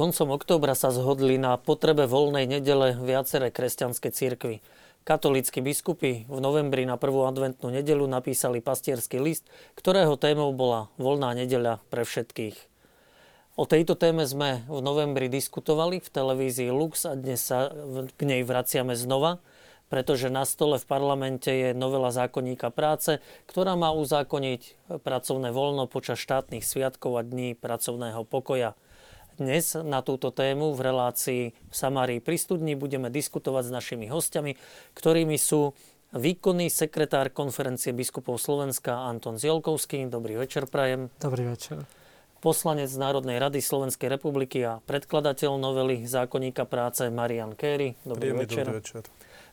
Koncom 0.00 0.32
októbra 0.32 0.72
sa 0.72 0.88
zhodli 0.96 1.36
na 1.36 1.60
potrebe 1.60 2.08
voľnej 2.08 2.48
nedele 2.48 2.96
viaceré 2.96 3.52
kresťanské 3.52 4.08
cirkvy. 4.08 4.64
Katolícky 5.04 5.60
biskupy 5.60 6.24
v 6.24 6.38
novembri 6.40 6.88
na 6.88 6.96
prvú 6.96 7.28
adventnú 7.28 7.68
nedelu 7.68 8.08
napísali 8.08 8.64
pastierský 8.64 9.20
list, 9.20 9.44
ktorého 9.76 10.16
témou 10.16 10.56
bola 10.56 10.88
voľná 10.96 11.36
nedeľa 11.36 11.84
pre 11.92 12.08
všetkých. 12.08 12.56
O 13.60 13.68
tejto 13.68 13.92
téme 13.92 14.24
sme 14.24 14.64
v 14.72 14.80
novembri 14.80 15.28
diskutovali 15.28 16.00
v 16.00 16.08
televízii 16.08 16.72
Lux 16.72 17.04
a 17.04 17.12
dnes 17.12 17.44
sa 17.44 17.68
k 18.16 18.20
nej 18.24 18.40
vraciame 18.40 18.96
znova, 18.96 19.36
pretože 19.92 20.32
na 20.32 20.48
stole 20.48 20.80
v 20.80 20.88
parlamente 20.88 21.52
je 21.52 21.76
novela 21.76 22.08
zákonníka 22.08 22.72
práce, 22.72 23.20
ktorá 23.52 23.76
má 23.76 23.92
uzákoniť 23.92 24.96
pracovné 25.04 25.52
voľno 25.52 25.84
počas 25.92 26.16
štátnych 26.24 26.64
sviatkov 26.64 27.20
a 27.20 27.22
dní 27.26 27.52
pracovného 27.52 28.24
pokoja. 28.24 28.72
Dnes 29.40 29.72
na 29.72 30.04
túto 30.04 30.28
tému 30.28 30.76
v 30.76 30.80
relácii 30.84 31.42
v 31.56 31.72
Samárii 31.72 32.20
pri 32.20 32.36
studni 32.36 32.76
budeme 32.76 33.08
diskutovať 33.08 33.72
s 33.72 33.72
našimi 33.72 34.04
hostiami, 34.04 34.52
ktorými 34.92 35.40
sú 35.40 35.72
výkonný 36.12 36.68
sekretár 36.68 37.32
konferencie 37.32 37.96
biskupov 37.96 38.36
Slovenska 38.36 39.00
Anton 39.00 39.40
Zielkovský. 39.40 40.12
Dobrý 40.12 40.36
večer, 40.36 40.68
Prajem. 40.68 41.08
Dobrý 41.24 41.56
večer. 41.56 41.88
Poslanec 42.44 42.92
Národnej 42.92 43.40
rady 43.40 43.64
Slovenskej 43.64 44.12
republiky 44.12 44.60
a 44.60 44.84
predkladateľ 44.84 45.56
novely 45.56 46.04
zákonníka 46.04 46.68
práce 46.68 47.08
Marian 47.08 47.56
Kéry. 47.56 47.96
Dobrý 48.04 48.36
Príjemný 48.36 48.44
večer. 48.44 48.64
Dobrý 48.68 48.80
večer. 48.84 49.02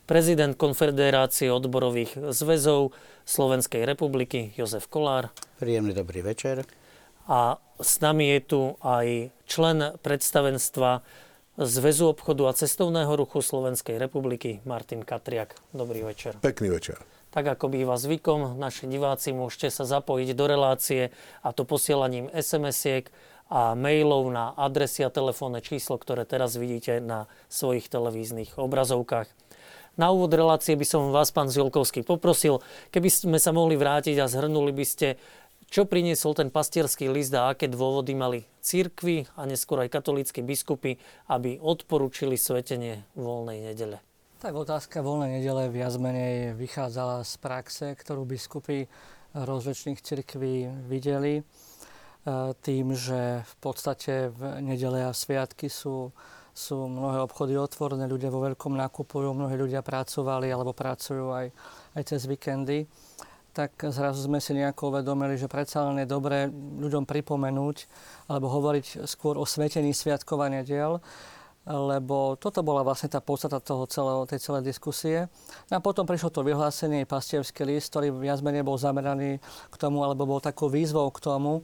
Prezident 0.04 0.52
Konfederácie 0.52 1.48
odborových 1.48 2.36
zväzov 2.36 2.92
Slovenskej 3.24 3.88
republiky 3.88 4.52
Jozef 4.52 4.84
Kolár. 4.92 5.32
Príjemný 5.56 5.96
dobrý 5.96 6.20
večer. 6.20 6.68
A 7.28 7.60
s 7.76 8.00
nami 8.00 8.24
je 8.24 8.40
tu 8.40 8.60
aj 8.80 9.28
člen 9.44 10.00
predstavenstva 10.00 11.04
Zväzu 11.58 12.14
obchodu 12.14 12.48
a 12.48 12.56
cestovného 12.56 13.10
ruchu 13.18 13.42
Slovenskej 13.42 13.98
republiky 13.98 14.62
Martin 14.62 15.02
Katriak. 15.02 15.58
Dobrý 15.74 16.06
večer. 16.06 16.38
Pekný 16.38 16.70
večer. 16.70 17.02
Tak 17.34 17.58
ako 17.58 17.68
býva 17.68 17.98
zvykom, 17.98 18.56
naši 18.56 18.88
diváci 18.88 19.36
môžete 19.36 19.68
sa 19.68 19.84
zapojiť 19.84 20.38
do 20.38 20.44
relácie 20.48 21.12
a 21.44 21.52
to 21.52 21.68
posielaním 21.68 22.32
SMS-iek 22.32 23.12
a 23.52 23.76
mailov 23.76 24.30
na 24.32 24.56
adresy 24.56 25.04
a 25.04 25.12
telefónne 25.12 25.60
číslo, 25.60 26.00
ktoré 26.00 26.24
teraz 26.24 26.56
vidíte 26.56 27.02
na 27.02 27.28
svojich 27.52 27.92
televíznych 27.92 28.56
obrazovkách. 28.56 29.28
Na 29.98 30.14
úvod 30.14 30.30
relácie 30.30 30.78
by 30.78 30.86
som 30.86 31.10
vás, 31.10 31.34
pán 31.34 31.50
Zilkovský, 31.50 32.06
poprosil, 32.06 32.62
keby 32.94 33.10
sme 33.10 33.38
sa 33.42 33.50
mohli 33.50 33.74
vrátiť 33.74 34.14
a 34.22 34.30
zhrnuli 34.30 34.70
by 34.70 34.86
ste 34.86 35.18
čo 35.68 35.84
priniesol 35.84 36.32
ten 36.32 36.48
pastierský 36.48 37.12
list 37.12 37.36
a 37.36 37.52
aké 37.52 37.68
dôvody 37.68 38.16
mali 38.16 38.48
církvy 38.64 39.28
a 39.36 39.44
neskôr 39.44 39.84
aj 39.84 39.92
katolícky 39.92 40.40
biskupy, 40.40 40.96
aby 41.28 41.60
odporúčili 41.60 42.40
svetenie 42.40 43.04
voľnej 43.12 43.68
nedele? 43.68 44.00
Tak 44.40 44.56
otázka 44.56 45.04
voľnej 45.04 45.40
nedele 45.40 45.68
viac 45.68 45.92
menej 46.00 46.56
vychádzala 46.56 47.20
z 47.20 47.34
praxe, 47.36 47.86
ktorú 47.92 48.24
biskupy 48.24 48.88
rozličných 49.36 50.00
cirkví 50.00 50.88
videli 50.88 51.40
e, 51.40 51.42
tým, 52.64 52.96
že 52.96 53.44
v 53.44 53.54
podstate 53.60 54.32
v 54.32 54.64
nedele 54.64 55.04
a 55.04 55.12
sviatky 55.12 55.68
sú, 55.68 56.14
sú 56.56 56.88
mnohé 56.88 57.20
obchody 57.28 57.60
otvorené, 57.60 58.08
ľudia 58.08 58.32
vo 58.32 58.40
veľkom 58.40 58.72
nakupujú, 58.72 59.36
mnohí 59.36 59.58
ľudia 59.58 59.84
pracovali 59.84 60.48
alebo 60.48 60.72
pracujú 60.72 61.28
aj, 61.28 61.46
aj 61.98 62.02
cez 62.08 62.24
víkendy 62.24 62.88
tak 63.52 63.74
zrazu 63.90 64.26
sme 64.26 64.38
si 64.38 64.54
nejako 64.54 64.94
uvedomili, 64.94 65.34
že 65.34 65.50
predsa 65.50 65.88
len 65.88 66.02
je 66.02 66.08
dobré 66.08 66.46
ľuďom 66.52 67.04
pripomenúť 67.08 67.76
alebo 68.30 68.46
hovoriť 68.48 69.08
skôr 69.08 69.34
o 69.34 69.44
svetení 69.48 69.90
sviatkovania 69.90 70.62
diel, 70.62 71.02
lebo 71.68 72.40
toto 72.40 72.64
bola 72.64 72.80
vlastne 72.80 73.12
tá 73.12 73.20
podstata 73.20 73.60
toho 73.60 73.84
celého, 73.84 74.24
tej 74.24 74.40
celej 74.40 74.72
diskusie. 74.72 75.28
No 75.68 75.78
a 75.78 75.84
potom 75.84 76.08
prišlo 76.08 76.32
to 76.32 76.40
vyhlásenie, 76.40 77.04
pastierský 77.04 77.68
list, 77.68 77.92
ktorý 77.92 78.08
viac 78.16 78.40
menej 78.40 78.64
bol 78.64 78.80
zameraný 78.80 79.36
k 79.68 79.76
tomu, 79.76 80.00
alebo 80.00 80.24
bol 80.24 80.40
takou 80.40 80.72
výzvou 80.72 81.12
k 81.12 81.20
tomu, 81.20 81.60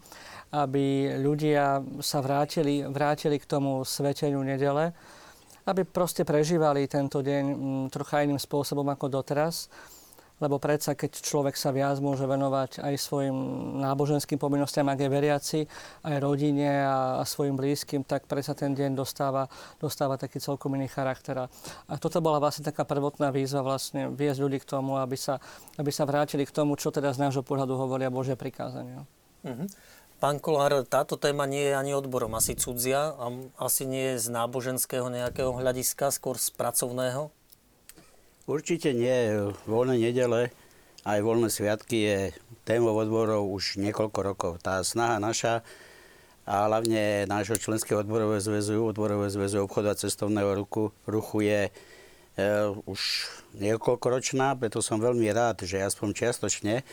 aby 0.52 1.16
ľudia 1.16 1.80
sa 2.04 2.20
vrátili, 2.20 2.84
vrátili 2.84 3.40
k 3.40 3.48
tomu 3.48 3.80
sveteniu 3.80 4.44
nedele, 4.44 4.92
aby 5.64 5.88
proste 5.88 6.28
prežívali 6.28 6.84
tento 6.84 7.24
deň 7.24 7.44
mm, 7.48 7.84
trocha 7.88 8.20
iným 8.20 8.36
spôsobom 8.36 8.84
ako 8.92 9.08
doteraz 9.08 9.72
lebo 10.44 10.60
predsa 10.60 10.92
keď 10.92 11.24
človek 11.24 11.56
sa 11.56 11.72
viac 11.72 11.96
môže 12.04 12.28
venovať 12.28 12.84
aj 12.84 12.94
svojim 13.00 13.36
náboženským 13.80 14.36
povinnostiam, 14.36 14.84
ak 14.92 15.00
je 15.00 15.08
veriaci, 15.08 15.60
aj 16.04 16.16
rodine 16.20 16.84
a, 16.84 17.18
a 17.18 17.22
svojim 17.24 17.56
blízkym, 17.56 18.04
tak 18.04 18.28
predsa 18.28 18.52
ten 18.52 18.76
deň 18.76 18.92
dostáva, 18.92 19.48
dostáva 19.80 20.20
taký 20.20 20.36
celkom 20.44 20.76
iný 20.76 20.92
charakter. 20.92 21.48
A 21.88 21.94
toto 21.96 22.20
bola 22.20 22.36
vlastne 22.36 22.68
taká 22.68 22.84
prvotná 22.84 23.32
výzva 23.32 23.64
vlastne 23.64 24.12
viesť 24.12 24.38
ľudí 24.44 24.58
k 24.60 24.68
tomu, 24.68 25.00
aby 25.00 25.16
sa, 25.16 25.40
aby 25.80 25.88
sa 25.88 26.04
vrátili 26.04 26.44
k 26.44 26.52
tomu, 26.52 26.76
čo 26.76 26.92
teda 26.92 27.16
z 27.16 27.24
nášho 27.24 27.40
pohľadu 27.40 27.72
hovoria 27.80 28.12
Božie 28.12 28.36
prikázania. 28.36 29.08
Mm-hmm. 29.48 29.68
Pán 30.24 30.40
Kolár, 30.40 30.72
táto 30.88 31.20
téma 31.20 31.44
nie 31.44 31.68
je 31.68 31.74
ani 31.76 31.92
odborom 31.92 32.32
asi 32.32 32.56
cudzia 32.56 33.12
a 33.18 33.28
asi 33.60 33.84
nie 33.84 34.16
je 34.16 34.24
z 34.24 34.26
náboženského 34.32 35.12
nejakého 35.12 35.52
hľadiska, 35.52 36.08
skôr 36.14 36.40
z 36.40 36.48
pracovného? 36.54 37.28
Určite 38.44 38.92
nie. 38.92 39.48
Voľné 39.64 39.96
nedele 39.96 40.52
aj 41.04 41.18
voľné 41.20 41.48
sviatky 41.48 41.96
je 42.04 42.18
témou 42.68 42.96
odborov 42.96 43.48
už 43.48 43.80
niekoľko 43.80 44.20
rokov. 44.20 44.52
Tá 44.60 44.80
snaha 44.84 45.20
naša 45.20 45.64
a 46.44 46.68
hlavne 46.68 47.24
nášho 47.24 47.56
členského 47.56 48.04
odborového 48.04 48.36
zväzu, 48.36 48.84
odborového 48.84 49.32
zväzu 49.32 49.64
obchodu 49.64 49.96
a 49.96 50.00
cestovného 50.00 50.60
ruchu, 50.60 50.92
ruchu 51.08 51.40
je 51.40 51.60
e, 51.68 51.72
už 52.84 53.00
niekoľkoročná, 53.56 54.52
preto 54.60 54.84
som 54.84 55.00
veľmi 55.00 55.24
rád, 55.32 55.64
že 55.64 55.80
aspoň 55.80 56.12
čiastočne 56.12 56.84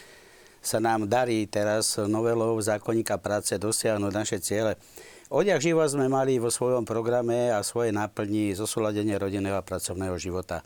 sa 0.63 0.79
nám 0.79 1.03
darí 1.03 1.43
teraz 1.51 1.99
novelou 1.99 2.55
zákonníka 2.63 3.19
práce 3.19 3.51
dosiahnuť 3.59 4.13
naše 4.15 4.37
ciele. 4.39 4.79
Odjak 5.27 5.59
živa 5.59 5.83
sme 5.87 6.07
mali 6.07 6.39
vo 6.39 6.47
svojom 6.47 6.87
programe 6.87 7.51
a 7.51 7.59
svojej 7.59 7.91
náplni 7.91 8.55
zosúladenie 8.55 9.19
rodinného 9.19 9.59
a 9.59 9.67
pracovného 9.67 10.15
života. 10.15 10.63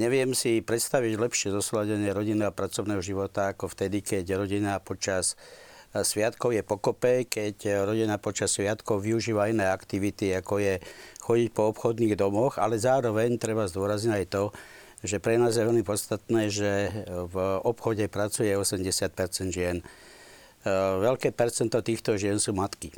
Neviem 0.00 0.32
si 0.32 0.64
predstaviť 0.64 1.20
lepšie 1.20 1.52
zosladenie 1.52 2.08
rodinného 2.16 2.48
a 2.48 2.56
pracovného 2.56 3.04
života 3.04 3.52
ako 3.52 3.68
vtedy, 3.68 4.00
keď 4.00 4.40
rodina 4.40 4.80
počas 4.80 5.36
eh, 5.92 6.00
sviatkov 6.00 6.56
je 6.56 6.64
pokope, 6.64 7.28
keď 7.28 7.84
rodina 7.84 8.16
počas 8.16 8.56
sviatkov 8.56 9.04
využíva 9.04 9.52
iné 9.52 9.68
aktivity, 9.68 10.32
ako 10.32 10.56
je 10.56 10.80
chodiť 11.20 11.48
po 11.52 11.68
obchodných 11.76 12.16
domoch, 12.16 12.56
ale 12.56 12.80
zároveň 12.80 13.36
treba 13.36 13.68
zdôrazniť 13.68 14.12
aj 14.16 14.26
to, 14.32 14.44
že 15.04 15.20
pre 15.20 15.36
nás 15.36 15.60
je 15.60 15.68
veľmi 15.68 15.84
podstatné, 15.84 16.48
že 16.48 16.72
v 17.28 17.36
obchode 17.60 18.08
pracuje 18.08 18.56
80 18.56 19.52
žien. 19.52 19.84
Eh, 19.84 20.68
veľké 20.96 21.28
percento 21.36 21.76
týchto 21.84 22.16
žien 22.16 22.40
sú 22.40 22.56
matky. 22.56 22.88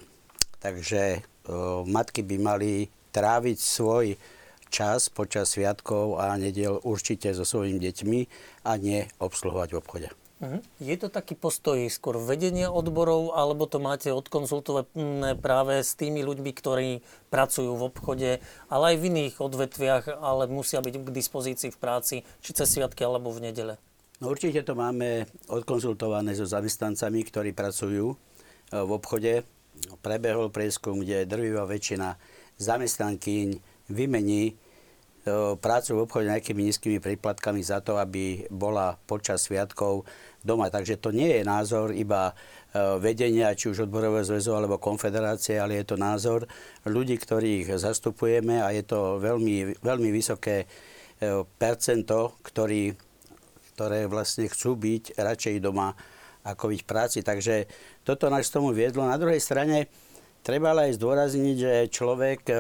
Takže 0.62 1.02
eh, 1.18 1.22
matky 1.82 2.22
by 2.22 2.36
mali 2.38 2.86
tráviť 3.10 3.58
svoj 3.58 4.14
čas 4.72 5.12
počas 5.12 5.52
sviatkov 5.52 6.16
a 6.16 6.32
nediel 6.40 6.80
určite 6.80 7.28
so 7.36 7.44
svojimi 7.44 7.76
deťmi 7.76 8.20
a 8.64 8.80
nie 8.80 9.04
obsluhovať 9.20 9.68
v 9.76 9.78
obchode. 9.78 10.08
Mhm. 10.42 10.58
Je 10.82 10.96
to 10.98 11.06
taký 11.06 11.38
postoj 11.38 11.78
skôr 11.86 12.18
vedenia 12.18 12.66
odborov, 12.66 13.30
alebo 13.38 13.70
to 13.70 13.78
máte 13.78 14.10
odkonzultované 14.10 15.38
práve 15.38 15.86
s 15.86 15.94
tými 15.94 16.26
ľuďmi, 16.26 16.50
ktorí 16.50 16.90
pracujú 17.30 17.78
v 17.78 17.86
obchode, 17.86 18.30
ale 18.66 18.84
aj 18.90 18.96
v 18.98 19.06
iných 19.06 19.34
odvetviach, 19.38 20.18
ale 20.18 20.50
musia 20.50 20.82
byť 20.82 20.94
k 20.98 21.14
dispozícii 21.14 21.70
v 21.70 21.78
práci, 21.78 22.16
či 22.42 22.50
cez 22.58 22.74
sviatky, 22.74 23.06
alebo 23.06 23.30
v 23.30 23.54
nedele? 23.54 23.78
No 24.18 24.34
určite 24.34 24.66
to 24.66 24.74
máme 24.74 25.30
odkonzultované 25.46 26.34
so 26.34 26.46
zamestnancami, 26.46 27.22
ktorí 27.22 27.50
pracujú 27.54 28.10
e, 28.10 28.16
v 28.82 28.90
obchode. 28.90 29.46
Prebehol 30.02 30.50
prieskum, 30.50 31.02
kde 31.02 31.26
drvivá 31.26 31.66
väčšina 31.66 32.18
zamestnankyň 32.58 33.62
vymení 33.90 34.54
prácu 35.62 35.90
v 35.94 36.02
obchode 36.02 36.26
nejakými 36.26 36.66
nízkymi 36.66 36.98
príplatkami 36.98 37.62
za 37.62 37.78
to, 37.78 37.94
aby 37.94 38.42
bola 38.50 38.98
počas 39.06 39.46
sviatkov 39.46 40.02
doma. 40.42 40.66
Takže 40.66 40.98
to 40.98 41.14
nie 41.14 41.38
je 41.38 41.42
názor 41.46 41.94
iba 41.94 42.30
e, 42.30 42.98
vedenia, 42.98 43.54
či 43.54 43.70
už 43.70 43.86
odborového 43.86 44.26
zväzu 44.26 44.58
alebo 44.58 44.82
konfederácie, 44.82 45.62
ale 45.62 45.78
je 45.78 45.94
to 45.94 45.96
názor 45.96 46.50
ľudí, 46.82 47.14
ktorých 47.14 47.78
zastupujeme 47.78 48.58
a 48.58 48.74
je 48.74 48.82
to 48.82 49.22
veľmi, 49.22 49.78
veľmi 49.78 50.10
vysoké 50.10 50.66
e, 50.66 51.46
percento, 51.46 52.34
ktorý, 52.42 52.90
ktoré 53.78 54.10
vlastne 54.10 54.50
chcú 54.50 54.74
byť 54.74 55.22
radšej 55.22 55.56
doma 55.62 55.94
ako 56.42 56.74
byť 56.74 56.80
v 56.82 56.90
práci. 56.90 57.18
Takže 57.22 57.70
toto 58.02 58.26
nás 58.26 58.50
tomu 58.50 58.74
viedlo. 58.74 59.06
Na 59.06 59.14
druhej 59.14 59.38
strane 59.38 59.86
treba 60.42 60.74
ale 60.74 60.90
aj 60.90 60.98
zdôrazniť, 60.98 61.56
že 61.56 61.74
človek 61.94 62.40
e, 62.50 62.54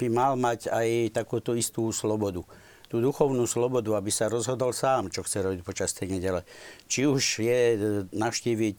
by 0.00 0.08
mal 0.08 0.32
mať 0.40 0.72
aj 0.72 1.12
takúto 1.12 1.52
istú 1.52 1.92
slobodu. 1.92 2.40
Tú 2.88 2.98
duchovnú 2.98 3.46
slobodu, 3.46 3.94
aby 3.94 4.10
sa 4.10 4.32
rozhodol 4.32 4.74
sám, 4.74 5.12
čo 5.12 5.22
chce 5.22 5.44
robiť 5.44 5.60
počas 5.62 5.94
tej 5.94 6.18
nedele. 6.18 6.42
Či 6.90 7.06
už 7.06 7.22
je 7.44 7.60
e, 7.70 7.78
navštíviť 8.10 8.78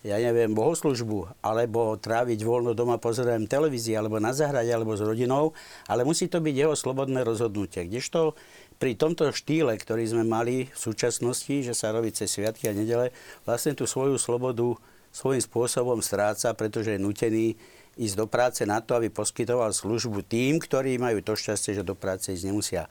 ja 0.00 0.16
neviem, 0.16 0.56
bohoslužbu, 0.56 1.44
alebo 1.44 1.92
tráviť 2.00 2.40
voľno 2.40 2.72
doma 2.72 2.96
pozeraním 2.96 3.44
televízie, 3.44 4.00
alebo 4.00 4.16
na 4.16 4.32
zahrade, 4.32 4.72
alebo 4.72 4.96
s 4.96 5.04
rodinou, 5.04 5.52
ale 5.84 6.08
musí 6.08 6.24
to 6.24 6.40
byť 6.40 6.54
jeho 6.56 6.72
slobodné 6.72 7.20
rozhodnutie. 7.20 7.84
Kdežto 7.84 8.32
pri 8.80 8.96
tomto 8.96 9.28
štýle, 9.28 9.76
ktorý 9.76 10.08
sme 10.08 10.24
mali 10.24 10.72
v 10.72 10.78
súčasnosti, 10.78 11.52
že 11.52 11.76
sa 11.76 11.92
robí 11.92 12.16
cez 12.16 12.32
sviatky 12.32 12.72
a 12.72 12.76
nedele, 12.76 13.12
vlastne 13.44 13.76
tú 13.76 13.84
svoju 13.84 14.16
slobodu 14.16 14.72
svojím 15.12 15.44
spôsobom 15.44 16.00
stráca, 16.00 16.56
pretože 16.56 16.96
je 16.96 17.02
nutený 17.02 17.60
ísť 17.96 18.14
do 18.14 18.26
práce 18.30 18.62
na 18.68 18.78
to, 18.78 18.94
aby 18.98 19.10
poskytoval 19.10 19.74
službu 19.74 20.22
tým, 20.26 20.62
ktorí 20.62 21.00
majú 21.00 21.18
to 21.24 21.34
šťastie, 21.34 21.78
že 21.78 21.86
do 21.86 21.98
práce 21.98 22.30
ísť 22.30 22.46
nemusia. 22.46 22.84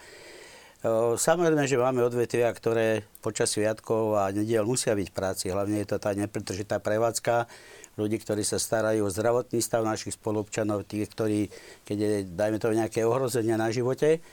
Samozrejme, 1.20 1.68
že 1.68 1.76
máme 1.76 2.00
odvetvia, 2.08 2.48
ktoré 2.56 3.04
počas 3.20 3.52
sviatkov 3.52 4.16
a 4.16 4.32
nediel 4.32 4.64
musia 4.64 4.96
byť 4.96 5.08
v 5.12 5.16
práci. 5.16 5.52
Hlavne 5.52 5.84
je 5.84 5.92
to 5.92 6.00
tá 6.00 6.16
nepretržitá 6.16 6.80
prevádzka, 6.80 7.52
ľudí, 8.00 8.16
ktorí 8.16 8.48
sa 8.48 8.56
starajú 8.56 9.04
o 9.04 9.12
zdravotný 9.12 9.60
stav 9.60 9.84
našich 9.84 10.16
spolupčanov, 10.16 10.88
tých, 10.88 11.12
ktorí, 11.12 11.52
keď 11.84 11.98
je, 12.00 12.12
dajme 12.32 12.64
to, 12.64 12.72
nejaké 12.72 13.04
ohrozenia 13.04 13.60
na 13.60 13.76
živote. 13.76 14.24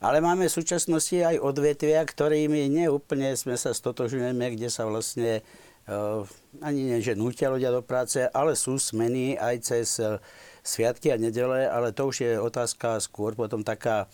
Ale 0.00 0.24
máme 0.24 0.48
v 0.48 0.56
súčasnosti 0.56 1.12
aj 1.12 1.44
odvetvia, 1.44 2.00
ktorými 2.02 2.72
neúplne 2.72 3.36
sme 3.36 3.60
sa 3.60 3.76
stotožujeme, 3.76 4.56
kde 4.56 4.72
sa 4.72 4.88
vlastne 4.88 5.44
uh, 5.86 6.24
ani 6.60 6.92
nie, 6.92 6.98
že 7.00 7.16
nutia 7.16 7.48
ľudia 7.48 7.72
do 7.72 7.80
práce, 7.80 8.20
ale 8.28 8.52
sú 8.52 8.76
smeny 8.76 9.40
aj 9.40 9.54
cez 9.64 9.96
uh, 10.02 10.20
sviatky 10.60 11.08
a 11.08 11.16
nedele, 11.16 11.64
ale 11.64 11.96
to 11.96 12.12
už 12.12 12.16
je 12.20 12.32
otázka 12.36 13.00
skôr 13.00 13.32
potom 13.32 13.64
taká 13.64 14.10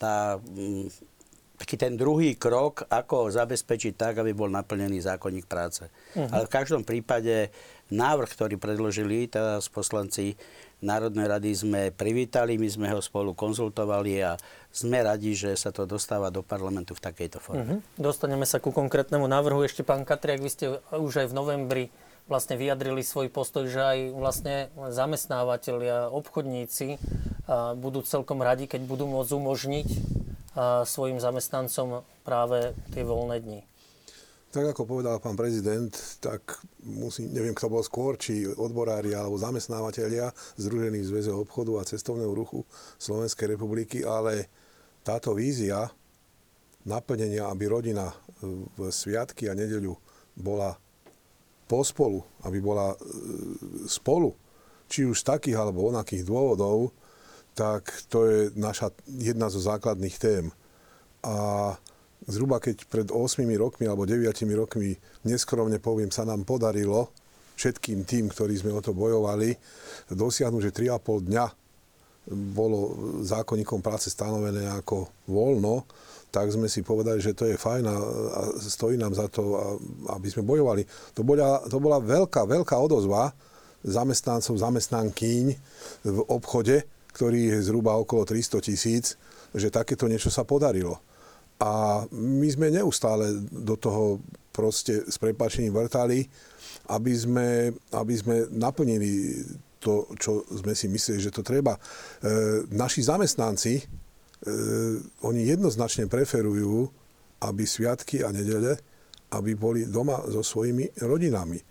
tá 0.00 0.40
um, 0.40 0.88
taký 1.62 1.78
ten 1.78 1.94
druhý 1.94 2.34
krok, 2.34 2.90
ako 2.90 3.30
zabezpečiť 3.30 3.94
tak, 3.94 4.18
aby 4.18 4.34
bol 4.34 4.50
naplnený 4.50 4.98
zákonník 4.98 5.46
práce. 5.46 5.86
Uh-huh. 6.18 6.26
Ale 6.26 6.50
v 6.50 6.54
každom 6.58 6.82
prípade 6.82 7.54
návrh, 7.94 8.30
ktorý 8.34 8.58
predložili 8.58 9.30
teraz 9.30 9.70
poslanci 9.70 10.34
Národnej 10.82 11.30
rady 11.30 11.50
sme 11.54 11.80
privítali, 11.94 12.58
my 12.58 12.66
sme 12.66 12.90
ho 12.90 12.98
spolu 12.98 13.38
konzultovali 13.38 14.18
a 14.18 14.34
sme 14.74 14.98
radi, 14.98 15.38
že 15.38 15.54
sa 15.54 15.70
to 15.70 15.86
dostáva 15.86 16.34
do 16.34 16.42
parlamentu 16.42 16.98
v 16.98 17.00
takejto 17.06 17.38
forme. 17.38 17.62
Uh-huh. 17.62 18.10
Dostaneme 18.10 18.42
sa 18.42 18.58
ku 18.58 18.74
konkrétnemu 18.74 19.30
návrhu. 19.30 19.62
Ešte 19.62 19.86
pán 19.86 20.02
Katriak, 20.02 20.42
vy 20.42 20.50
ste 20.50 20.66
už 20.90 21.22
aj 21.22 21.30
v 21.30 21.36
novembri 21.38 21.84
vlastne 22.26 22.54
vyjadrili 22.54 23.02
svoj 23.02 23.30
postoj, 23.30 23.66
že 23.66 23.82
aj 23.82 23.98
vlastne 24.14 24.56
zamestnávateľia, 24.74 26.10
obchodníci 26.10 26.98
budú 27.78 28.02
celkom 28.06 28.42
radi, 28.42 28.70
keď 28.70 28.86
budú 28.86 29.10
môcť 29.10 29.30
umožniť 29.38 29.88
svojim 30.86 31.18
zamestnancom 31.18 32.06
práve 32.22 32.74
tie 32.94 33.02
voľné 33.02 33.42
dni. 33.42 33.60
Tak 34.52 34.76
ako 34.76 34.84
povedal 34.84 35.16
pán 35.16 35.32
prezident, 35.32 35.88
tak 36.20 36.60
musím, 36.84 37.32
neviem, 37.32 37.56
kto 37.56 37.72
bol 37.72 37.80
skôr, 37.80 38.20
či 38.20 38.44
odborári 38.44 39.16
alebo 39.16 39.40
zamestnávateľia 39.40 40.28
Združení 40.60 41.00
v 41.00 41.08
zväze 41.08 41.32
obchodu 41.32 41.80
a 41.80 41.88
cestovného 41.88 42.36
ruchu 42.36 42.60
Slovenskej 43.00 43.56
republiky, 43.56 44.04
ale 44.04 44.52
táto 45.00 45.32
vízia 45.32 45.88
naplnenia, 46.84 47.48
aby 47.48 47.64
rodina 47.64 48.12
v 48.76 48.92
sviatky 48.92 49.48
a 49.48 49.56
nedeľu 49.56 49.96
bola 50.36 50.76
pospolu, 51.64 52.20
aby 52.44 52.60
bola 52.60 52.92
e, 52.92 52.96
spolu, 53.88 54.36
či 54.84 55.08
už 55.08 55.24
z 55.24 55.28
takých 55.32 55.56
alebo 55.56 55.88
onakých 55.88 56.28
dôvodov, 56.28 56.92
tak 57.56 57.88
to 58.12 58.28
je 58.28 58.38
naša 58.52 58.92
jedna 59.08 59.48
zo 59.48 59.64
základných 59.64 60.16
tém. 60.20 60.52
A 61.24 61.72
zhruba 62.28 62.62
keď 62.62 62.86
pred 62.86 63.08
8 63.10 63.42
rokmi 63.58 63.86
alebo 63.86 64.06
9 64.06 64.30
rokmi, 64.54 64.94
neskromne 65.26 65.78
poviem, 65.82 66.10
sa 66.10 66.22
nám 66.22 66.46
podarilo 66.46 67.10
všetkým 67.58 68.02
tým, 68.08 68.30
ktorí 68.32 68.58
sme 68.58 68.74
o 68.74 68.80
to 68.82 68.96
bojovali, 68.96 69.54
dosiahnuť, 70.10 70.62
že 70.72 70.76
3,5 70.90 71.28
dňa 71.30 71.46
bolo 72.54 72.78
zákonníkom 73.26 73.82
práce 73.82 74.06
stanovené 74.06 74.70
ako 74.70 75.10
voľno, 75.26 75.82
tak 76.32 76.48
sme 76.48 76.70
si 76.70 76.80
povedali, 76.80 77.20
že 77.20 77.36
to 77.36 77.44
je 77.44 77.60
fajn 77.60 77.84
a, 77.84 77.96
stojí 78.56 78.96
nám 78.96 79.12
za 79.12 79.28
to, 79.28 79.58
aby 80.08 80.32
sme 80.32 80.46
bojovali. 80.46 80.86
To 81.12 81.26
bola, 81.26 81.60
to 81.68 81.76
bola 81.76 82.00
veľká, 82.00 82.46
veľká 82.48 82.78
odozva 82.78 83.34
zamestnancov, 83.84 84.56
zamestnankyň 84.56 85.46
v 86.08 86.18
obchode, 86.30 86.86
ktorý 87.12 87.58
je 87.58 87.68
zhruba 87.68 87.98
okolo 88.00 88.24
300 88.24 88.64
tisíc, 88.64 89.20
že 89.52 89.68
takéto 89.68 90.08
niečo 90.08 90.32
sa 90.32 90.46
podarilo. 90.46 90.96
A 91.62 92.02
my 92.10 92.48
sme 92.50 92.74
neustále 92.74 93.38
do 93.54 93.78
toho 93.78 94.18
proste 94.50 95.06
s 95.06 95.16
prepačením 95.16 95.70
vrtali, 95.70 96.26
aby 96.90 97.12
sme, 97.14 97.70
aby 97.94 98.14
sme 98.18 98.50
naplnili 98.50 99.38
to, 99.78 100.10
čo 100.18 100.42
sme 100.50 100.74
si 100.74 100.90
mysleli, 100.90 101.22
že 101.22 101.34
to 101.34 101.46
treba. 101.46 101.74
E, 101.74 101.80
naši 102.74 103.06
zamestnanci, 103.06 103.72
e, 103.78 103.82
oni 105.22 105.42
jednoznačne 105.46 106.10
preferujú, 106.10 106.86
aby 107.42 107.62
sviatky 107.66 108.22
a 108.22 108.30
nedele, 108.30 108.78
aby 109.34 109.54
boli 109.58 109.86
doma 109.86 110.22
so 110.30 110.42
svojimi 110.42 110.86
rodinami. 111.02 111.58
E, 111.58 111.64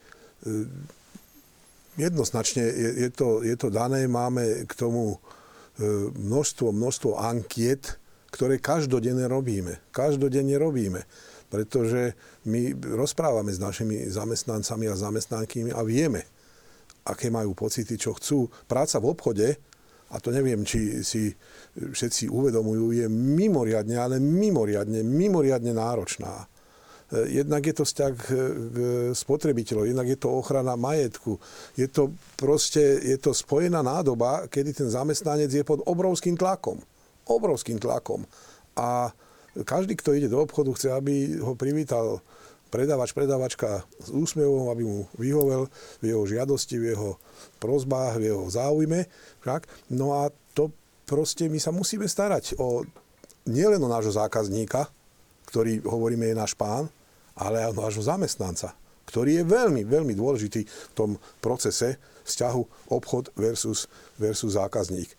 jednoznačne 1.99 2.63
je, 2.63 2.89
je, 3.07 3.09
to, 3.11 3.43
je 3.43 3.55
to 3.55 3.71
dané, 3.71 4.07
máme 4.07 4.67
k 4.67 4.73
tomu 4.75 5.15
e, 5.15 5.17
množstvo, 6.11 6.71
množstvo 6.75 7.11
ankiet, 7.15 8.00
ktoré 8.31 8.57
každodenne 8.57 9.27
robíme. 9.27 9.83
Každodenne 9.91 10.55
robíme. 10.55 11.03
Pretože 11.51 12.15
my 12.47 12.73
rozprávame 12.95 13.51
s 13.51 13.59
našimi 13.59 14.07
zamestnancami 14.07 14.87
a 14.87 14.95
zamestnankymi 14.95 15.75
a 15.75 15.83
vieme, 15.83 16.23
aké 17.03 17.27
majú 17.27 17.51
pocity, 17.51 17.99
čo 17.99 18.15
chcú. 18.15 18.47
Práca 18.71 19.03
v 19.03 19.11
obchode, 19.11 19.47
a 20.11 20.15
to 20.19 20.31
neviem, 20.31 20.63
či 20.63 21.03
si 21.03 21.31
všetci 21.75 22.31
uvedomujú, 22.31 22.95
je 22.95 23.07
mimoriadne, 23.11 23.95
ale 23.99 24.15
mimoriadne, 24.19 25.03
mimoriadne 25.03 25.71
náročná. 25.75 26.47
Eh, 27.11 27.43
jednak 27.43 27.63
je 27.67 27.75
to 27.75 27.83
vzťah 27.83 28.13
k 28.15 28.27
spotrebiteľov, 29.11 29.87
jednak 29.87 30.07
je 30.07 30.19
to 30.19 30.31
ochrana 30.31 30.79
majetku. 30.79 31.35
Je 31.75 31.87
to 31.91 32.15
proste, 32.39 32.79
je 33.03 33.19
to 33.19 33.35
spojená 33.35 33.83
nádoba, 33.83 34.47
kedy 34.47 34.71
ten 34.71 34.87
zamestnanec 34.87 35.51
je 35.51 35.63
pod 35.67 35.83
obrovským 35.83 36.39
tlakom. 36.39 36.79
Obrovským 37.27 37.77
tlakom. 37.77 38.25
A 38.77 39.11
každý, 39.67 39.99
kto 39.99 40.15
ide 40.15 40.31
do 40.31 40.39
obchodu, 40.39 40.71
chce, 40.73 40.87
aby 40.95 41.37
ho 41.43 41.53
privítal 41.59 42.23
predávač, 42.71 43.11
predávačka 43.11 43.83
s 43.99 44.09
úsmevom, 44.09 44.71
aby 44.71 44.83
mu 44.87 45.03
vyhovel 45.19 45.67
v 45.99 46.03
jeho 46.15 46.23
žiadosti, 46.23 46.79
v 46.79 46.95
jeho 46.95 47.19
prozbách, 47.59 48.17
v 48.17 48.31
jeho 48.31 48.43
záujme. 48.47 49.05
Však? 49.43 49.67
No 49.91 50.23
a 50.23 50.31
to 50.55 50.71
proste 51.03 51.51
my 51.51 51.59
sa 51.59 51.75
musíme 51.75 52.07
starať 52.07 52.55
o 52.57 52.87
nielen 53.43 53.83
o 53.83 53.91
nášho 53.91 54.15
zákazníka, 54.15 54.87
ktorý 55.51 55.83
hovoríme 55.83 56.31
je 56.31 56.39
náš 56.39 56.55
pán, 56.55 56.87
ale 57.35 57.59
aj 57.67 57.75
nášho 57.75 58.07
zamestnanca, 58.07 58.71
ktorý 59.03 59.43
je 59.43 59.43
veľmi, 59.43 59.83
veľmi 59.83 60.13
dôležitý 60.15 60.63
v 60.63 60.93
tom 60.95 61.19
procese 61.43 61.99
vzťahu 62.31 62.91
obchod 62.95 63.35
versus, 63.35 63.91
versus 64.15 64.55
zákazník. 64.55 65.11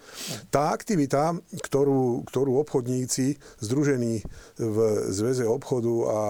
Tá 0.48 0.72
aktivita, 0.72 1.36
ktorú, 1.60 2.24
ktorú 2.24 2.56
obchodníci 2.64 3.36
združení 3.60 4.24
v 4.56 4.76
Zväze 5.12 5.44
obchodu 5.44 5.94
a 6.08 6.20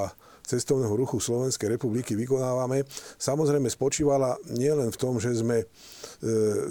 cestovného 0.43 0.99
ruchu 0.99 1.23
Slovenskej 1.23 1.79
republiky 1.79 2.19
vykonávame, 2.19 2.83
samozrejme 3.17 3.71
spočívala 3.71 4.35
nielen 4.51 4.91
v 4.91 5.01
tom, 5.01 5.23
že 5.23 5.39
sme 5.39 5.63
e, 5.63 5.67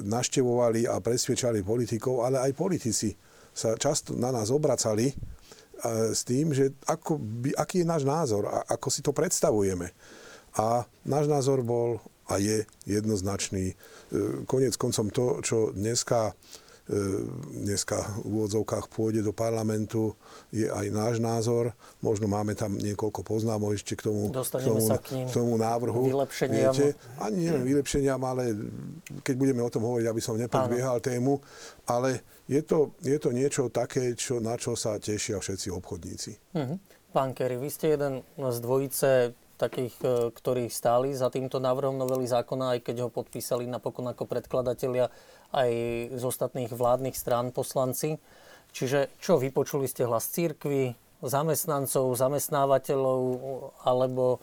naštevovali 0.04 0.92
a 0.92 1.00
presviečali 1.00 1.64
politikov, 1.64 2.28
ale 2.28 2.44
aj 2.44 2.52
politici 2.52 3.16
sa 3.56 3.80
často 3.80 4.12
na 4.16 4.32
nás 4.32 4.52
obracali 4.52 5.12
s 5.88 6.22
tým, 6.24 6.54
že 6.54 6.78
ako 6.86 7.18
by, 7.18 7.58
aký 7.58 7.82
je 7.82 7.90
náš 7.90 8.04
názor 8.06 8.46
a 8.46 8.62
ako 8.70 8.88
si 8.94 9.02
to 9.02 9.12
predstavujeme. 9.12 9.90
A 10.60 10.86
náš 11.08 11.26
názor 11.32 11.66
bol 11.66 11.98
a 12.32 12.40
je 12.40 12.64
jednoznačný. 12.88 13.76
E, 13.76 13.76
Konec 14.48 14.80
koncom 14.80 15.12
to, 15.12 15.44
čo 15.44 15.58
dneska 15.76 16.32
e, 16.32 16.34
dneska 17.52 18.24
v 18.24 18.32
úvodzovkách 18.32 18.88
pôjde 18.88 19.22
do 19.24 19.36
parlamentu, 19.36 20.16
je 20.56 20.72
aj 20.72 20.88
náš 20.92 21.16
názor. 21.20 21.76
Možno 22.00 22.32
máme 22.32 22.56
tam 22.56 22.80
niekoľko 22.80 23.22
poznámov 23.28 23.76
ešte 23.76 24.00
k 24.00 24.08
tomu, 24.08 24.32
k 24.32 24.64
tomu, 24.64 24.80
sa 24.80 24.98
k, 25.00 25.20
ním 25.20 25.28
k 25.28 25.32
tomu 25.36 25.60
návrhu. 25.60 26.08
Vylepšeniam. 26.08 26.72
Viete, 26.72 26.96
ani 27.20 27.52
neviem 27.52 27.68
vylepšeniam, 27.76 28.22
ale 28.24 28.56
keď 29.24 29.36
budeme 29.36 29.62
o 29.62 29.72
tom 29.72 29.84
hovoriť, 29.84 30.08
aby 30.08 30.22
som 30.24 30.40
nepredbiehal 30.40 31.04
tému, 31.04 31.40
ale 31.88 32.24
je 32.48 32.60
to, 32.64 32.96
je 33.04 33.16
to 33.20 33.30
niečo 33.32 33.72
také, 33.72 34.16
čo, 34.16 34.44
na 34.44 34.56
čo 34.60 34.76
sa 34.76 35.00
tešia 35.00 35.40
všetci 35.40 35.68
obchodníci. 35.72 36.32
Uh-huh. 36.56 36.76
Pán 37.12 37.36
Kerry, 37.36 37.60
vy 37.60 37.68
ste 37.68 38.00
jeden 38.00 38.24
z 38.40 38.58
dvojice 38.64 39.36
takých, 39.62 39.96
e, 40.02 40.08
ktorí 40.34 40.66
stáli 40.74 41.14
za 41.14 41.30
týmto 41.30 41.62
návrhom 41.62 42.02
novely 42.02 42.26
zákona, 42.26 42.78
aj 42.78 42.80
keď 42.90 42.96
ho 43.06 43.10
podpísali 43.14 43.70
napokon 43.70 44.10
ako 44.10 44.26
predkladatelia 44.26 45.14
aj 45.54 45.72
z 46.18 46.24
ostatných 46.26 46.74
vládnych 46.74 47.14
strán 47.14 47.54
poslanci. 47.54 48.18
Čiže 48.74 49.14
čo, 49.22 49.38
vypočuli 49.38 49.86
ste 49.86 50.10
hlas 50.10 50.26
církvy, 50.34 50.98
zamestnancov, 51.22 52.18
zamestnávateľov 52.18 53.20
alebo 53.86 54.42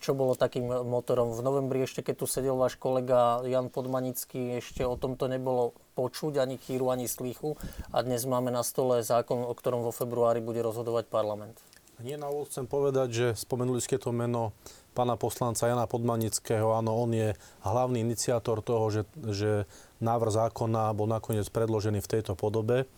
čo 0.00 0.16
bolo 0.16 0.34
takým 0.34 0.66
motorom. 0.66 1.36
V 1.36 1.44
novembri 1.44 1.84
ešte, 1.84 2.00
keď 2.00 2.14
tu 2.16 2.26
sedel 2.26 2.56
váš 2.56 2.80
kolega 2.80 3.44
Jan 3.44 3.68
Podmanický, 3.68 4.58
ešte 4.58 4.82
o 4.82 4.96
tomto 4.96 5.28
nebolo 5.28 5.76
počuť 5.94 6.40
ani 6.40 6.56
chýru, 6.58 6.90
ani 6.90 7.06
slýchu. 7.06 7.54
A 7.92 8.02
dnes 8.02 8.24
máme 8.26 8.50
na 8.50 8.64
stole 8.66 9.04
zákon, 9.04 9.44
o 9.44 9.54
ktorom 9.54 9.84
vo 9.84 9.92
februári 9.94 10.40
bude 10.42 10.64
rozhodovať 10.64 11.06
parlament. 11.06 11.60
Nie 12.02 12.18
na 12.18 12.26
úvod 12.26 12.50
chcem 12.50 12.66
povedať, 12.66 13.08
že 13.14 13.26
spomenuli 13.38 13.78
ste 13.78 14.02
to 14.02 14.10
meno 14.10 14.50
pána 14.98 15.14
poslanca 15.14 15.70
Jana 15.70 15.86
Podmanického. 15.86 16.74
Áno, 16.74 16.98
on 16.98 17.14
je 17.14 17.38
hlavný 17.62 18.02
iniciátor 18.02 18.66
toho, 18.66 18.90
že, 18.90 19.02
že 19.30 19.70
návrh 20.02 20.32
zákona 20.34 20.90
bol 20.90 21.06
nakoniec 21.06 21.46
predložený 21.54 22.02
v 22.02 22.10
tejto 22.18 22.34
podobe. 22.34 22.90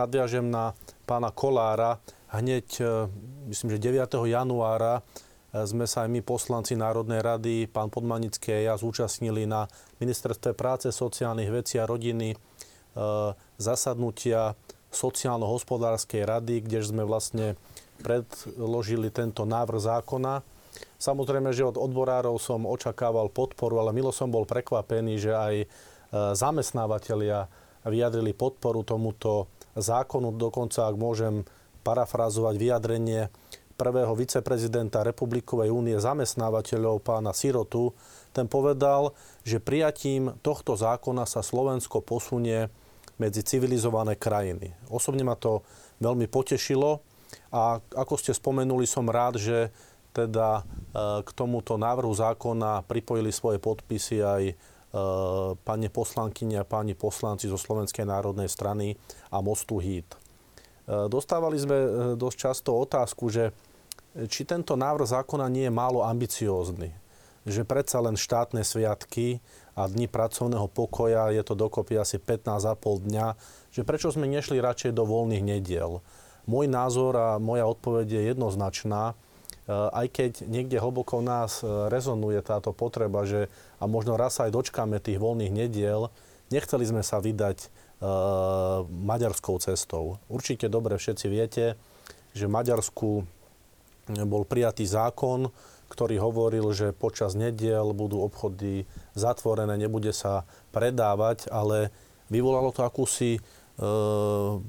Nadviažem 0.00 0.48
na 0.48 0.72
pána 1.04 1.28
Kolára. 1.28 2.00
Hneď, 2.32 2.68
e, 2.80 2.84
myslím, 3.52 3.76
že 3.76 3.84
9. 3.84 4.16
januára 4.28 5.00
e, 5.00 5.62
sme 5.68 5.84
sa 5.84 6.04
aj 6.04 6.12
my, 6.12 6.20
poslanci 6.24 6.72
Národnej 6.72 7.20
rady, 7.20 7.68
pán 7.68 7.92
Podmanický 7.92 8.64
a 8.64 8.72
ja 8.72 8.74
zúčastnili 8.80 9.44
na 9.44 9.68
Ministerstve 10.00 10.56
práce, 10.56 10.88
sociálnych 10.88 11.52
vecí 11.52 11.76
a 11.76 11.88
rodiny 11.88 12.32
e, 12.32 12.36
zasadnutia 13.60 14.56
sociálno-hospodárskej 14.88 16.24
rady, 16.24 16.64
kde 16.64 16.80
sme 16.80 17.04
vlastne 17.04 17.60
predložili 18.00 19.10
tento 19.10 19.42
návrh 19.42 19.80
zákona. 19.82 20.40
Samozrejme, 20.98 21.54
že 21.54 21.66
od 21.66 21.78
odborárov 21.78 22.38
som 22.38 22.66
očakával 22.66 23.30
podporu, 23.30 23.82
ale 23.82 23.94
milo 23.94 24.10
som 24.10 24.30
bol 24.30 24.46
prekvapený, 24.46 25.18
že 25.18 25.32
aj 25.34 25.54
e, 25.62 25.66
zamestnávateľia 26.34 27.46
vyjadrili 27.86 28.34
podporu 28.34 28.82
tomuto 28.82 29.46
zákonu. 29.78 30.34
Dokonca, 30.34 30.90
ak 30.90 30.96
môžem 30.98 31.46
parafrazovať 31.86 32.54
vyjadrenie 32.58 33.30
prvého 33.78 34.10
viceprezidenta 34.18 35.06
Republikovej 35.06 35.70
únie 35.70 35.94
zamestnávateľov 36.02 36.98
pána 36.98 37.30
Sirotu, 37.30 37.94
ten 38.34 38.50
povedal, 38.50 39.14
že 39.46 39.62
prijatím 39.62 40.34
tohto 40.42 40.74
zákona 40.74 41.30
sa 41.30 41.46
Slovensko 41.46 42.02
posunie 42.02 42.66
medzi 43.22 43.46
civilizované 43.46 44.18
krajiny. 44.18 44.74
Osobne 44.90 45.22
ma 45.22 45.38
to 45.38 45.62
veľmi 46.02 46.26
potešilo 46.26 47.02
a 47.48 47.80
ako 47.96 48.14
ste 48.20 48.36
spomenuli, 48.36 48.84
som 48.84 49.08
rád, 49.08 49.40
že 49.40 49.72
teda 50.12 50.60
e, 50.60 50.62
k 51.24 51.30
tomuto 51.32 51.80
návrhu 51.80 52.12
zákona 52.12 52.84
pripojili 52.84 53.32
svoje 53.32 53.56
podpisy 53.62 54.20
aj 54.20 54.42
e, 54.50 54.54
pani 55.62 55.88
poslankyne 55.88 56.60
a 56.60 56.68
páni 56.68 56.92
poslanci 56.92 57.48
zo 57.48 57.60
Slovenskej 57.60 58.04
národnej 58.04 58.48
strany 58.50 58.96
a 59.32 59.40
Mostu 59.40 59.80
Híd. 59.80 60.08
E, 60.12 60.16
dostávali 61.08 61.56
sme 61.56 61.76
dosť 62.16 62.36
často 62.36 62.76
otázku, 62.76 63.32
že 63.32 63.52
či 64.28 64.42
tento 64.48 64.74
návrh 64.74 65.08
zákona 65.08 65.46
nie 65.52 65.68
je 65.68 65.72
málo 65.72 66.02
ambiciózny 66.02 67.08
že 67.48 67.64
predsa 67.64 67.98
len 68.04 68.14
štátne 68.14 68.60
sviatky 68.60 69.40
a 69.72 69.88
dni 69.88 70.06
pracovného 70.06 70.68
pokoja, 70.68 71.32
je 71.32 71.42
to 71.42 71.56
dokopy 71.56 71.96
asi 71.96 72.20
15,5 72.20 73.08
dňa, 73.08 73.26
že 73.72 73.82
prečo 73.82 74.12
sme 74.12 74.28
nešli 74.28 74.60
radšej 74.60 74.92
do 74.92 75.08
voľných 75.08 75.44
nediel. 75.44 76.04
Môj 76.48 76.64
názor 76.64 77.12
a 77.20 77.28
moja 77.36 77.68
odpoveď 77.68 78.08
je 78.08 78.22
jednoznačná, 78.32 79.12
e, 79.12 79.14
aj 79.68 80.06
keď 80.08 80.32
niekde 80.48 80.80
hlboko 80.80 81.20
v 81.20 81.28
nás 81.28 81.60
e, 81.60 81.68
rezonuje 81.92 82.40
táto 82.40 82.72
potreba, 82.72 83.28
že 83.28 83.52
a 83.76 83.84
možno 83.84 84.16
raz 84.16 84.40
aj 84.40 84.56
dočkáme 84.56 84.96
tých 84.96 85.20
voľných 85.20 85.52
nediel, 85.52 86.08
nechceli 86.48 86.88
sme 86.88 87.04
sa 87.04 87.20
vydať 87.20 87.58
e, 87.60 87.66
maďarskou 88.88 89.60
cestou. 89.60 90.16
Určite 90.32 90.72
dobre 90.72 90.96
všetci 90.96 91.26
viete, 91.28 91.76
že 92.32 92.48
v 92.48 92.54
Maďarsku 92.56 93.08
bol 94.24 94.42
prijatý 94.48 94.88
zákon, 94.88 95.52
ktorý 95.88 96.20
hovoril, 96.20 96.72
že 96.72 96.96
počas 96.96 97.36
nediel 97.36 97.92
budú 97.96 98.20
obchody 98.24 98.84
zatvorené, 99.16 99.76
nebude 99.76 100.12
sa 100.12 100.44
predávať, 100.72 101.48
ale 101.48 101.92
vyvolalo 102.28 102.72
to 102.72 102.84
akúsi 102.84 103.40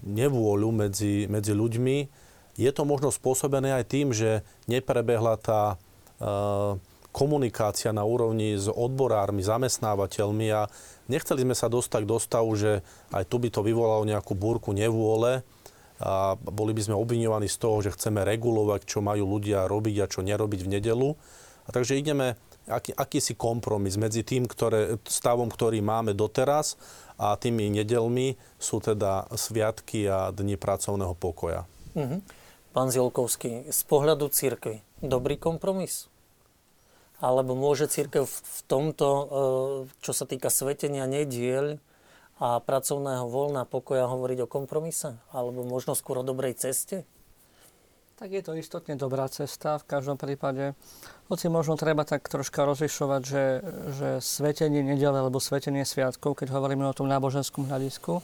nevôľu 0.06 0.70
medzi, 0.70 1.26
medzi 1.26 1.54
ľuďmi. 1.58 1.98
Je 2.60 2.70
to 2.70 2.84
možno 2.86 3.10
spôsobené 3.10 3.74
aj 3.74 3.86
tým, 3.90 4.14
že 4.14 4.46
neprebehla 4.70 5.40
tá 5.42 5.64
e, 5.74 5.78
komunikácia 7.10 7.90
na 7.90 8.06
úrovni 8.06 8.54
s 8.54 8.70
odborármi, 8.70 9.42
zamestnávateľmi 9.42 10.48
a 10.54 10.70
nechceli 11.10 11.42
sme 11.42 11.56
sa 11.58 11.72
dostať 11.72 12.02
do 12.06 12.18
stavu, 12.22 12.54
že 12.54 12.86
aj 13.10 13.26
tu 13.26 13.42
by 13.42 13.50
to 13.50 13.66
vyvolalo 13.66 14.06
nejakú 14.06 14.38
búrku 14.38 14.76
nevôle, 14.76 15.42
a 16.00 16.40
boli 16.40 16.72
by 16.72 16.80
sme 16.80 16.96
obviňovaní 16.96 17.52
z 17.52 17.60
toho, 17.60 17.84
že 17.84 17.92
chceme 17.92 18.24
regulovať, 18.24 18.88
čo 18.88 19.04
majú 19.04 19.36
ľudia 19.36 19.68
robiť 19.68 19.96
a 20.00 20.08
čo 20.08 20.24
nerobiť 20.24 20.64
v 20.64 20.72
nedelu. 20.80 21.12
A 21.68 21.70
takže 21.76 22.00
ideme 22.00 22.40
aký, 22.72 22.96
akýsi 22.96 23.36
kompromis 23.36 24.00
medzi 24.00 24.24
tým 24.24 24.48
ktoré, 24.48 24.96
stavom, 25.04 25.52
ktorý 25.52 25.84
máme 25.84 26.16
doteraz 26.16 26.80
a 27.20 27.36
tými 27.36 27.68
nedelmi 27.68 28.40
sú 28.56 28.80
teda 28.80 29.28
sviatky 29.36 30.08
a 30.08 30.32
dni 30.32 30.56
pracovného 30.56 31.14
pokoja. 31.20 31.68
Mm-hmm. 31.94 32.20
Pán 32.72 32.88
Zielkovský, 32.90 33.68
z 33.68 33.82
pohľadu 33.84 34.32
církvy, 34.32 34.80
dobrý 35.04 35.36
kompromis? 35.36 36.08
Alebo 37.20 37.52
môže 37.52 37.92
církev 37.92 38.24
v 38.24 38.60
tomto, 38.72 39.08
e, 39.12 39.24
čo 40.00 40.16
sa 40.16 40.24
týka 40.24 40.48
svetenia 40.48 41.04
nediel, 41.04 41.84
a 42.40 42.64
pracovného 42.64 43.28
voľna 43.28 43.68
pokoja 43.68 44.08
hovoriť 44.08 44.48
o 44.48 44.48
kompromise? 44.48 45.20
Alebo 45.36 45.68
možno 45.68 45.92
skôr 45.92 46.24
o 46.24 46.24
dobrej 46.24 46.56
ceste? 46.56 47.04
Tak 48.20 48.36
je 48.36 48.44
to 48.44 48.52
istotne 48.60 49.00
dobrá 49.00 49.32
cesta 49.32 49.80
v 49.80 49.88
každom 49.88 50.20
prípade. 50.20 50.76
Hoci 51.32 51.48
možno 51.48 51.80
treba 51.80 52.04
tak 52.04 52.28
troška 52.28 52.68
rozlišovať, 52.68 53.22
že, 53.24 53.44
že 53.96 54.10
svetenie 54.20 54.84
nedele 54.84 55.24
alebo 55.24 55.40
svetenie 55.40 55.88
sviatkov, 55.88 56.36
keď 56.36 56.52
hovoríme 56.52 56.84
o 56.84 56.92
tom 56.92 57.08
náboženskom 57.08 57.72
hľadisku, 57.72 58.20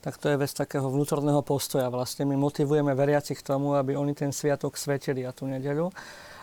tak 0.00 0.16
to 0.16 0.32
je 0.32 0.40
vec 0.40 0.48
takého 0.48 0.88
vnútorného 0.88 1.44
postoja. 1.44 1.92
Vlastne 1.92 2.24
my 2.24 2.40
motivujeme 2.40 2.96
veriacich 2.96 3.44
k 3.44 3.52
tomu, 3.52 3.76
aby 3.76 4.00
oni 4.00 4.16
ten 4.16 4.32
sviatok 4.32 4.80
svetili 4.80 5.28
a 5.28 5.36
tú 5.36 5.44
nedeľu. 5.44 5.92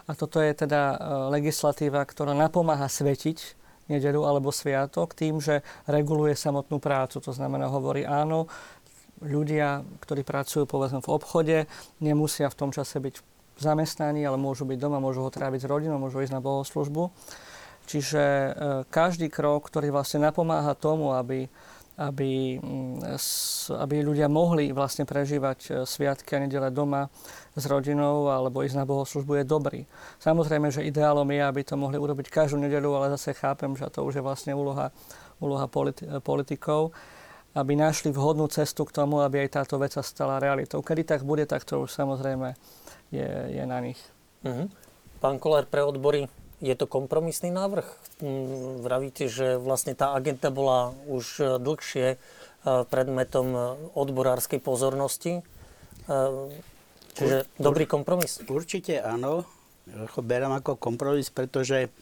A 0.06 0.12
toto 0.14 0.38
je 0.38 0.54
teda 0.54 0.82
e, 0.94 0.96
legislatíva, 1.42 2.06
ktorá 2.06 2.38
napomáha 2.38 2.86
svetiť 2.86 3.58
nedelu 3.90 4.22
alebo 4.24 4.54
sviatok 4.54 5.18
tým, 5.18 5.42
že 5.42 5.66
reguluje 5.90 6.38
samotnú 6.38 6.78
prácu. 6.78 7.18
To 7.18 7.34
znamená, 7.34 7.66
hovorí 7.66 8.06
áno, 8.06 8.46
ľudia, 9.22 9.86
ktorí 10.04 10.26
pracujú 10.26 10.66
povedzme 10.66 11.00
v 11.02 11.12
obchode, 11.14 11.58
nemusia 12.02 12.50
v 12.50 12.58
tom 12.58 12.70
čase 12.74 12.98
byť 12.98 13.22
zamestnaní, 13.62 14.26
ale 14.26 14.42
môžu 14.42 14.66
byť 14.66 14.78
doma, 14.82 14.98
môžu 14.98 15.22
ho 15.22 15.30
tráviť 15.30 15.66
s 15.66 15.70
rodinou, 15.70 16.02
môžu 16.02 16.26
ísť 16.26 16.34
na 16.34 16.42
bohoslužbu. 16.42 17.14
Čiže 17.86 18.24
e, 18.24 18.50
každý 18.90 19.30
krok, 19.30 19.70
ktorý 19.70 19.94
vlastne 19.94 20.26
napomáha 20.26 20.74
tomu, 20.78 21.14
aby 21.14 21.50
aby, 22.02 22.58
mm, 22.58 23.04
aby 23.78 23.96
ľudia 24.02 24.26
mohli 24.26 24.74
vlastne 24.74 25.06
prežívať 25.06 25.60
e, 25.68 25.70
sviatky 25.86 26.34
a 26.34 26.42
nedele 26.42 26.74
doma 26.74 27.12
s 27.54 27.68
rodinou 27.70 28.32
alebo 28.32 28.66
ísť 28.66 28.80
na 28.80 28.86
bohoslužbu 28.88 29.44
je 29.44 29.46
dobrý. 29.46 29.82
Samozrejme, 30.18 30.74
že 30.74 30.88
ideálom 30.88 31.28
je, 31.30 31.42
aby 31.44 31.62
to 31.62 31.76
mohli 31.78 32.02
urobiť 32.02 32.34
každú 32.34 32.58
nedelu, 32.58 32.90
ale 32.96 33.14
zase 33.14 33.38
chápem, 33.38 33.76
že 33.78 33.86
to 33.94 34.02
už 34.02 34.18
je 34.18 34.24
vlastne 34.24 34.56
úloha, 34.56 34.90
úloha 35.38 35.68
politi- 35.70 36.08
politikov, 36.24 36.96
aby 37.52 37.76
našli 37.76 38.16
vhodnú 38.16 38.48
cestu 38.48 38.88
k 38.88 38.96
tomu, 38.96 39.20
aby 39.20 39.44
aj 39.44 39.64
táto 39.64 39.76
vec 39.76 39.92
sa 39.92 40.04
stala 40.04 40.40
realitou. 40.40 40.80
Kedy 40.80 41.04
tak 41.04 41.22
bude, 41.28 41.44
tak 41.44 41.68
to 41.68 41.84
už 41.84 41.92
samozrejme 41.92 42.56
je, 43.12 43.28
je 43.52 43.64
na 43.68 43.80
nich. 43.84 44.00
Mm-hmm. 44.48 44.68
Pán 45.20 45.38
Kolár, 45.38 45.68
pre 45.68 45.84
odbory 45.84 46.32
je 46.62 46.74
to 46.78 46.86
kompromisný 46.86 47.50
návrh? 47.52 47.86
Mm, 48.22 48.86
vravíte, 48.86 49.26
že 49.28 49.58
vlastne 49.58 49.98
tá 49.98 50.14
agenta 50.14 50.54
bola 50.54 50.94
už 51.10 51.26
e, 51.42 51.46
dlhšie 51.58 52.08
e, 52.14 52.18
predmetom 52.88 53.48
e, 53.52 53.60
odborárskej 53.98 54.62
pozornosti. 54.62 55.42
Čiže 57.12 57.46
dobrý 57.62 57.86
kompromis? 57.86 58.42
Určite 58.50 59.00
áno. 59.00 59.46
Berám 60.18 60.60
ako 60.60 60.76
kompromis, 60.76 61.30
pretože 61.30 61.94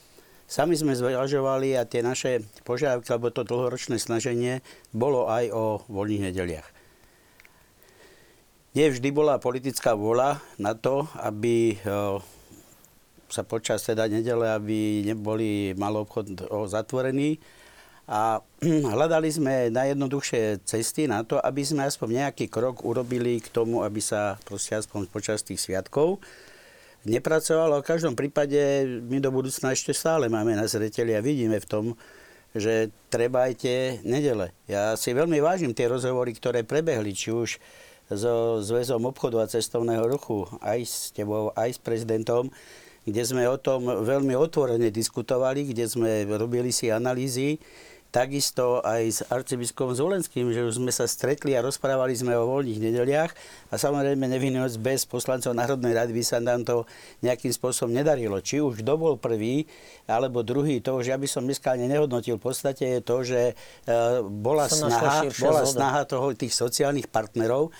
sami 0.50 0.74
sme 0.74 0.98
zvažovali 0.98 1.78
a 1.78 1.86
tie 1.86 2.02
naše 2.02 2.42
požiadavky, 2.66 3.06
alebo 3.14 3.30
to 3.30 3.46
dlhoročné 3.46 4.02
snaženie 4.02 4.66
bolo 4.90 5.30
aj 5.30 5.44
o 5.54 5.64
voľných 5.86 6.34
nedeliach. 6.34 6.66
Nie 8.74 8.90
vždy 8.90 9.14
bola 9.14 9.38
politická 9.38 9.94
vôľa 9.94 10.42
na 10.58 10.74
to, 10.74 11.06
aby 11.22 11.78
sa 13.30 13.42
počas 13.46 13.86
teda 13.86 14.10
nedele, 14.10 14.50
aby 14.50 15.06
neboli 15.06 15.74
obchod 15.78 16.50
zatvorení. 16.66 17.38
A 18.10 18.42
hľadali 18.94 19.30
sme 19.30 19.70
najjednoduchšie 19.70 20.66
cesty 20.66 21.06
na 21.06 21.22
to, 21.22 21.38
aby 21.38 21.62
sme 21.62 21.86
aspoň 21.86 22.26
nejaký 22.26 22.50
krok 22.50 22.82
urobili 22.82 23.38
k 23.38 23.46
tomu, 23.54 23.86
aby 23.86 24.02
sa 24.02 24.34
proste 24.42 24.74
aspoň 24.74 25.06
počas 25.06 25.46
tých 25.46 25.62
sviatkov 25.62 26.18
nepracovalo. 27.04 27.80
V 27.80 27.88
každom 27.88 28.14
prípade 28.18 28.84
my 29.06 29.18
do 29.20 29.32
budúcna 29.32 29.72
ešte 29.72 29.96
stále 29.96 30.28
máme 30.28 30.56
na 30.56 30.68
zreteli 30.68 31.16
a 31.16 31.24
vidíme 31.24 31.60
v 31.60 31.68
tom, 31.68 31.84
že 32.50 32.90
treba 33.08 33.46
aj 33.46 33.62
tie 33.62 33.78
nedele. 34.02 34.50
Ja 34.66 34.98
si 34.98 35.14
veľmi 35.14 35.38
vážim 35.38 35.70
tie 35.70 35.86
rozhovory, 35.86 36.34
ktoré 36.34 36.66
prebehli, 36.66 37.14
či 37.14 37.30
už 37.30 37.62
so 38.10 38.58
Zväzom 38.58 39.06
obchodu 39.06 39.38
a 39.38 39.46
cestovného 39.46 40.02
ruchu, 40.10 40.42
aj 40.58 40.80
s 40.82 40.96
tebou, 41.14 41.54
aj 41.54 41.78
s 41.78 41.78
prezidentom, 41.78 42.50
kde 43.06 43.22
sme 43.22 43.46
o 43.46 43.54
tom 43.54 43.86
veľmi 43.86 44.34
otvorene 44.34 44.90
diskutovali, 44.90 45.70
kde 45.70 45.86
sme 45.86 46.26
robili 46.26 46.74
si 46.74 46.90
analýzy 46.90 47.62
takisto 48.10 48.82
aj 48.82 49.02
s 49.06 49.20
arcibiskupom 49.30 49.94
Zvolenským, 49.94 50.50
že 50.50 50.66
už 50.66 50.82
sme 50.82 50.90
sa 50.90 51.06
stretli 51.06 51.54
a 51.54 51.62
rozprávali 51.62 52.10
sme 52.14 52.34
o 52.34 52.46
voľných 52.46 52.82
nedeliach 52.82 53.32
a 53.70 53.74
samozrejme 53.78 54.26
nevinnosť 54.26 54.76
bez 54.82 55.06
poslancov 55.06 55.54
Národnej 55.54 55.94
rady 55.94 56.10
by 56.10 56.24
sa 56.26 56.42
nám 56.42 56.66
to 56.66 56.90
nejakým 57.22 57.54
spôsobom 57.54 57.94
nedarilo. 57.94 58.42
Či 58.42 58.58
už 58.58 58.82
kto 58.82 58.92
bol 58.98 59.14
prvý 59.14 59.64
alebo 60.10 60.42
druhý, 60.42 60.82
to 60.82 60.98
už 60.98 61.14
ja 61.14 61.16
by 61.16 61.30
som 61.30 61.46
dneska 61.46 61.70
ani 61.70 61.86
nehodnotil. 61.86 62.42
V 62.42 62.50
podstate 62.50 62.98
je 62.98 63.00
to, 63.00 63.22
že 63.22 63.40
e, 63.50 63.54
bola 64.26 64.66
snaha, 64.66 65.30
bola 65.38 65.62
snaha 65.62 66.02
toho, 66.02 66.34
tých 66.34 66.52
sociálnych 66.52 67.06
partnerov 67.06 67.70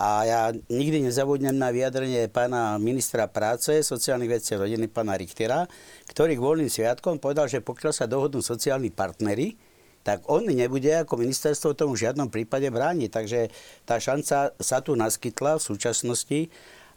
a 0.00 0.24
ja 0.24 0.40
nikdy 0.72 1.04
nezabudnem 1.04 1.52
na 1.52 1.68
vyjadrenie 1.68 2.28
pána 2.32 2.80
ministra 2.80 3.28
práce, 3.28 3.84
sociálnych 3.84 4.40
vecí 4.40 4.56
rodiny, 4.56 4.88
pána 4.88 5.12
Richtera, 5.16 5.68
ktorý 6.08 6.40
k 6.40 6.44
voľným 6.44 6.72
sviatkom 6.72 7.20
povedal, 7.20 7.52
že 7.52 7.60
pokiaľ 7.60 7.92
sa 7.92 8.08
dohodnú 8.08 8.40
sociálni 8.40 8.88
partnery, 8.88 9.69
tak 10.00 10.24
on 10.32 10.48
nebude 10.48 10.88
ako 11.04 11.20
ministerstvo 11.20 11.76
tomu 11.76 11.92
v 11.92 12.08
žiadnom 12.08 12.32
prípade 12.32 12.66
brániť. 12.72 13.10
Takže 13.12 13.40
tá 13.84 14.00
šanca 14.00 14.56
sa 14.56 14.78
tu 14.80 14.96
naskytla 14.96 15.60
v 15.60 15.62
súčasnosti 15.62 16.40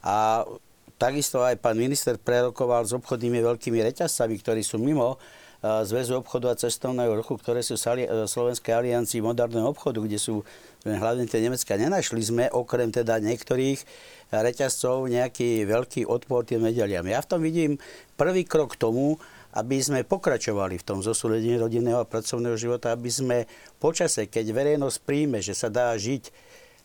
a 0.04 0.48
takisto 0.96 1.44
aj 1.44 1.60
pán 1.60 1.76
minister 1.76 2.16
prerokoval 2.16 2.88
s 2.88 2.96
obchodnými 2.96 3.44
veľkými 3.44 3.80
reťazcami, 3.92 4.40
ktorí 4.40 4.64
sú 4.64 4.80
mimo 4.80 5.16
e, 5.16 5.84
Zväzu 5.84 6.24
obchodu 6.24 6.56
a 6.56 6.60
cestovného 6.60 7.12
ruchu, 7.20 7.36
ktoré 7.36 7.60
sú 7.60 7.76
v 7.76 8.08
e, 8.08 8.24
Slovenskej 8.24 8.72
aliancii 8.72 9.20
moderného 9.20 9.68
obchodu, 9.68 10.00
kde 10.00 10.16
sú 10.16 10.48
hlavne 10.88 11.28
tie 11.28 11.44
Nemecka. 11.44 11.76
Nenašli 11.76 12.24
sme 12.24 12.46
okrem 12.52 12.92
teda 12.92 13.20
niektorých 13.20 13.84
reťazcov 14.32 15.12
nejaký 15.12 15.68
veľký 15.68 16.08
odpor 16.08 16.48
tým 16.48 16.66
nedeliam. 16.66 17.04
Ja 17.04 17.20
v 17.20 17.30
tom 17.30 17.40
vidím 17.44 17.78
prvý 18.16 18.48
krok 18.48 18.80
k 18.80 18.82
tomu, 18.82 19.20
aby 19.54 19.78
sme 19.80 20.02
pokračovali 20.02 20.82
v 20.82 20.88
tom 20.88 21.00
zosúledení 21.06 21.62
rodinného 21.62 22.02
a 22.02 22.10
pracovného 22.10 22.58
života, 22.58 22.90
aby 22.90 23.10
sme 23.10 23.38
počase, 23.78 24.26
keď 24.26 24.50
verejnosť 24.50 24.98
príjme, 25.06 25.40
že 25.40 25.54
sa 25.54 25.70
dá 25.70 25.94
žiť 25.94 26.34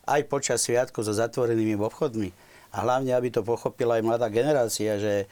aj 0.05 0.21
počas 0.29 0.65
sviatkov 0.65 1.05
so 1.05 1.13
zatvorenými 1.13 1.77
obchodmi, 1.77 2.29
a 2.69 2.85
hlavne, 2.85 3.17
aby 3.17 3.33
to 3.33 3.41
pochopila 3.41 3.97
aj 3.97 4.05
mladá 4.05 4.29
generácia, 4.29 5.01
že 5.01 5.25
e, 5.25 5.27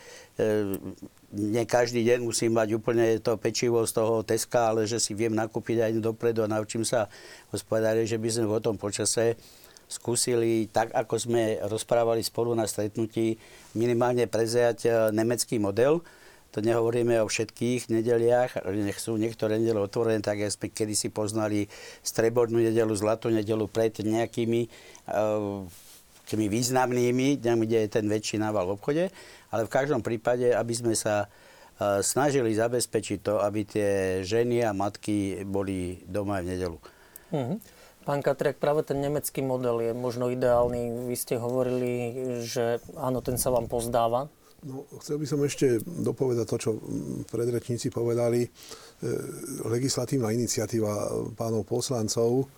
nie 1.37 1.63
každý 1.69 2.01
deň 2.01 2.25
musím 2.25 2.57
mať 2.57 2.73
úplne 2.73 3.21
to 3.21 3.37
pečivo 3.37 3.85
z 3.85 3.93
toho 3.93 4.25
Teska, 4.25 4.73
ale 4.73 4.89
že 4.89 4.97
si 4.97 5.13
viem 5.13 5.37
nakúpiť 5.37 5.85
aj 5.85 5.91
dopredu 6.01 6.41
a 6.41 6.49
naučím 6.49 6.81
sa 6.81 7.05
hospodáriť, 7.53 8.09
že 8.09 8.17
by 8.17 8.29
sme 8.33 8.45
v 8.49 8.65
tom 8.65 8.75
počase 8.81 9.37
skúsili, 9.85 10.65
tak 10.67 10.91
ako 10.97 11.15
sme 11.15 11.61
rozprávali 11.61 12.25
spolu 12.25 12.57
na 12.57 12.65
stretnutí, 12.65 13.37
minimálne 13.77 14.25
prezejať 14.25 14.77
e, 14.83 14.89
nemecký 15.13 15.61
model, 15.61 16.01
to 16.51 16.63
nehovoríme 16.63 17.19
o 17.21 17.27
všetkých 17.27 17.91
nedeliach, 17.91 18.63
nech 18.65 18.97
sú 18.97 19.19
niektoré 19.19 19.59
nedele 19.59 19.83
otvorené, 19.83 20.23
tak 20.23 20.41
ako 20.41 20.53
sme 20.53 20.67
kedysi 20.73 21.07
poznali 21.11 21.67
strebodnú 22.01 22.63
nedelu, 22.63 22.91
zlatú 22.95 23.29
nedelu 23.29 23.67
pred 23.67 23.93
nejakými 23.99 24.71
uh, 25.11 25.67
tými 26.27 26.47
významnými, 26.51 27.39
kde 27.39 27.77
je 27.87 27.89
ten 27.89 28.05
väčší 28.07 28.39
nával 28.39 28.67
v 28.67 28.75
obchode, 28.75 29.03
ale 29.51 29.61
v 29.63 29.71
každom 29.71 30.03
prípade, 30.03 30.51
aby 30.51 30.73
sme 30.75 30.95
sa 30.95 31.27
uh, 31.27 31.99
snažili 32.03 32.51
zabezpečiť 32.55 33.17
to, 33.23 33.39
aby 33.39 33.63
tie 33.63 33.89
ženy 34.23 34.63
a 34.63 34.75
matky 34.75 35.43
boli 35.47 36.03
doma 36.03 36.39
aj 36.39 36.43
v 36.43 36.49
nedelu. 36.51 36.77
Mm-hmm. 37.31 37.57
Pán 38.07 38.23
Katriak, 38.23 38.55
práve 38.55 38.87
ten 38.87 39.03
nemecký 39.03 39.43
model 39.43 39.83
je 39.83 39.91
možno 39.91 40.31
ideálny. 40.31 41.11
Vy 41.11 41.15
ste 41.19 41.35
hovorili, 41.35 42.15
že 42.39 42.79
áno, 42.95 43.19
ten 43.19 43.35
sa 43.35 43.51
vám 43.51 43.67
pozdáva. 43.67 44.31
No, 44.65 44.89
chcel 44.97 45.21
by 45.21 45.25
som 45.29 45.37
ešte 45.45 45.77
dopovedať 45.85 46.45
to, 46.49 46.57
čo 46.57 46.71
predrečníci 47.29 47.93
povedali. 47.93 48.41
E, 48.41 48.49
legislatívna 49.69 50.33
iniciatíva 50.33 51.13
pánov 51.37 51.69
poslancov, 51.69 52.49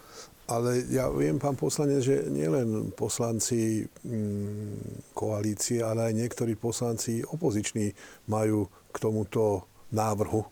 ale 0.48 0.88
ja 0.90 1.12
viem, 1.12 1.36
pán 1.36 1.60
poslanec, 1.60 2.00
že 2.00 2.32
nielen 2.32 2.96
poslanci 2.96 3.84
mm, 3.84 5.12
koalície, 5.12 5.84
ale 5.84 6.10
aj 6.10 6.14
niektorí 6.16 6.56
poslanci 6.56 7.20
opoziční 7.20 7.92
majú 8.32 8.72
k 8.90 8.98
tomuto 8.98 9.68
návrhu 9.92 10.48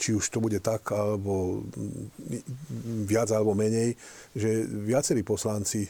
či 0.00 0.16
už 0.16 0.32
to 0.32 0.40
bude 0.40 0.56
tak, 0.64 0.96
alebo 0.96 1.60
mm, 1.60 3.04
viac 3.04 3.28
alebo 3.36 3.52
menej, 3.52 3.92
že 4.32 4.64
viacerí 4.64 5.20
poslanci 5.20 5.84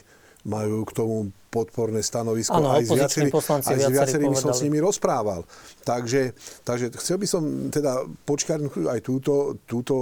majú 0.45 0.85
k 0.87 0.91
tomu 0.95 1.15
podporné 1.51 1.99
stanovisko. 1.99 2.55
Ano, 2.55 2.71
aj 2.71 2.87
s, 2.87 2.91
viacerý, 2.95 3.29
aj 3.29 3.77
s 3.77 3.91
viacerými 3.91 4.35
som 4.39 4.55
s 4.55 4.63
nimi 4.63 4.79
rozprával. 4.79 5.43
Takže, 5.83 6.31
takže 6.63 6.95
chcel 6.95 7.19
by 7.19 7.27
som 7.27 7.43
teda 7.67 8.07
počkať 8.23 8.71
aj 8.87 8.99
túto, 9.03 9.59
túto, 9.67 9.95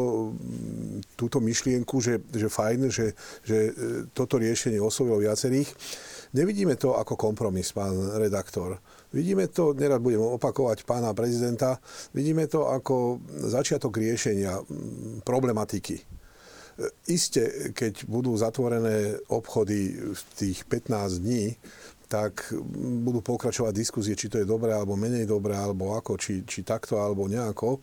túto 1.18 1.38
myšlienku, 1.42 1.98
že, 2.00 2.22
že 2.30 2.48
fajn, 2.48 2.94
že, 2.94 3.18
že 3.42 3.58
e, 3.58 3.72
toto 4.14 4.38
riešenie 4.38 4.78
oslovilo 4.78 5.26
viacerých. 5.26 5.74
Nevidíme 6.38 6.78
to 6.78 6.94
ako 6.94 7.18
kompromis, 7.18 7.74
pán 7.74 7.98
redaktor. 8.22 8.78
Vidíme 9.10 9.50
to, 9.50 9.74
nerad 9.74 10.06
budem 10.06 10.22
opakovať 10.22 10.86
pána 10.86 11.18
prezidenta, 11.18 11.82
vidíme 12.14 12.46
to 12.46 12.70
ako 12.70 13.18
začiatok 13.50 13.98
riešenia 13.98 14.62
problematiky 15.26 16.19
Isté, 17.12 17.74
keď 17.76 18.08
budú 18.08 18.36
zatvorené 18.40 19.20
obchody 19.28 20.00
v 20.16 20.22
tých 20.40 20.64
15 20.64 21.20
dní, 21.20 21.56
tak 22.10 22.56
budú 23.06 23.22
pokračovať 23.22 23.74
diskusie, 23.76 24.18
či 24.18 24.32
to 24.32 24.42
je 24.42 24.48
dobré 24.48 24.74
alebo 24.74 24.98
menej 24.98 25.30
dobré, 25.30 25.54
alebo 25.54 25.94
ako, 25.94 26.18
či, 26.18 26.42
či 26.48 26.66
takto 26.66 26.98
alebo 26.98 27.30
nejako. 27.30 27.78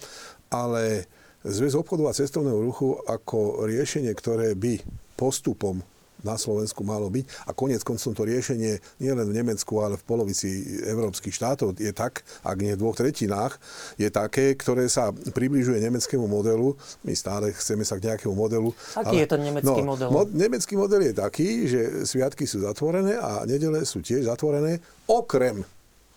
Ale 0.51 1.07
Zväz 1.47 1.79
obchodu 1.79 2.11
a 2.11 2.17
cestovného 2.17 2.59
ruchu 2.59 2.99
ako 3.07 3.71
riešenie, 3.71 4.11
ktoré 4.19 4.59
by 4.59 4.83
postupom 5.15 5.79
na 6.25 6.41
Slovensku 6.41 6.81
malo 6.87 7.11
byť. 7.13 7.25
A 7.49 7.51
konec 7.53 7.85
koncom 7.85 8.13
to 8.17 8.23
riešenie 8.25 8.81
nie 9.03 9.13
len 9.13 9.27
v 9.29 9.37
Nemecku, 9.37 9.83
ale 9.83 10.01
v 10.01 10.05
polovici 10.07 10.49
európskych 10.87 11.35
štátov 11.35 11.77
je 11.77 11.93
tak, 11.93 12.25
ak 12.47 12.57
nie 12.61 12.73
v 12.73 12.81
dvoch 12.81 12.97
tretinách, 12.97 13.61
je 14.01 14.09
také, 14.09 14.57
ktoré 14.57 14.89
sa 14.89 15.13
približuje 15.13 15.83
nemeckému 15.83 16.25
modelu. 16.25 16.73
My 17.05 17.13
stále 17.13 17.53
chceme 17.53 17.85
sa 17.85 18.01
k 18.01 18.13
nejakému 18.13 18.33
modelu. 18.33 18.73
Aký 18.97 19.21
ale, 19.21 19.23
je 19.25 19.29
ten 19.29 19.41
nemecký 19.43 19.83
no, 19.83 19.91
model? 19.93 20.09
Mo- 20.09 20.31
nemecký 20.31 20.75
model 20.79 21.01
je 21.05 21.15
taký, 21.17 21.49
že 21.69 21.81
sviatky 22.09 22.49
sú 22.49 22.65
zatvorené 22.65 23.19
a 23.21 23.45
nedele 23.45 23.85
sú 23.85 24.01
tiež 24.01 24.29
zatvorené, 24.29 24.81
okrem, 25.09 25.63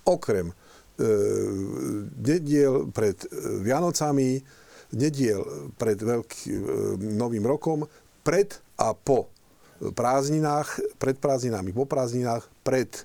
okrem 0.07 0.49
e, 0.49 0.53
nediel 2.23 2.87
pred 2.89 3.19
Vianocami, 3.63 4.41
nediel 4.95 5.71
pred 5.77 5.99
veľkým 5.99 6.59
e, 6.59 6.69
novým 7.13 7.45
rokom, 7.45 7.85
pred 8.25 8.57
a 8.79 8.95
po 8.95 9.38
prázdninách, 9.95 10.79
pred 10.99 11.17
prázdninami, 11.17 11.71
po 11.71 11.87
prázdninách, 11.87 12.45
pred 12.61 12.91
e, 12.91 13.01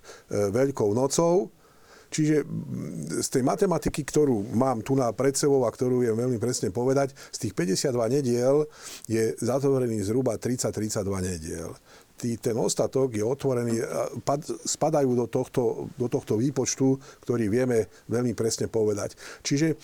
Veľkou 0.50 0.90
nocou. 0.92 1.50
Čiže 2.14 2.46
z 3.26 3.28
tej 3.28 3.42
matematiky, 3.42 4.06
ktorú 4.06 4.54
mám 4.54 4.86
tu 4.86 4.94
na 4.94 5.10
pred 5.10 5.34
sebou 5.34 5.66
a 5.66 5.74
ktorú 5.74 6.06
viem 6.06 6.14
veľmi 6.14 6.38
presne 6.38 6.70
povedať, 6.70 7.10
z 7.34 7.38
tých 7.42 7.54
52 7.58 7.90
nediel 8.06 8.70
je 9.10 9.34
zatvorený 9.42 9.98
zhruba 10.06 10.38
30-32 10.38 11.02
nediel. 11.26 11.74
Tý, 12.14 12.38
ten 12.38 12.54
ostatok 12.54 13.10
je 13.10 13.26
otvorený, 13.26 13.82
pad, 14.22 14.46
spadajú 14.46 15.10
do 15.18 15.26
tohto, 15.26 15.90
do 15.98 16.06
tohto 16.06 16.38
výpočtu, 16.38 16.94
ktorý 17.26 17.50
vieme 17.50 17.90
veľmi 18.06 18.38
presne 18.38 18.70
povedať. 18.70 19.18
Čiže 19.42 19.74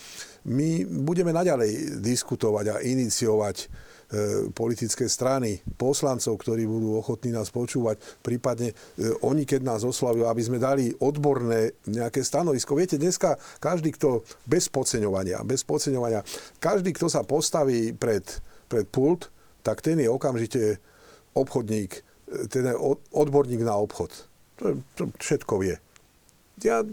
my 0.47 0.87
budeme 0.87 1.35
naďalej 1.35 1.99
diskutovať 1.99 2.65
a 2.71 2.75
iniciovať 2.79 3.67
E, 3.67 3.90
politické 4.51 5.07
strany, 5.07 5.63
poslancov, 5.79 6.35
ktorí 6.35 6.67
budú 6.67 6.99
ochotní 6.99 7.31
nás 7.31 7.47
počúvať, 7.47 7.95
prípadne 8.19 8.75
e, 8.99 9.07
oni, 9.23 9.47
keď 9.47 9.63
nás 9.63 9.87
oslavujú, 9.87 10.27
aby 10.27 10.41
sme 10.43 10.59
dali 10.59 10.91
odborné 10.99 11.79
nejaké 11.87 12.19
stanovisko. 12.19 12.75
Viete, 12.75 12.99
dneska 12.99 13.39
každý, 13.63 13.95
kto 13.95 14.27
bez 14.43 14.67
podceňovania, 14.67 15.47
bez 15.47 15.63
podceňovania, 15.63 16.27
každý, 16.59 16.91
kto 16.91 17.07
sa 17.07 17.23
postaví 17.23 17.95
pred, 17.95 18.23
pred 18.67 18.83
pult, 18.91 19.31
tak 19.63 19.79
ten 19.79 19.95
je 19.95 20.11
okamžite 20.11 20.83
obchodník, 21.31 22.03
e, 22.27 22.51
ten 22.51 22.67
je 22.67 22.75
odborník 23.15 23.63
na 23.63 23.79
obchod. 23.79 24.11
To, 24.59 24.75
to 24.99 25.03
všetko 25.23 25.55
vie 25.63 25.79
ja 26.61 26.85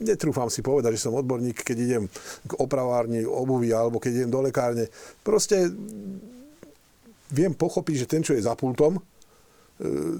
netrúfam 0.00 0.48
si 0.48 0.64
povedať, 0.64 0.96
že 0.96 1.04
som 1.04 1.12
odborník, 1.12 1.60
keď 1.60 1.76
idem 1.76 2.04
k 2.48 2.52
opravárni 2.56 3.28
obuvy 3.28 3.68
alebo 3.68 4.00
keď 4.00 4.24
idem 4.24 4.32
do 4.32 4.40
lekárne. 4.40 4.88
Proste 5.20 5.68
viem 7.32 7.56
pochopiť, 7.56 8.04
že 8.04 8.10
ten, 8.10 8.22
čo 8.22 8.36
je 8.36 8.44
za 8.44 8.52
pultom, 8.52 8.96
e, 8.96 9.02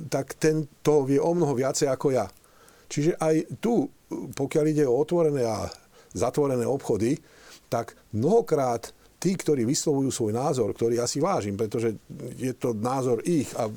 tak 0.08 0.34
ten 0.40 0.66
to 0.80 1.04
vie 1.04 1.20
o 1.20 1.32
mnoho 1.36 1.52
viacej 1.52 1.86
ako 1.92 2.16
ja. 2.16 2.26
Čiže 2.88 3.16
aj 3.20 3.60
tu, 3.60 3.88
pokiaľ 4.10 4.64
ide 4.68 4.84
o 4.84 4.96
otvorené 4.96 5.44
a 5.44 5.68
zatvorené 6.12 6.68
obchody, 6.68 7.16
tak 7.72 7.96
mnohokrát 8.12 8.92
tí, 9.22 9.38
ktorí 9.38 9.62
vyslovujú 9.62 10.10
svoj 10.10 10.32
názor, 10.34 10.74
ktorý 10.74 10.98
ja 10.98 11.06
si 11.06 11.22
vážim, 11.22 11.54
pretože 11.54 11.94
je 12.36 12.52
to 12.58 12.74
názor 12.74 13.22
ich 13.22 13.48
a 13.54 13.70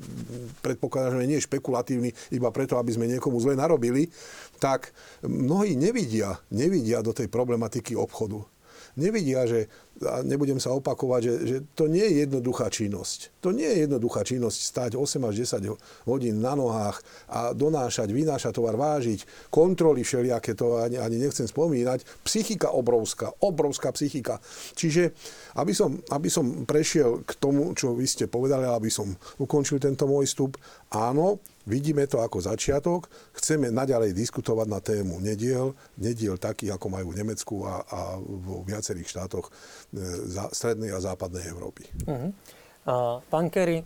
predpokladám, 0.66 1.22
že 1.22 1.30
nie 1.30 1.38
je 1.38 1.48
špekulatívny 1.48 2.10
iba 2.34 2.50
preto, 2.50 2.82
aby 2.82 2.92
sme 2.92 3.06
niekomu 3.06 3.38
zle 3.38 3.54
narobili, 3.54 4.10
tak 4.58 4.90
mnohí 5.22 5.78
nevidia, 5.78 6.42
nevidia 6.50 7.06
do 7.06 7.14
tej 7.14 7.30
problematiky 7.30 7.94
obchodu 7.94 8.42
nevidia, 8.96 9.48
že, 9.48 9.68
a 10.04 10.24
nebudem 10.24 10.60
sa 10.60 10.76
opakovať, 10.76 11.22
že, 11.24 11.34
že 11.48 11.58
to 11.72 11.88
nie 11.88 12.04
je 12.04 12.28
jednoduchá 12.28 12.68
činnosť. 12.68 13.40
To 13.40 13.56
nie 13.56 13.68
je 13.68 13.88
jednoduchá 13.88 14.28
činnosť 14.28 14.58
stať 14.60 14.92
8 15.00 15.30
až 15.30 15.36
10 15.64 16.08
hodín 16.08 16.44
na 16.44 16.56
nohách 16.56 17.00
a 17.32 17.56
donášať, 17.56 18.12
vynášať 18.12 18.52
tovar, 18.56 18.76
vážiť, 18.76 19.52
kontroly 19.52 20.04
všelijaké, 20.04 20.56
to 20.56 20.80
ani, 20.80 21.00
ani 21.00 21.20
nechcem 21.20 21.48
spomínať. 21.48 22.04
Psychika 22.28 22.76
obrovská, 22.76 23.32
obrovská 23.40 23.96
psychika. 23.96 24.44
Čiže, 24.76 25.16
aby 25.56 25.72
som, 25.72 25.96
aby 26.12 26.28
som 26.28 26.68
prešiel 26.68 27.24
k 27.24 27.32
tomu, 27.40 27.72
čo 27.72 27.96
vy 27.96 28.04
ste 28.04 28.28
povedali, 28.28 28.68
aby 28.68 28.92
som 28.92 29.12
ukončil 29.40 29.80
tento 29.80 30.08
môj 30.08 30.28
vstup, 30.28 30.60
áno, 30.92 31.40
Vidíme 31.66 32.06
to 32.06 32.22
ako 32.22 32.42
začiatok. 32.46 33.10
Chceme 33.34 33.74
naďalej 33.74 34.14
diskutovať 34.14 34.68
na 34.70 34.80
tému 34.80 35.18
nediel, 35.18 35.74
nediel 35.98 36.38
takých, 36.38 36.78
ako 36.78 36.88
majú 36.94 37.12
v 37.12 37.20
Nemecku 37.26 37.56
a, 37.66 37.82
a 37.82 38.00
vo 38.22 38.62
viacerých 38.62 39.10
štátoch 39.10 39.50
e, 39.50 39.52
strednej 40.54 40.94
a 40.94 41.02
západnej 41.02 41.50
Európy. 41.50 41.90
Uh-huh. 42.06 42.30
Pán 43.34 43.50
Kerry, 43.50 43.82
e, 43.82 43.86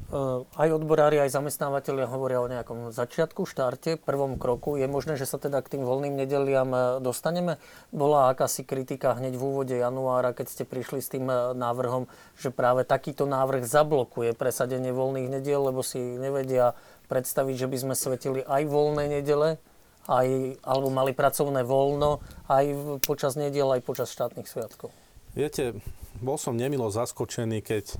aj 0.59 0.75
odborári, 0.75 1.23
aj 1.23 1.31
zamestnávateľia 1.31 2.11
hovoria 2.11 2.43
o 2.43 2.51
nejakom 2.51 2.91
začiatku, 2.91 3.47
štarte, 3.47 3.95
prvom 3.95 4.35
kroku. 4.35 4.75
Je 4.75 4.91
možné, 4.91 5.15
že 5.15 5.23
sa 5.23 5.39
teda 5.39 5.63
k 5.63 5.79
tým 5.79 5.87
voľným 5.87 6.19
nedeliam 6.19 6.67
e, 6.75 6.79
dostaneme? 6.99 7.63
Bola 7.95 8.27
akási 8.27 8.67
kritika 8.67 9.15
hneď 9.15 9.39
v 9.39 9.45
úvode 9.47 9.71
januára, 9.71 10.35
keď 10.35 10.51
ste 10.51 10.63
prišli 10.67 10.99
s 10.99 11.15
tým 11.15 11.31
návrhom, 11.55 12.11
že 12.35 12.51
práve 12.51 12.83
takýto 12.83 13.23
návrh 13.23 13.63
zablokuje 13.63 14.35
presadenie 14.35 14.91
voľných 14.91 15.31
nediel, 15.31 15.71
lebo 15.71 15.79
si 15.79 16.19
nevedia 16.19 16.75
predstaviť, 17.09 17.55
že 17.65 17.67
by 17.67 17.77
sme 17.81 17.95
svetili 17.97 18.45
aj 18.45 18.63
voľné 18.69 19.19
nedele, 19.19 19.57
aj, 20.05 20.57
alebo 20.61 20.89
mali 20.93 21.11
pracovné 21.11 21.65
voľno 21.65 22.21
aj 22.45 22.65
počas 23.03 23.33
nediel, 23.33 23.69
aj 23.73 23.81
počas 23.81 24.13
štátnych 24.13 24.45
sviatkov. 24.45 24.93
Viete, 25.33 25.77
bol 26.21 26.37
som 26.37 26.57
nemilo 26.57 26.89
zaskočený, 26.89 27.61
keď 27.61 27.97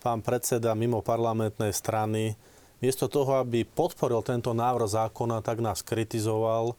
pán 0.00 0.24
predseda 0.24 0.72
mimo 0.72 1.04
parlamentnej 1.04 1.72
strany 1.72 2.36
miesto 2.80 3.08
toho, 3.12 3.44
aby 3.44 3.68
podporil 3.68 4.24
tento 4.24 4.56
návrh 4.56 4.88
zákona, 4.88 5.44
tak 5.44 5.60
nás 5.60 5.84
kritizoval 5.84 6.76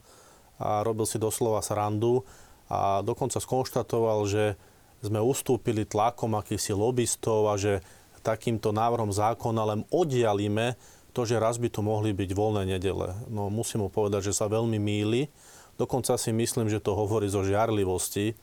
a 0.58 0.82
robil 0.82 1.06
si 1.06 1.22
doslova 1.22 1.62
srandu 1.62 2.26
a 2.70 3.02
dokonca 3.06 3.38
skonštatoval, 3.38 4.20
že 4.26 4.58
sme 5.02 5.18
ustúpili 5.18 5.86
tlakom 5.86 6.38
akýchsi 6.38 6.74
lobbystov 6.78 7.50
a 7.50 7.58
že 7.58 7.82
takýmto 8.22 8.70
návrhom 8.70 9.10
zákona 9.10 9.62
len 9.74 9.82
oddialíme 9.90 10.78
to, 11.12 11.28
že 11.28 11.42
raz 11.42 11.60
by 11.60 11.68
to 11.68 11.84
mohli 11.84 12.16
byť 12.16 12.32
voľné 12.32 12.64
nedele. 12.78 13.16
No 13.28 13.52
musím 13.52 13.88
mu 13.88 13.90
povedať, 13.92 14.32
že 14.32 14.38
sa 14.38 14.48
veľmi 14.48 14.80
míli. 14.80 15.28
Dokonca 15.76 16.16
si 16.16 16.32
myslím, 16.32 16.72
že 16.72 16.84
to 16.84 16.96
hovorí 16.96 17.28
zo 17.28 17.44
žiarlivosti, 17.44 18.36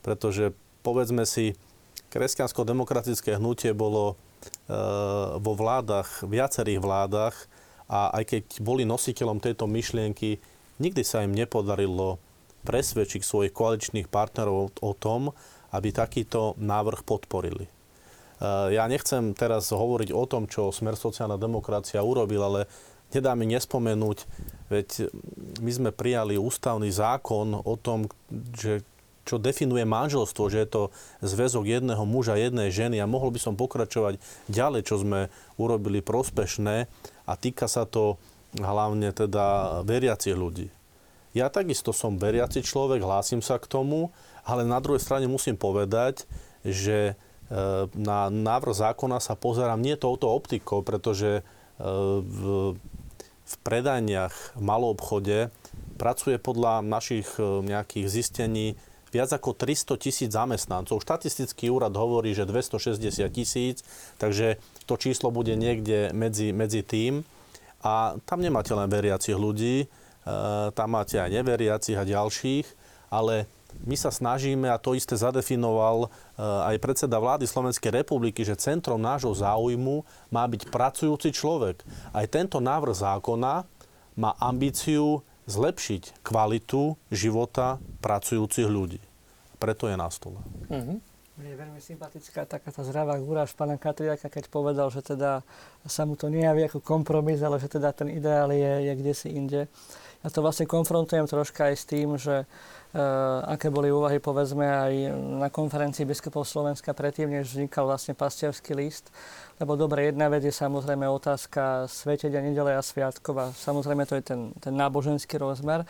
pretože 0.00 0.56
povedzme 0.84 1.24
si, 1.28 1.56
kresťansko-demokratické 2.12 3.36
hnutie 3.40 3.74
bolo 3.74 4.14
e, 4.14 4.74
vo 5.40 5.52
vládach, 5.58 6.22
viacerých 6.22 6.78
vládach 6.78 7.34
a 7.90 8.14
aj 8.14 8.24
keď 8.30 8.44
boli 8.62 8.86
nositeľom 8.86 9.42
tejto 9.42 9.66
myšlienky, 9.66 10.38
nikdy 10.78 11.02
sa 11.02 11.26
im 11.26 11.34
nepodarilo 11.34 12.22
presvedčiť 12.64 13.20
svojich 13.20 13.52
koaličných 13.52 14.08
partnerov 14.08 14.80
o 14.80 14.92
tom, 14.96 15.34
aby 15.74 15.90
takýto 15.90 16.54
návrh 16.56 17.02
podporili. 17.02 17.66
Eh, 18.44 18.76
ja 18.76 18.84
nechcem 18.84 19.32
teraz 19.32 19.72
hovoriť 19.72 20.12
o 20.12 20.24
tom, 20.28 20.44
čo 20.44 20.68
Smer 20.68 21.00
sociálna 21.00 21.40
demokracia 21.40 22.04
urobil, 22.04 22.44
ale 22.44 22.60
nedá 23.16 23.32
mi 23.32 23.48
nespomenúť, 23.48 24.18
veď 24.68 25.08
my 25.64 25.70
sme 25.70 25.90
prijali 25.94 26.36
ústavný 26.36 26.90
zákon 26.90 27.56
o 27.56 27.74
tom, 27.80 28.10
že 28.52 28.84
čo 29.24 29.40
definuje 29.40 29.88
manželstvo, 29.88 30.52
že 30.52 30.58
je 30.60 30.68
to 30.68 30.82
zväzok 31.24 31.64
jedného 31.64 32.04
muža, 32.04 32.36
jednej 32.36 32.68
ženy 32.68 33.00
a 33.00 33.08
mohol 33.08 33.32
by 33.32 33.40
som 33.40 33.56
pokračovať 33.56 34.20
ďalej, 34.52 34.84
čo 34.84 35.00
sme 35.00 35.32
urobili 35.56 36.04
prospešné 36.04 36.90
a 37.24 37.32
týka 37.40 37.64
sa 37.64 37.88
to 37.88 38.20
hlavne 38.60 39.08
teda 39.16 39.80
veriacich 39.88 40.36
ľudí. 40.36 40.68
Ja 41.32 41.48
takisto 41.48 41.90
som 41.96 42.20
veriaci 42.20 42.62
človek, 42.62 43.00
hlásim 43.00 43.40
sa 43.40 43.56
k 43.56 43.66
tomu, 43.66 44.12
ale 44.44 44.62
na 44.62 44.78
druhej 44.78 45.00
strane 45.00 45.26
musím 45.26 45.56
povedať, 45.56 46.28
že 46.62 47.16
na 47.94 48.32
návrh 48.32 48.74
zákona 48.74 49.22
sa 49.22 49.38
pozerám 49.38 49.78
nie 49.78 49.94
touto 49.94 50.30
optikou, 50.32 50.82
pretože 50.82 51.40
e, 51.40 51.42
v, 52.20 52.74
v 53.44 53.54
predaniach 53.62 54.58
v 54.58 54.62
malom 54.62 54.96
obchode 54.96 55.54
pracuje 55.94 56.42
podľa 56.42 56.82
našich 56.82 57.28
e, 57.38 57.62
nejakých 57.62 58.06
zistení 58.10 58.74
viac 59.14 59.30
ako 59.30 59.54
300 59.54 59.94
tisíc 60.02 60.30
zamestnancov. 60.34 60.98
Štatistický 60.98 61.70
úrad 61.70 61.94
hovorí, 61.94 62.34
že 62.34 62.50
260 62.50 62.98
tisíc, 63.30 63.86
takže 64.18 64.58
to 64.90 64.98
číslo 64.98 65.30
bude 65.30 65.54
niekde 65.54 66.10
medzi, 66.10 66.50
medzi 66.50 66.82
tým. 66.82 67.22
A 67.86 68.18
tam 68.26 68.42
nemáte 68.42 68.74
len 68.74 68.90
veriacich 68.90 69.38
ľudí, 69.38 69.86
e, 69.86 69.86
tam 70.74 70.88
máte 70.90 71.22
aj 71.22 71.30
neveriacich 71.30 71.94
a 71.94 72.02
ďalších, 72.02 72.66
ale 73.14 73.46
my 73.82 73.96
sa 73.98 74.14
snažíme, 74.14 74.70
a 74.70 74.78
to 74.78 74.94
isté 74.94 75.18
zadefinoval 75.18 76.06
eh, 76.06 76.70
aj 76.74 76.76
predseda 76.78 77.18
vlády 77.18 77.44
Slovenskej 77.44 77.90
republiky, 77.90 78.46
že 78.46 78.54
centrom 78.54 79.02
nášho 79.02 79.34
záujmu 79.34 80.06
má 80.30 80.46
byť 80.46 80.70
pracujúci 80.70 81.34
človek. 81.34 81.82
Aj 82.14 82.24
tento 82.30 82.62
návrh 82.62 82.94
zákona 82.94 83.66
má 84.14 84.30
ambíciu 84.38 85.26
zlepšiť 85.44 86.24
kvalitu 86.24 86.96
života 87.12 87.82
pracujúcich 88.00 88.64
ľudí. 88.64 89.00
Preto 89.60 89.88
je 89.88 89.96
na 89.96 90.08
stole. 90.08 90.40
Uh-huh. 90.70 90.98
Mne 91.34 91.50
je 91.50 91.58
veľmi 91.58 91.80
sympatická 91.82 92.46
taká 92.46 92.70
tá 92.70 92.86
zdravá 92.86 93.18
gúraž 93.18 93.58
pána 93.58 93.74
Katriaka, 93.74 94.30
keď 94.30 94.46
povedal, 94.46 94.86
že 94.94 95.02
teda 95.02 95.42
sa 95.82 96.06
mu 96.06 96.14
to 96.14 96.30
nejaví 96.30 96.62
ako 96.70 96.78
kompromis, 96.78 97.42
ale 97.42 97.58
že 97.58 97.66
teda 97.66 97.90
ten 97.90 98.06
ideál 98.06 98.54
je, 98.54 98.86
je 98.86 98.92
kde 98.94 99.12
si 99.18 99.28
inde. 99.34 99.66
Ja 100.22 100.28
to 100.30 100.40
vlastne 100.46 100.70
konfrontujem 100.70 101.26
troška 101.26 101.68
aj 101.68 101.74
s 101.74 101.84
tým, 101.90 102.16
že 102.16 102.46
aké 103.50 103.74
boli 103.74 103.90
úvahy 103.90 104.22
povedzme 104.22 104.62
aj 104.62 104.92
na 105.42 105.50
konferencii 105.50 106.06
biskupov 106.06 106.46
Slovenska 106.46 106.94
predtým, 106.94 107.26
než 107.26 107.50
vznikal 107.50 107.90
vlastne 107.90 108.14
pastierský 108.14 108.78
list. 108.78 109.10
Lebo 109.58 109.74
dobre, 109.74 110.14
jedna 110.14 110.30
vec 110.30 110.46
je 110.46 110.54
samozrejme 110.54 111.02
otázka 111.02 111.90
svetenia 111.90 112.38
nedele 112.38 112.78
a 112.78 112.82
sviatkov 112.82 113.34
a 113.38 113.46
samozrejme 113.50 114.06
to 114.06 114.14
je 114.18 114.24
ten, 114.24 114.40
ten 114.62 114.74
náboženský 114.78 115.42
rozmer. 115.42 115.82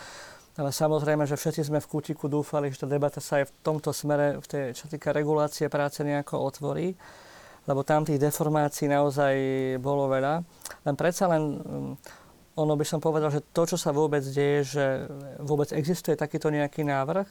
Ale 0.55 0.71
samozrejme, 0.71 1.27
že 1.29 1.37
všetci 1.37 1.67
sme 1.67 1.83
v 1.83 1.91
kútiku 1.91 2.31
dúfali, 2.31 2.71
že 2.71 2.87
tá 2.87 2.89
debata 2.89 3.19
sa 3.19 3.43
aj 3.43 3.51
v 3.51 3.55
tomto 3.61 3.91
smere, 3.91 4.39
v 4.39 4.47
tej, 4.47 4.65
čo 4.73 4.87
týka 4.87 5.11
regulácie 5.13 5.69
práce, 5.69 6.01
nejako 6.01 6.41
otvorí 6.41 6.97
lebo 7.65 7.81
tam 7.81 8.05
tých 8.05 8.21
deformácií 8.21 8.93
naozaj 8.93 9.35
bolo 9.81 10.05
veľa. 10.13 10.45
Len 10.85 10.95
predsa 11.01 11.33
len 11.33 11.65
ono 12.55 12.79
by 12.79 12.87
som 12.87 13.03
povedal, 13.03 13.35
že 13.35 13.43
to, 13.51 13.67
čo 13.67 13.75
sa 13.75 13.91
vôbec 13.91 14.23
deje, 14.23 14.79
že 14.79 14.85
vôbec 15.43 15.75
existuje 15.75 16.15
takýto 16.15 16.55
nejaký 16.55 16.87
návrh, 16.87 17.27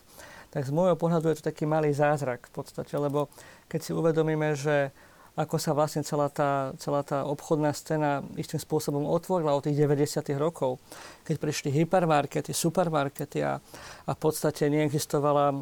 tak 0.52 0.68
z 0.68 0.76
môjho 0.76 1.00
pohľadu 1.00 1.32
je 1.32 1.42
to 1.42 1.48
taký 1.50 1.64
malý 1.66 1.96
zázrak 1.96 2.52
v 2.52 2.54
podstate, 2.54 2.94
lebo 3.00 3.32
keď 3.72 3.80
si 3.82 3.92
uvedomíme, 3.96 4.54
že 4.54 4.92
ako 5.34 5.58
sa 5.58 5.74
vlastne 5.74 6.06
celá 6.06 6.30
tá, 6.30 6.78
celá 6.78 7.02
tá 7.02 7.26
obchodná 7.26 7.74
scéna 7.74 8.22
istým 8.38 8.62
spôsobom 8.62 9.02
otvorila 9.10 9.58
od 9.58 9.66
tých 9.66 9.82
90. 9.82 10.30
rokov, 10.38 10.78
keď 11.26 11.42
prišli 11.42 11.74
hypermarkety, 11.74 12.54
supermarkety 12.54 13.42
a, 13.42 13.58
a 14.06 14.12
v 14.14 14.20
podstate 14.22 14.70
neexistovala 14.70 15.58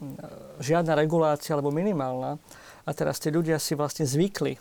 žiadna 0.60 0.92
regulácia 0.92 1.56
alebo 1.56 1.72
minimálna. 1.72 2.36
A 2.84 2.92
teraz 2.92 3.24
tí 3.24 3.32
ľudia 3.32 3.64
si 3.64 3.72
vlastne 3.72 4.04
zvykli 4.04 4.60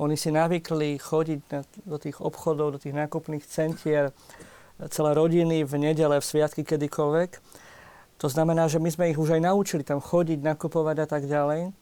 oni 0.00 0.16
si 0.16 0.32
navykli 0.32 0.96
chodiť 0.96 1.40
do 1.84 1.96
tých 2.00 2.20
obchodov, 2.20 2.76
do 2.76 2.78
tých 2.80 2.96
nákupných 2.96 3.44
centier, 3.44 4.12
celé 4.88 5.10
rodiny 5.14 5.62
v 5.62 5.72
nedele, 5.78 6.18
v 6.18 6.24
sviatky, 6.24 6.64
kedykoľvek. 6.64 7.30
To 8.18 8.26
znamená, 8.30 8.70
že 8.70 8.78
my 8.78 8.90
sme 8.90 9.10
ich 9.10 9.18
už 9.18 9.36
aj 9.36 9.42
naučili 9.42 9.82
tam 9.82 9.98
chodiť, 9.98 10.42
nakupovať 10.42 10.96
a 11.02 11.06
tak 11.06 11.26
ďalej. 11.26 11.74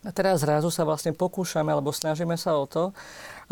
A 0.00 0.10
teraz 0.16 0.40
zrazu 0.40 0.72
sa 0.72 0.88
vlastne 0.88 1.12
pokúšame, 1.12 1.68
alebo 1.68 1.92
snažíme 1.92 2.34
sa 2.40 2.56
o 2.56 2.64
to, 2.64 2.96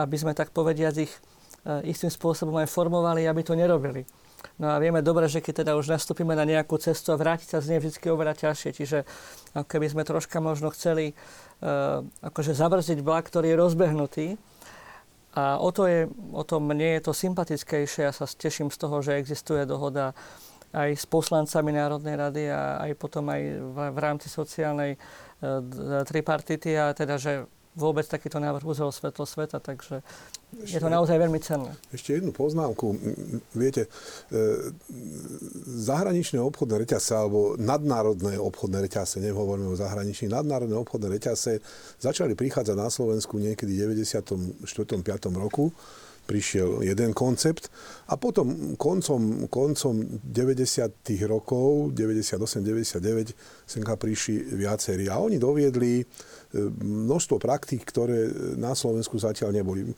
aby 0.00 0.16
sme 0.16 0.32
tak 0.32 0.48
povediať 0.50 0.94
ich 1.04 1.12
e, 1.12 1.92
istým 1.92 2.08
spôsobom 2.08 2.56
aj 2.56 2.72
formovali, 2.72 3.28
aby 3.28 3.44
to 3.44 3.52
nerobili. 3.52 4.08
No 4.56 4.72
a 4.72 4.80
vieme 4.80 5.04
dobre, 5.04 5.28
že 5.28 5.42
keď 5.42 5.62
teda 5.66 5.72
už 5.76 5.92
nastúpime 5.92 6.32
na 6.32 6.46
nejakú 6.46 6.78
cestu 6.80 7.12
a 7.12 7.20
vrátiť 7.20 7.48
sa 7.52 7.58
z 7.60 7.74
nej 7.74 7.80
vždy 7.82 8.06
oveľa 8.08 8.34
ťažšie. 8.38 8.70
Čiže 8.70 8.98
keby 9.66 9.86
sme 9.92 10.02
troška 10.08 10.38
možno 10.40 10.70
chceli 10.72 11.18
akože 12.22 12.54
zabrzdiť 12.54 13.02
vlak, 13.02 13.26
ktorý 13.26 13.54
je 13.54 13.60
rozbehnutý. 13.60 14.26
A 15.38 15.60
o 15.60 15.70
to, 15.70 15.86
je, 15.86 16.10
o 16.34 16.42
to 16.42 16.58
mne 16.58 16.98
je 16.98 17.02
to 17.04 17.12
sympatickejšie. 17.14 18.10
Ja 18.10 18.12
sa 18.14 18.26
teším 18.26 18.74
z 18.74 18.78
toho, 18.78 18.98
že 19.04 19.18
existuje 19.18 19.62
dohoda 19.68 20.16
aj 20.72 20.98
s 20.98 21.06
poslancami 21.08 21.72
Národnej 21.72 22.16
rady 22.18 22.44
a 22.52 22.84
aj 22.84 22.90
potom 23.00 23.24
aj 23.32 23.40
v, 23.56 23.76
v 23.94 23.98
rámci 23.98 24.28
sociálnej 24.28 24.96
e, 24.96 24.98
tripartity 26.04 26.76
a 26.76 26.92
teda, 26.92 27.16
že 27.16 27.48
vôbec 27.76 28.06
takýto 28.08 28.40
návrh 28.40 28.64
uzrel 28.64 28.88
svetlo 28.92 29.24
sveta, 29.28 29.60
takže 29.60 30.00
ešte, 30.64 30.76
je 30.76 30.80
to 30.80 30.88
naozaj 30.88 31.20
veľmi 31.20 31.36
cenné. 31.44 31.76
Ešte 31.92 32.16
jednu 32.16 32.32
poznámku. 32.32 32.96
Viete, 33.52 33.86
e, 34.32 34.72
zahraničné 35.84 36.40
obchodné 36.40 36.88
reťase 36.88 37.12
alebo 37.12 37.60
nadnárodné 37.60 38.40
obchodné 38.40 38.80
reťase, 38.88 39.20
nehovoríme 39.20 39.68
o 39.68 39.76
zahraničných, 39.76 40.32
nadnárodné 40.32 40.76
obchodné 40.80 41.20
reťase 41.20 41.60
začali 42.00 42.32
prichádzať 42.32 42.76
na 42.76 42.88
Slovensku 42.88 43.36
niekedy 43.36 43.76
v 43.76 44.00
94. 44.00 44.64
5. 44.64 45.28
roku 45.36 45.68
prišiel 46.28 46.84
jeden 46.84 47.16
koncept 47.16 47.72
a 48.12 48.20
potom 48.20 48.76
koncom, 48.76 49.48
koncom 49.48 50.20
90. 50.20 50.92
rokov, 51.24 51.96
98-99, 51.96 53.32
senka 53.64 53.96
prišli 53.96 54.52
viacerí 54.52 55.08
a 55.08 55.16
oni 55.16 55.40
doviedli 55.40 56.04
e, 56.04 56.04
množstvo 56.84 57.40
praktík, 57.40 57.88
ktoré 57.88 58.28
na 58.60 58.76
Slovensku 58.76 59.16
zatiaľ 59.16 59.56
neboli. 59.56 59.88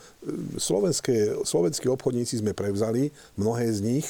Slovenské, 0.55 1.43
slovenskí 1.43 1.91
obchodníci 1.91 2.39
sme 2.39 2.55
prevzali, 2.55 3.11
mnohé 3.35 3.67
z 3.75 3.83
nich, 3.83 4.07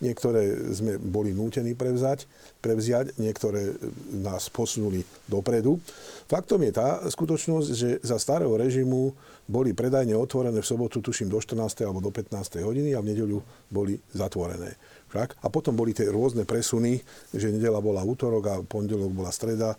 niektoré 0.00 0.72
sme 0.76 1.00
boli 1.00 1.32
nútení 1.32 1.72
prevzať, 1.72 2.28
prevziať, 2.60 3.16
niektoré 3.16 3.72
nás 4.12 4.52
posunuli 4.52 5.00
dopredu. 5.24 5.80
Faktom 6.28 6.60
je 6.66 6.72
tá 6.74 7.00
skutočnosť, 7.06 7.68
že 7.72 7.90
za 8.04 8.20
starého 8.20 8.52
režimu 8.52 9.14
boli 9.46 9.70
predajne 9.72 10.18
otvorené 10.18 10.58
v 10.58 10.66
sobotu, 10.66 10.98
tuším, 10.98 11.30
do 11.30 11.38
14. 11.38 11.86
alebo 11.86 12.02
do 12.02 12.10
15. 12.10 12.66
hodiny 12.66 12.92
a 12.92 13.00
v 13.00 13.14
nedeľu 13.14 13.38
boli 13.70 13.94
zatvorené. 14.10 14.74
Však? 15.06 15.38
A 15.38 15.46
potom 15.46 15.78
boli 15.78 15.94
tie 15.94 16.10
rôzne 16.10 16.42
presuny, 16.42 16.98
že 17.30 17.54
nedela 17.54 17.78
bola 17.78 18.02
útorok 18.02 18.44
a 18.50 18.54
pondelok 18.66 19.14
bola 19.14 19.30
streda, 19.30 19.78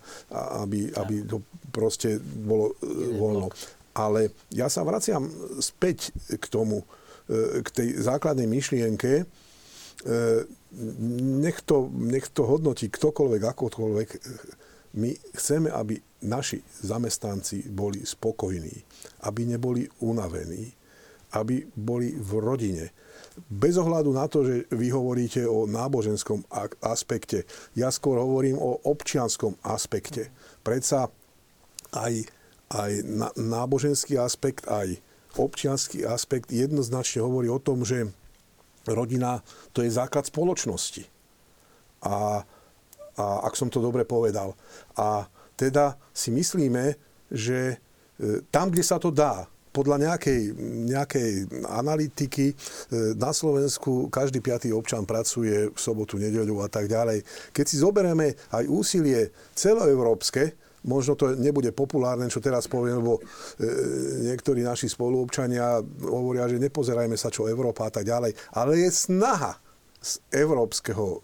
aby, 0.64 0.88
aby 0.96 1.28
to 1.28 1.44
proste 1.68 2.16
bolo 2.18 2.72
e, 2.80 3.12
voľno. 3.20 3.52
Ale 3.92 4.32
ja 4.56 4.72
sa 4.72 4.88
vraciam 4.88 5.28
späť 5.60 6.16
k 6.32 6.44
tomu, 6.48 6.80
e, 7.28 7.60
k 7.60 7.68
tej 7.68 7.88
základnej 8.00 8.48
myšlienke, 8.48 9.28
nech 11.42 11.58
to, 11.66 11.90
nech 11.90 12.28
to 12.30 12.42
hodnotí 12.46 12.86
ktokoľvek, 12.92 13.42
akokoľvek. 13.42 14.08
My 14.98 15.12
chceme, 15.36 15.68
aby 15.68 16.00
naši 16.24 16.62
zamestnanci 16.82 17.68
boli 17.70 18.02
spokojní, 18.02 18.72
aby 19.28 19.46
neboli 19.46 19.84
unavení, 20.00 20.72
aby 21.36 21.66
boli 21.76 22.16
v 22.16 22.30
rodine. 22.40 22.86
Bez 23.46 23.78
ohľadu 23.78 24.10
na 24.10 24.26
to, 24.26 24.42
že 24.42 24.66
vy 24.74 24.90
hovoríte 24.90 25.46
o 25.46 25.68
náboženskom 25.68 26.42
aspekte, 26.82 27.46
ja 27.78 27.92
skôr 27.92 28.18
hovorím 28.18 28.58
o 28.58 28.82
občianskom 28.82 29.54
aspekte. 29.62 30.32
Predsa 30.66 31.06
aj, 31.94 32.26
aj 32.74 32.92
náboženský 33.38 34.18
aspekt, 34.18 34.66
aj 34.66 34.98
občianský 35.38 36.02
aspekt 36.08 36.50
jednoznačne 36.50 37.22
hovorí 37.22 37.46
o 37.46 37.62
tom, 37.62 37.86
že 37.86 38.10
rodina 38.94 39.40
to 39.72 39.82
je 39.82 39.90
základ 39.90 40.28
spoločnosti. 40.28 41.04
A, 42.04 42.44
a 43.18 43.24
ak 43.44 43.54
som 43.58 43.68
to 43.68 43.82
dobre 43.82 44.06
povedal. 44.06 44.54
A 44.94 45.26
teda 45.58 45.98
si 46.14 46.30
myslíme, 46.30 46.94
že 47.28 47.74
e, 47.74 48.46
tam, 48.54 48.70
kde 48.70 48.84
sa 48.86 49.02
to 49.02 49.10
dá, 49.10 49.50
podľa 49.68 50.10
nejakej, 50.10 50.40
nejakej 50.90 51.30
analytiky 51.70 52.46
e, 52.50 52.54
na 53.14 53.30
Slovensku 53.30 54.10
každý 54.10 54.42
piatý 54.42 54.74
občan 54.74 55.06
pracuje 55.06 55.70
v 55.70 55.78
sobotu, 55.78 56.18
nedeľu 56.18 56.64
a 56.64 56.68
tak 56.70 56.90
ďalej. 56.90 57.22
Keď 57.54 57.64
si 57.68 57.76
zoberieme 57.78 58.34
aj 58.50 58.64
úsilie 58.66 59.30
celoeurópske, 59.54 60.56
možno 60.88 61.14
to 61.14 61.36
nebude 61.36 61.70
populárne, 61.76 62.32
čo 62.32 62.40
teraz 62.40 62.64
poviem, 62.64 63.04
lebo 63.04 63.20
e, 63.20 63.22
niektorí 64.32 64.64
naši 64.64 64.88
spoluobčania 64.88 65.84
hovoria, 66.08 66.48
že 66.48 66.56
nepozerajme 66.56 67.14
sa, 67.20 67.28
čo 67.28 67.46
Európa 67.46 67.86
a 67.86 67.92
tak 67.92 68.08
ďalej, 68.08 68.32
ale 68.56 68.72
je 68.80 68.88
snaha 68.88 69.60
z 70.00 70.18
európskeho 70.32 71.20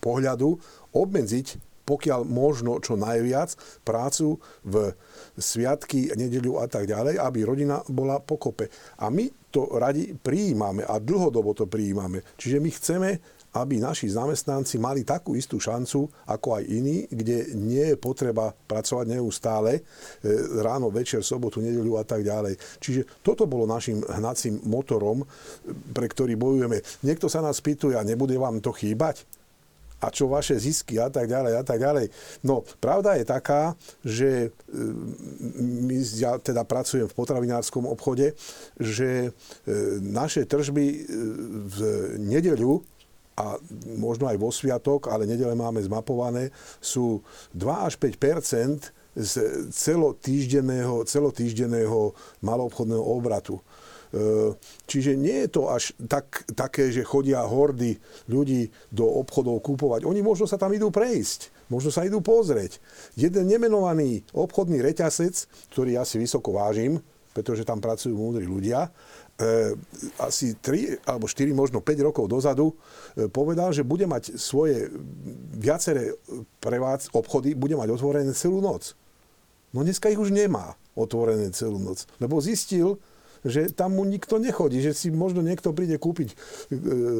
pohľadu 0.00 0.56
obmedziť 0.96 1.72
pokiaľ 1.82 2.22
možno 2.24 2.78
čo 2.78 2.94
najviac 2.94 3.58
prácu 3.82 4.38
v 4.62 4.94
sviatky, 5.34 6.14
nedeľu 6.14 6.62
a 6.62 6.66
tak 6.70 6.86
ďalej, 6.86 7.18
aby 7.18 7.40
rodina 7.42 7.82
bola 7.90 8.22
pokope. 8.22 8.70
A 9.02 9.10
my 9.10 9.26
to 9.50 9.66
radi 9.76 10.14
prijímame 10.14 10.86
a 10.86 11.02
dlhodobo 11.02 11.52
to 11.52 11.66
prijímame. 11.66 12.22
Čiže 12.38 12.62
my 12.62 12.70
chceme, 12.70 13.08
aby 13.52 13.76
naši 13.76 14.08
zamestnanci 14.08 14.80
mali 14.80 15.04
takú 15.04 15.36
istú 15.36 15.60
šancu 15.60 16.08
ako 16.24 16.60
aj 16.60 16.64
iní, 16.68 17.04
kde 17.12 17.52
nie 17.52 17.92
je 17.92 18.00
potreba 18.00 18.52
pracovať 18.52 19.06
neustále, 19.12 19.80
e, 19.80 19.82
ráno, 20.64 20.88
večer, 20.88 21.20
sobotu, 21.20 21.60
nedeľu 21.60 22.00
a 22.00 22.04
tak 22.04 22.24
ďalej. 22.24 22.56
Čiže 22.80 23.20
toto 23.20 23.44
bolo 23.44 23.68
našim 23.68 24.00
hnacím 24.00 24.60
motorom, 24.64 25.24
pre 25.92 26.08
ktorý 26.08 26.36
bojujeme. 26.40 26.80
Niekto 27.04 27.28
sa 27.28 27.44
nás 27.44 27.60
pýtuje, 27.60 27.92
a 27.92 28.06
nebude 28.06 28.34
vám 28.40 28.64
to 28.64 28.72
chýbať? 28.72 29.28
a 30.02 30.10
čo 30.10 30.26
vaše 30.26 30.58
zisky 30.58 30.98
a 30.98 31.06
tak 31.06 31.30
ďalej 31.30 31.54
a 31.54 31.62
tak 31.62 31.78
ďalej. 31.78 32.10
No, 32.42 32.66
pravda 32.82 33.14
je 33.14 33.24
taká, 33.24 33.78
že 34.02 34.50
e, 34.50 34.78
my, 35.62 35.96
ja 36.18 36.42
teda 36.42 36.66
pracujem 36.66 37.06
v 37.06 37.14
potravinárskom 37.14 37.86
obchode, 37.86 38.34
že 38.82 39.30
e, 39.30 39.70
naše 40.02 40.42
tržby 40.42 40.86
e, 40.90 40.98
v 41.70 41.78
nedeľu 42.18 42.82
a 43.42 43.58
možno 43.98 44.30
aj 44.30 44.38
vo 44.38 44.54
sviatok, 44.54 45.10
ale 45.10 45.26
nedele 45.26 45.58
máme 45.58 45.82
zmapované, 45.82 46.54
sú 46.78 47.26
2 47.58 47.88
až 47.90 47.98
5% 47.98 48.94
z 49.12 49.32
celotýždenného, 49.74 51.04
celotýždenného 51.04 52.14
maloobchodného 52.40 53.02
obratu. 53.02 53.58
E, 53.58 53.62
čiže 54.88 55.18
nie 55.18 55.44
je 55.44 55.48
to 55.52 55.68
až 55.68 55.92
tak, 56.08 56.46
také, 56.52 56.88
že 56.88 57.04
chodia 57.04 57.44
hordy 57.44 57.98
ľudí 58.28 58.72
do 58.88 59.04
obchodov 59.04 59.60
kúpovať. 59.60 60.08
Oni 60.08 60.24
možno 60.24 60.48
sa 60.48 60.56
tam 60.56 60.72
idú 60.72 60.88
prejsť, 60.88 61.68
možno 61.68 61.92
sa 61.92 62.08
idú 62.08 62.24
pozrieť. 62.24 62.80
Jeden 63.16 63.48
nemenovaný 63.48 64.24
obchodný 64.32 64.80
reťazec, 64.80 65.48
ktorý 65.72 66.00
ja 66.00 66.04
si 66.08 66.16
vysoko 66.16 66.56
vážim, 66.56 67.00
pretože 67.32 67.64
tam 67.64 67.80
pracujú 67.80 68.12
múdri 68.12 68.44
ľudia, 68.44 68.92
asi 70.20 70.54
3 70.60 71.02
alebo 71.08 71.26
4, 71.26 71.50
možno 71.52 71.80
5 71.80 72.06
rokov 72.06 72.30
dozadu 72.30 72.72
e, 73.16 73.26
povedal, 73.26 73.74
že 73.74 73.82
bude 73.82 74.06
mať 74.06 74.36
svoje 74.38 74.92
viaceré 75.56 76.14
prevádz, 76.62 77.10
obchody, 77.16 77.56
bude 77.56 77.74
mať 77.74 77.88
otvorené 77.90 78.32
celú 78.36 78.62
noc. 78.62 78.94
No 79.72 79.82
dneska 79.82 80.12
ich 80.12 80.20
už 80.20 80.30
nemá 80.30 80.76
otvorené 80.92 81.48
celú 81.50 81.80
noc, 81.80 82.04
lebo 82.20 82.38
zistil, 82.44 83.00
že 83.42 83.74
tam 83.74 83.98
mu 83.98 84.06
nikto 84.06 84.38
nechodí, 84.38 84.78
že 84.78 84.94
si 84.94 85.10
možno 85.10 85.42
niekto 85.42 85.74
príde 85.74 85.98
kúpiť 85.98 86.28
e, 86.30 86.36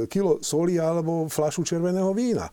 kilo 0.06 0.38
soli 0.44 0.78
alebo 0.78 1.26
flašu 1.26 1.66
červeného 1.66 2.14
vína. 2.14 2.52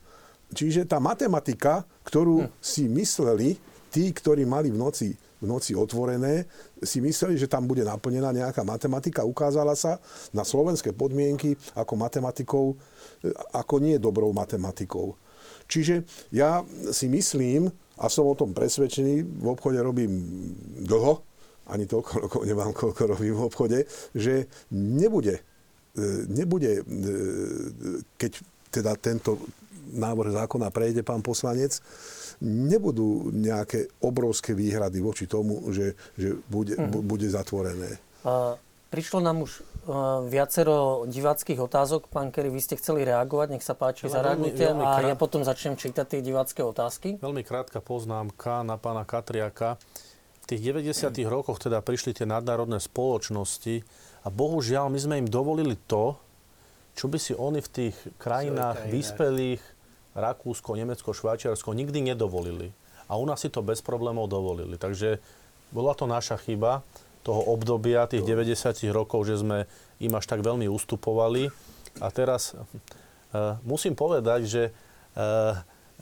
Čiže 0.50 0.89
tá 0.89 0.98
matematika, 0.98 1.86
ktorú 2.08 2.48
hm. 2.48 2.50
si 2.58 2.89
mysleli 2.89 3.60
tí, 3.93 4.10
ktorí 4.10 4.50
mali 4.50 4.74
v 4.74 4.82
noci, 4.82 5.10
v 5.39 5.45
noci 5.47 5.71
otvorené, 5.75 6.45
si 6.84 6.99
mysleli, 6.99 7.39
že 7.39 7.47
tam 7.47 7.67
bude 7.67 7.84
naplnená 7.88 8.36
nejaká 8.36 8.63
matematika. 8.67 9.23
Ukázala 9.23 9.73
sa 9.73 9.97
na 10.36 10.43
slovenské 10.43 10.91
podmienky 10.91 11.56
ako 11.75 11.93
matematikou, 11.95 12.65
ako 13.56 13.75
nie 13.80 13.95
dobrou 13.99 14.32
matematikou. 14.36 15.15
Čiže 15.69 16.04
ja 16.34 16.65
si 16.91 17.08
myslím, 17.08 17.69
a 17.99 18.06
som 18.10 18.25
o 18.25 18.36
tom 18.36 18.52
presvedčený, 18.52 19.21
v 19.23 19.47
obchode 19.47 19.80
robím 19.80 20.12
dlho, 20.84 21.21
ani 21.69 21.86
toľko 21.86 22.13
rokov 22.25 22.41
nemám, 22.49 22.73
koľko 22.73 23.04
robím 23.06 23.38
v 23.38 23.45
obchode, 23.45 23.80
že 24.17 24.49
nebude, 24.73 25.38
e, 25.93 26.04
nebude, 26.25 26.82
e, 26.82 26.84
keď 28.17 28.32
teda 28.73 28.97
tento 28.97 29.38
návrh 29.93 30.34
zákona 30.45 30.69
prejde, 30.73 31.02
pán 31.02 31.21
poslanec, 31.21 31.82
nebudú 32.43 33.32
nejaké 33.36 33.91
obrovské 33.99 34.56
výhrady 34.56 35.04
voči 35.04 35.28
tomu, 35.28 35.71
že, 35.75 35.95
že 36.15 36.39
bude, 36.47 36.80
mm. 36.80 37.04
bude 37.04 37.28
zatvorené. 37.28 37.99
A 38.23 38.56
prišlo 38.91 39.19
nám 39.19 39.43
už 39.43 39.60
uh, 39.60 40.23
viacero 40.28 41.04
diváckých 41.08 41.60
otázok. 41.60 42.08
Pán 42.08 42.32
Kerry, 42.32 42.47
vy 42.47 42.63
ste 42.63 42.80
chceli 42.80 43.04
reagovať, 43.04 43.60
nech 43.60 43.65
sa 43.65 43.75
páči, 43.75 44.08
ja 44.08 44.19
zareagujte 44.23 44.56
veľmi, 44.56 44.80
veľmi 44.80 44.84
a 44.84 44.91
krát... 44.99 45.10
ja 45.12 45.15
potom 45.19 45.43
začnem 45.43 45.75
čítať 45.75 46.06
tie 46.17 46.21
divácké 46.23 46.63
otázky. 46.63 47.19
Veľmi 47.19 47.43
krátka 47.43 47.84
poznámka 47.84 48.63
na 48.63 48.80
pána 48.80 49.04
Katriaka 49.04 49.80
tých 50.49 50.73
90. 50.73 51.13
rokoch 51.30 51.62
teda 51.62 51.86
prišli 51.86 52.17
tie 52.17 52.25
nadnárodné 52.25 52.82
spoločnosti 52.82 53.86
a 54.25 54.28
bohužiaľ 54.34 54.89
my 54.89 54.97
sme 54.99 55.15
im 55.21 55.30
dovolili 55.30 55.78
to, 55.86 56.17
čo 56.97 57.06
by 57.06 57.21
si 57.21 57.38
oni 57.38 57.62
v 57.62 57.69
tých 57.69 57.95
krajinách 58.17 58.89
vyspelých, 58.89 59.62
Rakúsko, 60.19 60.75
Nemecko, 60.75 61.15
Švajčiarsko, 61.15 61.71
nikdy 61.75 62.03
nedovolili. 62.03 62.71
A 63.10 63.17
u 63.17 63.25
nás 63.25 63.41
si 63.41 63.49
to 63.49 63.65
bez 63.65 63.82
problémov 63.82 64.29
dovolili. 64.29 64.77
Takže 64.77 65.17
bola 65.73 65.97
to 65.97 66.05
naša 66.05 66.38
chyba 66.38 66.86
toho 67.25 67.41
obdobia, 67.51 68.08
tých 68.08 68.23
90 68.23 68.89
rokov, 68.95 69.27
že 69.27 69.41
sme 69.41 69.67
im 69.99 70.13
až 70.15 70.25
tak 70.29 70.45
veľmi 70.45 70.69
ustupovali. 70.71 71.51
A 71.99 72.08
teraz 72.13 72.55
musím 73.65 73.97
povedať, 73.97 74.41
že 74.47 74.63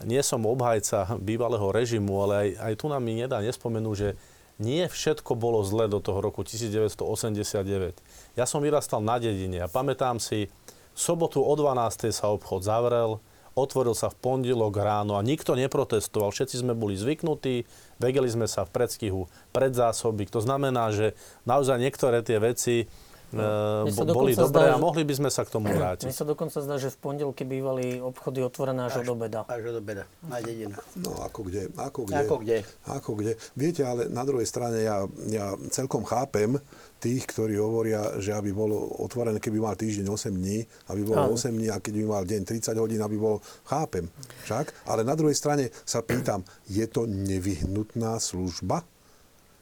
nie 0.06 0.22
som 0.22 0.46
obhajca 0.46 1.18
bývalého 1.18 1.74
režimu, 1.74 2.22
ale 2.22 2.34
aj, 2.34 2.48
aj 2.70 2.72
tu 2.78 2.86
nám 2.86 3.02
mi 3.02 3.18
nedá 3.18 3.42
nespomenúť, 3.42 3.96
že 3.98 4.10
nie 4.58 4.86
všetko 4.86 5.38
bolo 5.38 5.62
zle 5.62 5.86
do 5.86 6.02
toho 6.02 6.18
roku 6.18 6.42
1989. 6.42 7.98
Ja 8.34 8.46
som 8.46 8.62
vyrastal 8.62 9.02
na 9.02 9.18
dedine 9.18 9.62
a 9.62 9.70
pamätám 9.70 10.18
si, 10.22 10.50
sobotu 10.98 11.42
o 11.42 11.54
12. 11.54 12.10
sa 12.10 12.30
obchod 12.30 12.66
zavrel, 12.66 13.22
otvoril 13.58 13.98
sa 13.98 14.08
v 14.08 14.16
pondelok 14.22 14.78
ráno 14.78 15.18
a 15.18 15.26
nikto 15.26 15.58
neprotestoval. 15.58 16.30
Všetci 16.30 16.62
sme 16.62 16.78
boli 16.78 16.94
zvyknutí, 16.94 17.66
vedeli 17.98 18.28
sme 18.30 18.46
sa 18.46 18.62
v 18.62 18.70
predstihu 18.70 19.26
predzásoby. 19.50 20.30
To 20.30 20.40
znamená, 20.40 20.94
že 20.94 21.18
naozaj 21.44 21.82
niektoré 21.82 22.22
tie 22.22 22.38
veci 22.38 22.86
No, 23.28 23.44
e, 23.84 23.92
boli 23.92 24.32
dobré 24.32 24.72
zdá, 24.72 24.80
a 24.80 24.80
mohli 24.80 25.04
by 25.04 25.14
sme 25.20 25.28
sa 25.28 25.44
k 25.44 25.52
tomu 25.52 25.68
vrátiť. 25.76 26.08
Mne 26.08 26.16
sa 26.16 26.24
dokonca 26.24 26.64
zdá, 26.64 26.80
že 26.80 26.88
v 26.88 26.96
pondelky 26.96 27.44
bývali 27.44 28.00
obchody 28.00 28.40
otvorené 28.40 28.88
až, 28.88 29.04
až 29.04 29.12
od 29.12 29.20
obeda. 29.20 29.40
Až 29.44 29.62
od 29.68 29.76
obeda, 29.84 30.08
na 30.24 30.40
dedinu. 30.40 30.72
No 30.96 31.12
ako 31.20 31.44
kde, 31.44 31.68
ako 31.76 32.00
kde. 32.08 32.16
Ako 32.16 32.34
kde. 32.40 32.58
Ako 32.88 33.10
kde. 33.20 33.32
Viete, 33.52 33.84
ale 33.84 34.08
na 34.08 34.24
druhej 34.24 34.48
strane 34.48 34.80
ja, 34.80 35.04
ja 35.28 35.52
celkom 35.68 36.08
chápem 36.08 36.56
tých, 36.98 37.30
ktorí 37.30 37.54
hovoria, 37.58 38.18
že 38.18 38.34
aby 38.34 38.50
bolo 38.50 38.74
otvorené, 38.98 39.38
keby 39.38 39.62
mal 39.62 39.78
týždeň 39.78 40.06
8 40.10 40.34
dní, 40.34 40.66
aby 40.90 41.02
bolo 41.06 41.30
Áno. 41.30 41.38
8 41.38 41.54
dní 41.54 41.70
a 41.70 41.78
keď 41.78 41.94
by 42.02 42.04
mal 42.10 42.22
deň 42.26 42.42
30 42.42 42.74
hodín, 42.82 43.00
aby 43.02 43.16
bolo, 43.16 43.38
chápem 43.66 44.10
však, 44.44 44.90
ale 44.90 45.06
na 45.06 45.14
druhej 45.14 45.38
strane 45.38 45.70
sa 45.86 46.02
pýtam, 46.02 46.42
je 46.66 46.84
to 46.90 47.06
nevyhnutná 47.06 48.18
služba? 48.18 48.82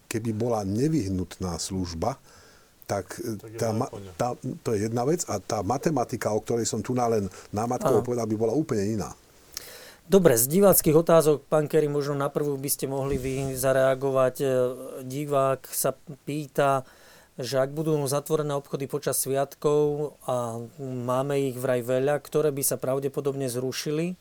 Keby 0.09 0.33
bola 0.33 0.64
nevyhnutná 0.64 1.61
služba, 1.61 2.16
tak, 2.87 3.18
tá, 3.59 3.75
tá, 4.14 4.38
to 4.62 4.70
je 4.70 4.87
jedna 4.87 5.03
vec 5.03 5.27
a 5.27 5.42
tá 5.42 5.61
matematika, 5.66 6.31
o 6.31 6.38
ktorej 6.38 6.70
som 6.70 6.79
tu 6.79 6.94
na 6.94 7.11
len 7.11 7.27
povedal, 8.07 8.31
by 8.31 8.37
bola 8.38 8.55
úplne 8.55 8.94
iná. 8.94 9.11
Dobre, 10.07 10.38
z 10.38 10.46
diváckých 10.46 10.94
otázok, 11.03 11.51
pán 11.51 11.66
Kerry, 11.66 11.90
možno 11.90 12.14
na 12.14 12.31
prvú 12.31 12.55
by 12.55 12.70
ste 12.70 12.87
mohli 12.87 13.18
vy 13.18 13.59
zareagovať. 13.59 14.35
E, 14.38 14.46
divák 15.03 15.66
sa 15.66 15.99
pýta, 16.22 16.87
že 17.37 17.61
ak 17.61 17.77
budú 17.77 18.01
zatvorené 18.09 18.57
obchody 18.57 18.88
počas 18.88 19.20
sviatkov 19.20 20.16
a 20.25 20.61
máme 20.81 21.53
ich 21.53 21.57
vraj 21.61 21.85
veľa, 21.85 22.16
ktoré 22.25 22.49
by 22.49 22.62
sa 22.64 22.81
pravdepodobne 22.81 23.46
zrušili 23.53 24.16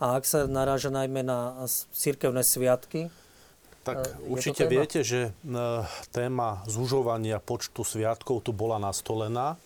a 0.00 0.16
ak 0.16 0.24
sa 0.24 0.48
naráža 0.48 0.88
najmä 0.88 1.20
na 1.20 1.68
cirkevné 1.92 2.40
sviatky, 2.40 3.12
tak 3.84 4.08
e, 4.08 4.32
určite 4.32 4.64
viete, 4.64 5.04
že 5.04 5.28
e, 5.28 5.30
téma 6.10 6.64
zužovania 6.64 7.36
počtu 7.36 7.84
sviatkov 7.84 8.40
tu 8.40 8.56
bola 8.56 8.80
nastolená. 8.80 9.60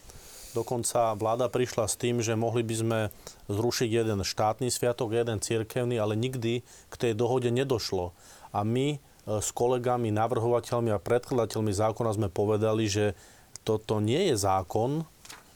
Dokonca 0.58 1.14
vláda 1.14 1.46
prišla 1.46 1.86
s 1.86 1.94
tým, 1.94 2.18
že 2.18 2.34
mohli 2.34 2.66
by 2.66 2.74
sme 2.74 2.98
zrušiť 3.46 3.90
jeden 3.94 4.26
štátny 4.26 4.74
sviatok, 4.74 5.14
jeden 5.14 5.38
cirkevný, 5.38 6.02
ale 6.02 6.18
nikdy 6.18 6.66
k 6.66 6.94
tej 6.98 7.12
dohode 7.14 7.46
nedošlo. 7.54 8.10
A 8.50 8.66
my 8.66 8.98
s 9.28 9.52
kolegami, 9.52 10.08
navrhovateľmi 10.08 10.88
a 10.88 11.02
predkladateľmi 11.02 11.72
zákona 11.72 12.16
sme 12.16 12.28
povedali, 12.32 12.88
že 12.88 13.12
toto 13.60 14.00
nie 14.00 14.32
je 14.32 14.36
zákon, 14.40 15.04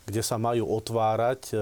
kde 0.05 0.21
sa 0.21 0.37
majú 0.37 0.69
otvárať 0.69 1.57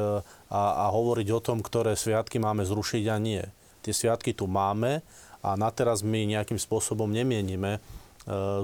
a, 0.50 0.62
a 0.82 0.86
hovoriť 0.90 1.28
o 1.30 1.40
tom, 1.44 1.62
ktoré 1.62 1.94
sviatky 1.94 2.42
máme 2.42 2.66
zrušiť 2.66 3.04
a 3.06 3.16
nie. 3.22 3.44
Tie 3.86 3.94
sviatky 3.94 4.34
tu 4.34 4.50
máme 4.50 5.06
a 5.40 5.54
na 5.54 5.70
teraz 5.70 6.02
my 6.02 6.26
nejakým 6.26 6.58
spôsobom 6.58 7.08
nemienime 7.08 7.78
e, 7.78 7.80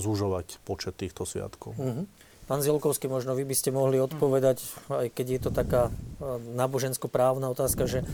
zúžovať 0.03 0.61
počet 0.67 0.99
týchto 0.99 1.25
sviatkov. 1.25 1.73
Mm-hmm. 1.77 2.05
Pán 2.47 2.63
Zielkovský, 2.63 3.11
možno 3.11 3.35
vy 3.35 3.43
by 3.43 3.59
ste 3.59 3.75
mohli 3.75 3.99
odpovedať, 3.99 4.63
aj 4.87 5.11
keď 5.11 5.27
je 5.35 5.41
to 5.43 5.51
taká 5.51 5.91
e, 5.91 6.39
nábožensko-právna 6.55 7.51
otázka, 7.51 7.91
že 7.91 8.03
e, 8.03 8.07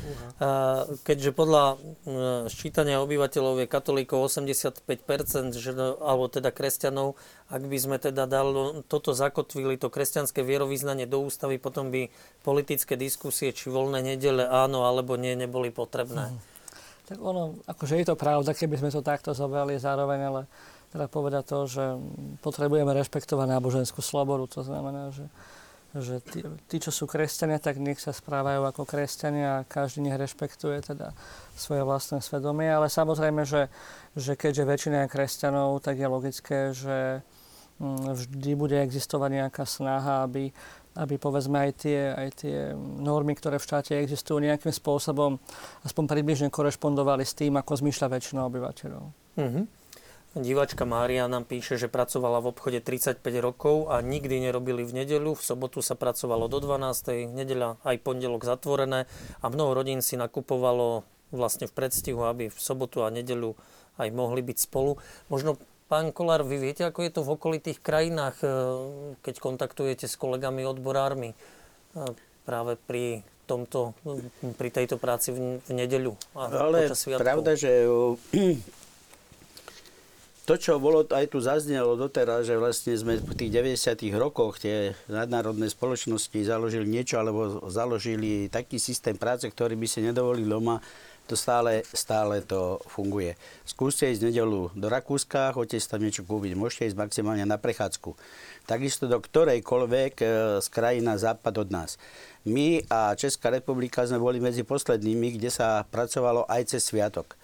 keďže 1.04 1.36
podľa 1.36 1.76
ščítania 2.48 3.04
obyvateľov 3.04 3.60
je 3.60 3.66
katolíkov 3.68 4.32
85%, 4.32 5.52
že, 5.52 5.76
alebo 5.76 6.32
teda 6.32 6.48
kresťanov, 6.48 7.20
ak 7.52 7.62
by 7.68 7.76
sme 7.76 7.96
teda 8.00 8.24
dalo, 8.24 8.80
toto 8.88 9.12
zakotvili, 9.12 9.76
to 9.76 9.92
kresťanské 9.92 10.40
vierovýznanie 10.40 11.04
do 11.04 11.20
ústavy, 11.20 11.60
potom 11.60 11.92
by 11.92 12.08
politické 12.40 12.96
diskusie, 12.96 13.52
či 13.52 13.68
voľné 13.68 14.00
nedele 14.00 14.48
áno 14.48 14.88
alebo 14.88 15.20
nie, 15.20 15.36
neboli 15.36 15.68
potrebné. 15.68 16.32
Mm. 16.32 16.52
Tak 17.12 17.18
ono, 17.20 17.60
akože 17.68 18.00
je 18.00 18.06
to 18.08 18.16
pravda, 18.16 18.56
keby 18.56 18.80
sme 18.80 18.88
to 18.88 19.04
takto 19.04 19.36
zobrali 19.36 19.76
zároveň, 19.76 20.20
ale 20.24 20.40
teda 20.92 21.08
povedať 21.08 21.44
to, 21.48 21.58
že 21.64 21.84
potrebujeme 22.44 22.92
rešpektovať 22.92 23.48
náboženskú 23.48 24.04
slobodu. 24.04 24.44
To 24.60 24.60
znamená, 24.60 25.08
že, 25.08 25.24
že 25.96 26.20
tí, 26.20 26.44
tí, 26.68 26.76
čo 26.76 26.92
sú 26.92 27.08
kresťania, 27.08 27.56
tak 27.56 27.80
nech 27.80 27.96
sa 27.96 28.12
správajú 28.12 28.68
ako 28.68 28.84
kresťania 28.84 29.64
a 29.64 29.66
každý 29.66 30.04
nech 30.04 30.20
rešpektuje 30.20 30.84
teda 30.84 31.16
svoje 31.56 31.80
vlastné 31.80 32.20
svedomie. 32.20 32.68
Ale 32.68 32.92
samozrejme, 32.92 33.48
že, 33.48 33.72
že 34.12 34.36
keďže 34.36 34.68
väčšina 34.68 34.96
je 35.08 35.12
kresťanov, 35.16 35.80
tak 35.80 35.96
je 35.96 36.06
logické, 36.12 36.58
že 36.76 37.24
mm, 37.80 38.12
vždy 38.12 38.52
bude 38.52 38.76
existovať 38.76 39.30
nejaká 39.42 39.64
snaha, 39.64 40.28
aby 40.28 40.52
aby 40.92 41.16
povedzme 41.16 41.56
aj 41.56 41.88
tie, 41.88 42.12
aj 42.12 42.28
tie 42.44 42.56
normy, 42.76 43.32
ktoré 43.32 43.56
v 43.56 43.64
štáte 43.64 43.96
existujú, 43.96 44.44
nejakým 44.44 44.68
spôsobom 44.68 45.40
aspoň 45.88 46.04
približne 46.04 46.48
korešpondovali 46.52 47.24
s 47.24 47.32
tým, 47.32 47.56
ako 47.56 47.80
zmýšľa 47.80 48.12
väčšina 48.12 48.40
obyvateľov. 48.44 49.04
Mm-hmm. 49.40 49.64
Divačka 50.32 50.88
Mária 50.88 51.28
nám 51.28 51.44
píše, 51.44 51.76
že 51.76 51.92
pracovala 51.92 52.40
v 52.40 52.56
obchode 52.56 52.80
35 52.80 53.20
rokov 53.44 53.92
a 53.92 54.00
nikdy 54.00 54.40
nerobili 54.40 54.80
v 54.80 55.04
nedeľu. 55.04 55.36
V 55.36 55.42
sobotu 55.44 55.84
sa 55.84 55.92
pracovalo 55.92 56.48
do 56.48 56.56
12. 56.56 57.28
nedeľa 57.28 57.76
aj 57.84 57.96
pondelok 58.00 58.48
zatvorené 58.48 59.04
a 59.44 59.46
mnoho 59.52 59.76
rodín 59.76 60.00
si 60.00 60.16
nakupovalo 60.16 61.04
vlastne 61.36 61.68
v 61.68 61.76
predstihu, 61.76 62.24
aby 62.24 62.48
v 62.48 62.58
sobotu 62.58 63.04
a 63.04 63.12
nedeľu 63.12 63.52
aj 64.00 64.08
mohli 64.08 64.40
byť 64.40 64.58
spolu. 64.72 64.96
Možno 65.28 65.60
Pán 65.92 66.08
Kolár, 66.16 66.48
vy 66.48 66.56
viete, 66.56 66.88
ako 66.88 67.04
je 67.04 67.12
to 67.12 67.20
v 67.20 67.32
okolitých 67.36 67.84
krajinách, 67.84 68.40
e, 68.40 68.48
keď 69.20 69.34
kontaktujete 69.36 70.08
s 70.08 70.16
kolegami 70.16 70.64
odborármi 70.64 71.36
e, 71.36 71.36
práve 72.48 72.80
pri 72.80 73.20
tomto, 73.44 73.92
pri 74.56 74.72
tejto 74.72 74.96
práci 74.96 75.36
v, 75.36 75.60
v 75.60 75.70
nedeľu 75.76 76.16
a 76.32 76.48
Ale 76.48 76.88
počas 76.88 77.04
sviatkov? 77.04 77.26
pravda, 77.28 77.52
že 77.60 77.84
to, 80.52 80.60
čo 80.60 80.76
bolo, 80.76 81.00
aj 81.08 81.32
tu 81.32 81.40
zaznelo 81.40 81.96
doteraz, 81.96 82.44
že 82.44 82.60
vlastne 82.60 82.92
sme 82.92 83.16
v 83.16 83.32
tých 83.32 83.48
90 83.56 84.12
rokoch 84.20 84.60
tie 84.60 84.92
nadnárodné 85.08 85.72
spoločnosti 85.72 86.36
založili 86.44 86.84
niečo, 86.84 87.16
alebo 87.16 87.64
založili 87.72 88.52
taký 88.52 88.76
systém 88.76 89.16
práce, 89.16 89.48
ktorý 89.48 89.80
by 89.80 89.88
si 89.88 90.04
nedovolil 90.04 90.44
doma, 90.44 90.84
to 91.24 91.40
stále, 91.40 91.80
stále 91.96 92.44
to 92.44 92.76
funguje. 92.84 93.32
Skúste 93.64 94.12
ísť 94.12 94.28
nedelu 94.28 94.68
do 94.76 94.86
Rakúska, 94.92 95.56
choďte 95.56 95.80
si 95.80 95.88
tam 95.88 96.04
niečo 96.04 96.20
kúpiť, 96.28 96.52
môžete 96.52 96.92
ísť 96.92 97.00
maximálne 97.00 97.48
na 97.48 97.56
prechádzku. 97.56 98.12
Takisto 98.68 99.08
do 99.08 99.24
ktorejkoľvek 99.24 100.14
e, 100.20 100.24
z 100.60 100.66
krajín 100.68 101.08
na 101.08 101.16
západ 101.16 101.64
od 101.64 101.68
nás. 101.72 101.96
My 102.44 102.84
a 102.92 103.16
Česká 103.16 103.48
republika 103.48 104.04
sme 104.04 104.20
boli 104.20 104.36
medzi 104.36 104.68
poslednými, 104.68 105.40
kde 105.40 105.48
sa 105.48 105.88
pracovalo 105.88 106.44
aj 106.44 106.76
cez 106.76 106.84
sviatok. 106.84 107.40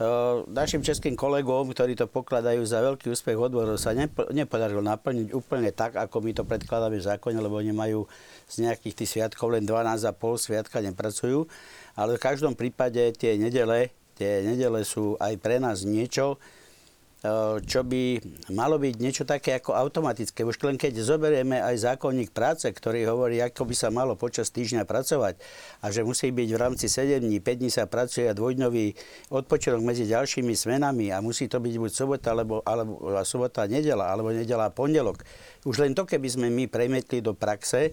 E, 0.00 0.04
našim 0.48 0.80
českým 0.80 1.12
kolegom, 1.12 1.76
ktorí 1.76 1.92
to 1.92 2.08
pokladajú 2.08 2.64
za 2.64 2.80
veľký 2.80 3.12
úspech 3.12 3.36
odborov, 3.36 3.76
sa 3.76 3.92
nepodarilo 4.32 4.80
naplniť 4.80 5.36
úplne 5.36 5.68
tak, 5.76 6.00
ako 6.00 6.24
my 6.24 6.32
to 6.32 6.48
predkladáme 6.48 6.96
v 6.96 7.04
zákone, 7.04 7.36
lebo 7.36 7.60
oni 7.60 7.76
majú 7.76 8.08
z 8.48 8.64
nejakých 8.64 8.96
tých 8.96 9.10
sviatkov 9.12 9.52
len 9.52 9.68
12,5 9.68 10.16
sviatka 10.40 10.80
nepracujú. 10.80 11.44
Ale 12.00 12.16
v 12.16 12.24
každom 12.24 12.56
prípade 12.56 13.12
tie 13.12 13.36
nedele, 13.36 13.92
tie 14.16 14.40
nedele 14.40 14.88
sú 14.88 15.20
aj 15.20 15.36
pre 15.36 15.60
nás 15.60 15.84
niečo, 15.84 16.40
čo 17.68 17.84
by 17.84 18.16
malo 18.56 18.80
byť 18.80 18.94
niečo 18.96 19.24
také 19.28 19.52
ako 19.60 19.76
automatické. 19.76 20.40
Už 20.40 20.56
len 20.64 20.80
keď 20.80 21.04
zoberieme 21.04 21.60
aj 21.60 21.92
zákonník 21.92 22.32
práce, 22.32 22.64
ktorý 22.64 23.04
hovorí, 23.04 23.44
ako 23.44 23.68
by 23.68 23.74
sa 23.76 23.92
malo 23.92 24.16
počas 24.16 24.48
týždňa 24.48 24.88
pracovať 24.88 25.36
a 25.84 25.92
že 25.92 26.00
musí 26.00 26.32
byť 26.32 26.48
v 26.48 26.58
rámci 26.58 26.88
7 26.88 27.20
dní, 27.20 27.44
5 27.44 27.60
dní 27.60 27.68
sa 27.68 27.84
pracuje 27.84 28.24
a 28.24 28.32
dvojdňový 28.32 28.86
odpočinok 29.36 29.84
medzi 29.84 30.08
ďalšími 30.08 30.56
smenami 30.56 31.12
a 31.12 31.20
musí 31.20 31.44
to 31.44 31.60
byť 31.60 31.74
buď 31.76 31.92
sobota, 31.92 32.32
alebo, 32.32 32.64
alebo 32.64 32.96
sobota, 33.28 33.68
nedela, 33.68 34.08
alebo 34.08 34.32
nedela, 34.32 34.72
pondelok. 34.72 35.20
Už 35.68 35.84
len 35.84 35.92
to, 35.92 36.08
keby 36.08 36.24
sme 36.24 36.48
my 36.48 36.72
premietli 36.72 37.20
do 37.20 37.36
praxe, 37.36 37.92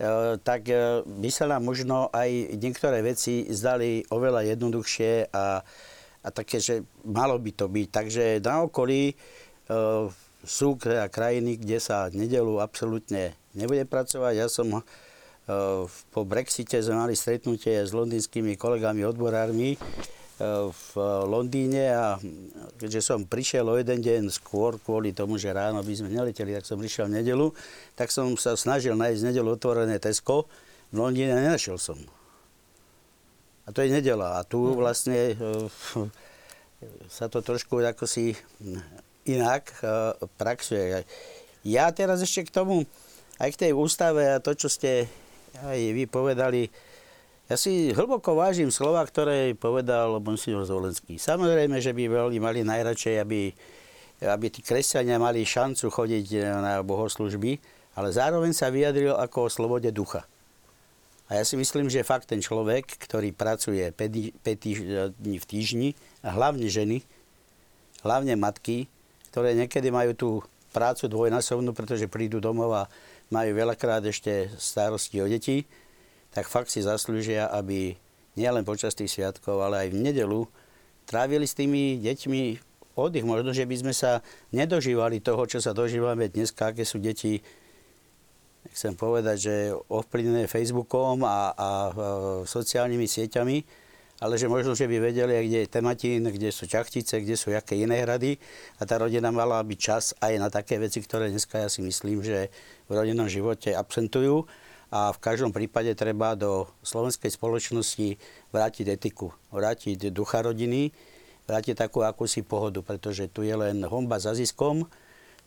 E, 0.00 0.40
tak 0.40 0.64
e, 0.72 1.04
by 1.04 1.28
sa 1.28 1.44
nám 1.44 1.60
možno 1.60 2.08
aj 2.08 2.56
niektoré 2.56 3.04
veci 3.04 3.44
zdali 3.52 4.00
oveľa 4.08 4.56
jednoduchšie 4.56 5.28
a, 5.28 5.60
a 6.20 6.28
také, 6.28 6.60
že 6.60 6.84
malo 7.04 7.40
by 7.40 7.50
to 7.56 7.66
byť. 7.68 7.88
Takže 7.88 8.24
na 8.44 8.64
okolí 8.66 9.12
e, 9.12 9.14
sú 10.44 10.76
krajiny, 11.12 11.60
kde 11.60 11.78
sa 11.80 12.08
nedelu 12.12 12.60
absolútne 12.60 13.36
nebude 13.52 13.84
pracovať. 13.84 14.34
Ja 14.40 14.48
som 14.48 14.84
po 16.10 16.22
Brexite 16.26 16.78
sme 16.78 17.02
mali 17.06 17.14
stretnutie 17.18 17.82
s 17.82 17.90
londýnskymi 17.90 18.54
kolegami, 18.54 19.02
odborármi 19.02 19.74
v 20.72 20.92
Londýne 21.28 21.92
a 21.92 22.06
keďže 22.80 23.12
som 23.12 23.28
prišiel 23.28 23.68
o 23.68 23.76
jeden 23.76 24.00
deň 24.00 24.32
skôr 24.32 24.80
kvôli 24.80 25.12
tomu, 25.12 25.36
že 25.36 25.52
ráno 25.52 25.84
by 25.84 25.92
sme 25.92 26.08
neleteli, 26.08 26.56
tak 26.56 26.64
som 26.64 26.80
prišiel 26.80 27.12
v 27.12 27.20
nedelu, 27.20 27.52
tak 27.92 28.08
som 28.08 28.32
sa 28.40 28.56
snažil 28.56 28.96
nájsť 28.96 29.20
v 29.20 29.28
nedelu 29.28 29.48
otvorené 29.52 30.00
Tesco. 30.00 30.48
V 30.90 30.96
Londýne 30.96 31.36
nenašiel 31.36 31.76
som. 31.76 32.00
A 33.70 33.74
to 33.74 33.86
je 33.86 33.94
nedela. 33.94 34.42
A 34.42 34.42
tu 34.42 34.74
vlastne 34.74 35.38
sa 37.16 37.30
to 37.30 37.38
trošku 37.38 37.78
ako 37.78 38.10
si 38.10 38.34
inak 39.30 39.70
praxuje. 40.34 41.06
Ja 41.62 41.86
teraz 41.94 42.18
ešte 42.18 42.50
k 42.50 42.50
tomu, 42.50 42.82
aj 43.38 43.54
k 43.54 43.60
tej 43.68 43.72
ústave 43.78 44.26
a 44.26 44.42
to, 44.42 44.58
čo 44.58 44.66
ste 44.66 45.06
aj 45.62 45.78
vy 45.94 46.10
povedali, 46.10 46.66
ja 47.46 47.58
si 47.58 47.90
hlboko 47.90 48.38
vážim 48.38 48.70
slova, 48.70 49.02
ktoré 49.02 49.54
povedal 49.58 50.22
monsignor 50.22 50.66
Zvolenský. 50.66 51.18
Samozrejme, 51.18 51.82
že 51.82 51.90
by 51.90 52.06
veľmi 52.06 52.38
mali 52.38 52.62
najradšej, 52.62 53.14
aby, 53.22 53.50
aby 54.22 54.46
tí 54.50 54.62
kresťania 54.62 55.18
mali 55.18 55.42
šancu 55.42 55.90
chodiť 55.90 56.26
na 56.58 56.78
bohoslužby, 56.82 57.58
ale 57.98 58.14
zároveň 58.14 58.54
sa 58.54 58.70
vyjadril 58.70 59.18
ako 59.18 59.46
o 59.46 59.52
slobode 59.52 59.90
ducha. 59.90 60.26
A 61.30 61.38
ja 61.38 61.46
si 61.46 61.54
myslím, 61.54 61.86
že 61.86 62.02
fakt 62.02 62.26
ten 62.26 62.42
človek, 62.42 62.98
ktorý 63.06 63.30
pracuje 63.30 63.86
5 63.94 64.42
dní 65.14 65.36
v 65.38 65.46
týždni, 65.46 65.88
a 66.26 66.34
hlavne 66.34 66.66
ženy, 66.66 67.06
hlavne 68.02 68.34
matky, 68.34 68.90
ktoré 69.30 69.54
niekedy 69.54 69.94
majú 69.94 70.12
tú 70.18 70.30
prácu 70.74 71.06
dvojnásobnú, 71.06 71.70
pretože 71.70 72.10
prídu 72.10 72.42
domov 72.42 72.74
a 72.74 72.90
majú 73.30 73.54
veľakrát 73.54 74.02
ešte 74.02 74.50
starosti 74.58 75.22
o 75.22 75.30
deti, 75.30 75.70
tak 76.34 76.50
fakt 76.50 76.74
si 76.74 76.82
zaslúžia, 76.82 77.46
aby 77.46 77.94
nielen 78.34 78.66
počas 78.66 78.98
tých 78.98 79.14
sviatkov, 79.14 79.62
ale 79.62 79.86
aj 79.86 79.88
v 79.94 80.02
nedelu 80.02 80.40
trávili 81.06 81.46
s 81.46 81.54
tými 81.54 81.98
deťmi 82.02 82.42
oddych. 82.98 83.26
Možno, 83.26 83.54
že 83.54 83.66
by 83.66 83.76
sme 83.78 83.94
sa 83.94 84.22
nedožívali 84.50 85.22
toho, 85.22 85.46
čo 85.46 85.62
sa 85.62 85.70
dožívame 85.70 86.26
dnes, 86.26 86.50
aké 86.54 86.82
sú 86.82 86.98
deti 86.98 87.38
chcem 88.68 88.92
povedať, 88.92 89.36
že 89.40 89.54
ovplyvnené 89.88 90.44
Facebookom 90.44 91.24
a, 91.24 91.28
a, 91.28 91.38
a 91.50 91.70
sociálnymi 92.44 93.06
sieťami, 93.08 93.56
ale 94.20 94.36
že 94.36 94.52
možno, 94.52 94.76
že 94.76 94.84
by 94.84 95.00
vedeli, 95.00 95.48
kde 95.48 95.58
je 95.64 95.72
tematín, 95.72 96.28
kde 96.28 96.52
sú 96.52 96.68
čachtice, 96.68 97.24
kde 97.24 97.40
sú 97.40 97.56
jaké 97.56 97.80
iné 97.80 98.04
hrady. 98.04 98.36
A 98.76 98.84
tá 98.84 99.00
rodina 99.00 99.32
mala 99.32 99.64
byť 99.64 99.78
čas 99.80 100.12
aj 100.20 100.32
na 100.36 100.52
také 100.52 100.76
veci, 100.76 101.00
ktoré 101.00 101.32
dneska 101.32 101.56
ja 101.56 101.72
si 101.72 101.80
myslím, 101.80 102.20
že 102.20 102.52
v 102.84 103.00
rodinnom 103.00 103.32
živote 103.32 103.72
absentujú. 103.72 104.44
A 104.92 105.14
v 105.16 105.18
každom 105.24 105.56
prípade 105.56 105.94
treba 105.96 106.36
do 106.36 106.68
slovenskej 106.84 107.32
spoločnosti 107.32 108.20
vrátiť 108.52 108.86
etiku, 108.92 109.32
vrátiť 109.54 110.12
ducha 110.12 110.44
rodiny, 110.44 110.92
vrátiť 111.48 111.78
takú 111.80 112.04
akúsi 112.04 112.44
pohodu, 112.44 112.84
pretože 112.84 113.30
tu 113.32 113.40
je 113.40 113.56
len 113.56 113.80
homba 113.88 114.20
za 114.20 114.36
ziskom, 114.36 114.84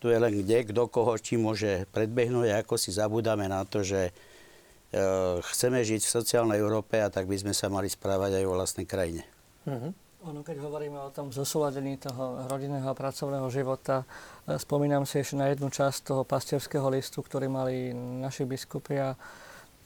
tu 0.04 0.12
je 0.12 0.20
len 0.20 0.36
kde, 0.36 0.68
kto 0.68 0.92
koho 0.92 1.16
či 1.16 1.40
môže 1.40 1.88
predbehnúť 1.96 2.52
a 2.52 2.60
ako 2.60 2.76
si 2.76 2.92
zabudáme 2.92 3.48
na 3.48 3.64
to, 3.64 3.88
že 3.88 4.12
e, 4.12 5.00
chceme 5.40 5.80
žiť 5.80 6.04
v 6.04 6.16
sociálnej 6.20 6.60
Európe 6.60 7.00
a 7.00 7.08
tak 7.08 7.24
by 7.24 7.40
sme 7.40 7.56
sa 7.56 7.72
mali 7.72 7.88
správať 7.88 8.36
aj 8.36 8.44
vo 8.44 8.60
vlastnej 8.60 8.84
krajine. 8.84 9.24
Mm-hmm. 9.64 9.92
Ono, 10.28 10.40
keď 10.44 10.60
hovoríme 10.60 11.00
o 11.00 11.08
tom 11.16 11.32
zosúladení 11.32 11.96
toho 12.04 12.48
rodinného 12.52 12.84
a 12.84 12.92
pracovného 12.92 13.48
života, 13.48 14.04
e, 14.44 14.60
spomínam 14.60 15.08
si 15.08 15.24
ešte 15.24 15.40
na 15.40 15.48
jednu 15.48 15.72
časť 15.72 16.12
toho 16.12 16.28
pastierského 16.28 16.84
listu, 16.92 17.24
ktorý 17.24 17.48
mali 17.48 17.96
naši 17.96 18.44
biskupy 18.44 19.00
a 19.00 19.16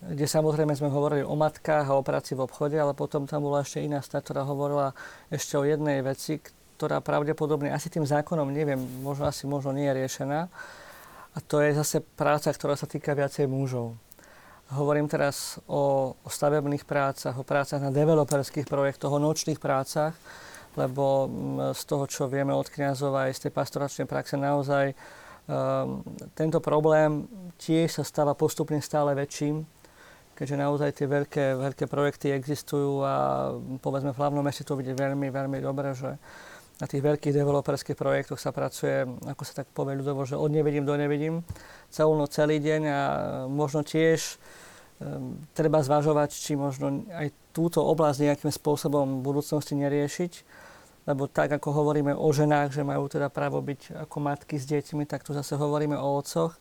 kde 0.01 0.25
samozrejme 0.25 0.73
sme 0.73 0.89
hovorili 0.89 1.21
o 1.21 1.37
matkách 1.37 1.93
a 1.93 1.97
o 1.97 2.01
práci 2.01 2.33
v 2.33 2.41
obchode, 2.41 2.73
ale 2.73 2.97
potom 2.97 3.29
tam 3.29 3.45
bola 3.45 3.61
ešte 3.61 3.85
iná 3.85 4.01
stať, 4.01 4.33
ktorá 4.33 4.49
hovorila 4.49 4.97
ešte 5.29 5.57
o 5.57 5.65
jednej 5.65 6.01
veci, 6.01 6.41
ktorá 6.77 7.01
pravdepodobne 7.01 7.73
asi 7.73 7.89
tým 7.89 8.05
zákonom, 8.05 8.53
neviem, 8.53 8.77
možno 9.01 9.25
asi 9.25 9.49
možno 9.49 9.73
nie 9.73 9.89
je 9.89 9.97
riešená. 9.97 10.45
A 11.33 11.37
to 11.41 11.57
je 11.61 11.73
zase 11.73 12.05
práca, 12.13 12.53
ktorá 12.53 12.77
sa 12.77 12.85
týka 12.85 13.17
viacej 13.17 13.49
mužov. 13.49 13.97
Hovorím 14.69 15.09
teraz 15.09 15.57
o, 15.65 16.13
o 16.21 16.29
stavebných 16.29 16.85
prácach, 16.85 17.33
o 17.33 17.41
prácach 17.41 17.81
na 17.81 17.89
developerských 17.89 18.69
projektoch, 18.69 19.09
o 19.09 19.21
nočných 19.21 19.57
prácach, 19.57 20.13
lebo 20.77 21.25
mm, 21.25 21.73
z 21.73 21.81
toho, 21.87 22.05
čo 22.05 22.29
vieme 22.29 22.53
od 22.53 22.69
kniazov 22.69 23.15
aj 23.17 23.33
z 23.33 23.39
tej 23.47 23.51
pastoračnej 23.57 24.05
praxe, 24.05 24.37
naozaj 24.37 24.93
um, 24.93 26.03
tento 26.37 26.59
problém 26.59 27.25
tiež 27.57 28.01
sa 28.01 28.03
stáva 28.03 28.35
postupne 28.35 28.83
stále 28.83 29.15
väčším, 29.15 29.63
keďže 30.35 30.55
naozaj 30.59 30.89
tie 30.93 31.07
veľké, 31.09 31.45
veľké 31.57 31.85
projekty 31.89 32.35
existujú 32.35 33.01
a 33.01 33.15
povedzme 33.81 34.13
v 34.13 34.19
hlavnom 34.19 34.43
meste 34.43 34.67
to 34.67 34.75
vidieť 34.75 34.93
veľmi, 34.93 35.31
veľmi 35.33 35.57
dobre, 35.63 35.95
že 35.95 36.19
na 36.77 36.85
tých 36.85 37.01
veľkých 37.01 37.33
developerských 37.33 37.97
projektoch 37.97 38.37
sa 38.37 38.53
pracuje, 38.53 39.05
ako 39.25 39.41
sa 39.41 39.63
tak 39.63 39.67
povie 39.73 39.97
ľudovo, 39.97 40.29
že 40.29 40.37
od 40.37 40.53
nevidím 40.53 40.85
do 40.85 40.93
nevidím 40.93 41.41
celú 41.89 42.13
noc, 42.13 42.37
celý 42.37 42.61
deň 42.61 42.81
a 42.85 43.01
možno 43.49 43.81
tiež 43.81 44.37
um, 45.01 45.41
treba 45.57 45.81
zvažovať, 45.81 46.37
či 46.37 46.53
možno 46.53 47.01
aj 47.09 47.33
túto 47.49 47.81
oblasť 47.81 48.29
nejakým 48.29 48.53
spôsobom 48.53 49.19
v 49.19 49.25
budúcnosti 49.25 49.73
neriešiť, 49.73 50.33
lebo 51.09 51.25
tak 51.25 51.49
ako 51.57 51.71
hovoríme 51.71 52.13
o 52.13 52.27
ženách, 52.29 52.75
že 52.75 52.85
majú 52.85 53.09
teda 53.09 53.33
právo 53.33 53.57
byť 53.63 53.97
ako 54.05 54.17
matky 54.21 54.61
s 54.61 54.69
deťmi, 54.69 55.09
tak 55.09 55.25
tu 55.25 55.33
zase 55.33 55.57
hovoríme 55.57 55.97
o 55.97 56.19
otcoch. 56.19 56.53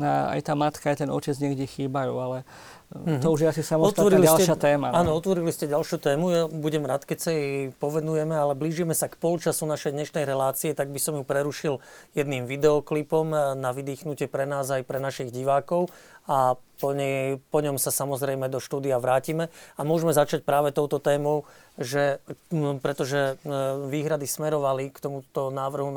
No, 0.00 0.08
aj 0.34 0.50
tá 0.50 0.56
matka, 0.56 0.90
aj 0.90 1.04
ten 1.04 1.10
otec 1.12 1.36
niekde 1.36 1.68
chýbajú, 1.68 2.16
ale 2.16 2.48
Mm-hmm. 2.90 3.22
To 3.22 3.28
už 3.30 3.46
je 3.46 3.48
asi 3.54 3.62
samostatná 3.62 4.18
ďalšia 4.18 4.58
ste, 4.58 4.66
téma. 4.66 4.90
No. 4.90 4.98
Áno, 4.98 5.10
otvorili 5.14 5.54
ste 5.54 5.70
ďalšiu 5.70 6.02
tému. 6.02 6.24
Ja 6.34 6.42
budem 6.50 6.82
rád, 6.82 7.06
keď 7.06 7.18
sa 7.22 7.30
jej 7.30 7.70
povedujeme, 7.78 8.34
ale 8.34 8.58
blížime 8.58 8.98
sa 8.98 9.06
k 9.06 9.14
polčasu 9.14 9.62
našej 9.62 9.94
dnešnej 9.94 10.26
relácie, 10.26 10.74
tak 10.74 10.90
by 10.90 10.98
som 10.98 11.14
ju 11.14 11.22
prerušil 11.22 11.78
jedným 12.18 12.50
videoklipom 12.50 13.30
na 13.54 13.70
vydýchnutie 13.70 14.26
pre 14.26 14.42
nás 14.42 14.66
aj 14.74 14.82
pre 14.82 14.98
našich 14.98 15.30
divákov 15.30 15.86
a 16.26 16.58
po, 16.78 16.90
nej, 16.90 17.38
po 17.50 17.62
ňom 17.62 17.78
sa 17.78 17.94
samozrejme 17.94 18.50
do 18.50 18.58
štúdia 18.58 18.98
vrátime 18.98 19.50
a 19.78 19.80
môžeme 19.86 20.10
začať 20.10 20.42
práve 20.42 20.74
touto 20.74 20.98
témou, 20.98 21.46
že, 21.76 22.18
pretože 22.80 23.36
e, 23.38 23.46
výhrady 23.86 24.24
smerovali 24.24 24.88
k 24.94 24.98
tomuto 24.98 25.52
návrhu 25.52 25.90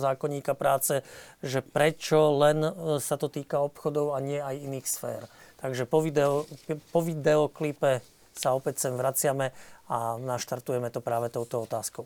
zákonníka 0.00 0.56
práce, 0.58 1.04
že 1.44 1.62
prečo 1.62 2.34
len 2.40 2.58
e, 2.64 2.72
sa 2.98 3.14
to 3.20 3.30
týka 3.30 3.62
obchodov 3.62 4.16
a 4.16 4.18
nie 4.18 4.40
aj 4.40 4.56
iných 4.64 4.86
sfér. 4.88 5.22
Takže 5.56 5.88
po, 5.88 6.04
video, 6.04 6.44
po 6.92 7.00
videoklipe 7.00 8.04
sa 8.36 8.52
opäť 8.52 8.86
sem 8.86 8.94
vraciame 8.94 9.56
a 9.88 10.20
naštartujeme 10.20 10.92
to 10.92 11.00
práve 11.00 11.32
touto 11.32 11.64
otázkou. 11.64 12.04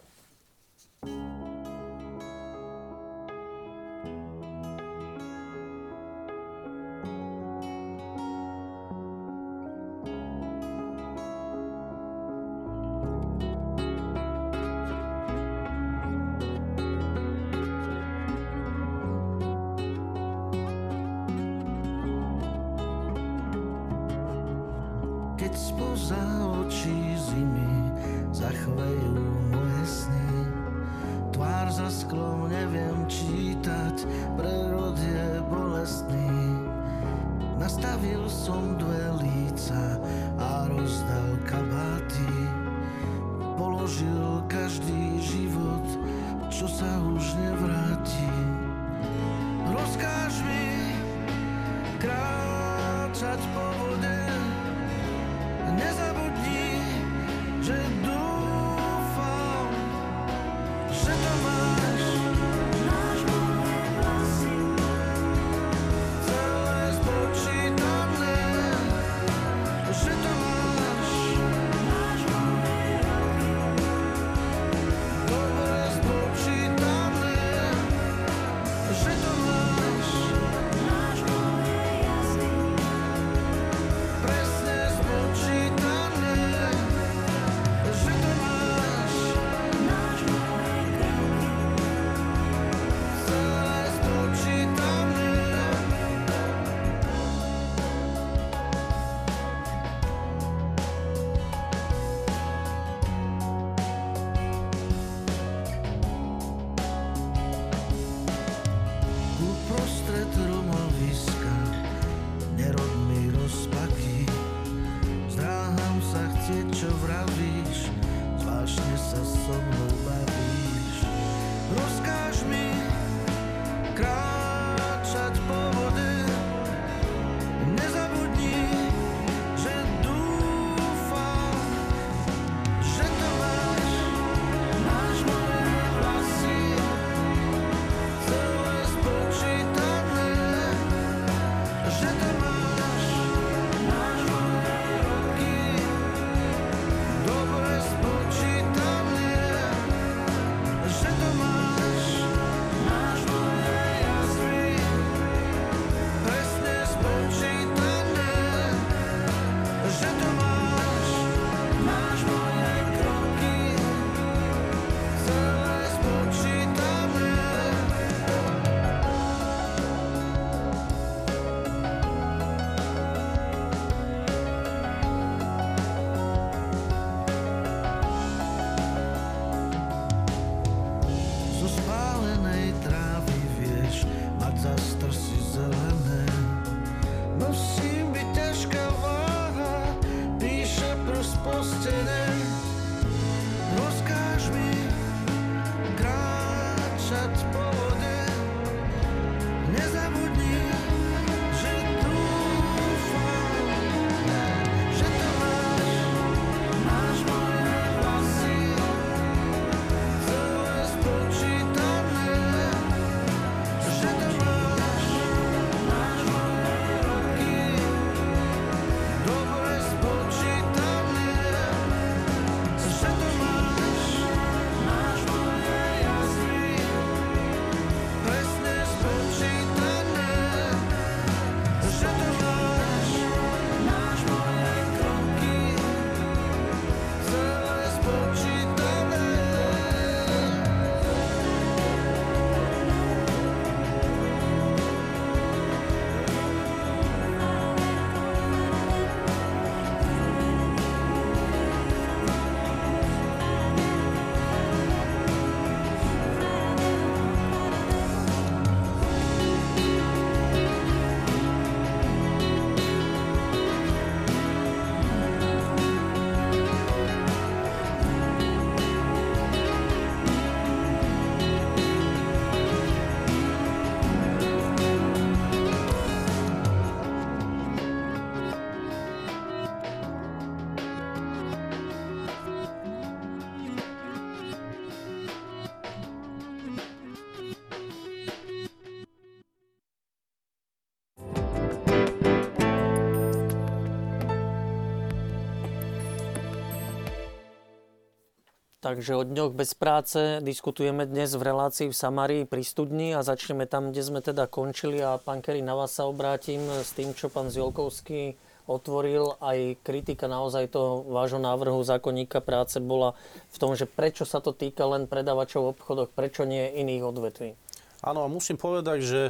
Takže 298.90 299.14
o 299.14 299.22
dňoch 299.22 299.54
bez 299.54 299.78
práce 299.78 300.42
diskutujeme 300.42 301.06
dnes 301.06 301.30
v 301.38 301.46
relácii 301.46 301.94
v 301.94 301.94
Samárii 301.94 302.42
pri 302.42 302.66
studni 302.66 303.14
a 303.14 303.22
začneme 303.22 303.62
tam, 303.70 303.94
kde 303.94 304.02
sme 304.02 304.18
teda 304.18 304.50
končili 304.50 304.98
a 304.98 305.14
pán 305.14 305.46
Kerry, 305.46 305.62
na 305.62 305.78
vás 305.78 305.94
sa 305.94 306.10
obrátim 306.10 306.58
s 306.66 306.90
tým, 306.98 307.14
čo 307.14 307.30
pán 307.30 307.54
Ziolkovský 307.54 308.34
otvoril. 308.66 309.38
Aj 309.38 309.78
kritika 309.86 310.26
naozaj 310.26 310.74
toho 310.74 311.06
vášho 311.06 311.38
návrhu 311.38 311.78
zákonníka 311.86 312.42
práce 312.42 312.82
bola 312.82 313.14
v 313.54 313.56
tom, 313.62 313.78
že 313.78 313.86
prečo 313.86 314.26
sa 314.26 314.42
to 314.42 314.50
týka 314.50 314.82
len 314.90 315.06
predávačov 315.06 315.70
v 315.70 315.70
obchodoch, 315.78 316.10
prečo 316.10 316.42
nie 316.42 316.74
iných 316.82 317.06
odvetví. 317.06 317.54
Áno, 318.02 318.26
a 318.26 318.28
musím 318.28 318.58
povedať, 318.58 319.06
že 319.06 319.20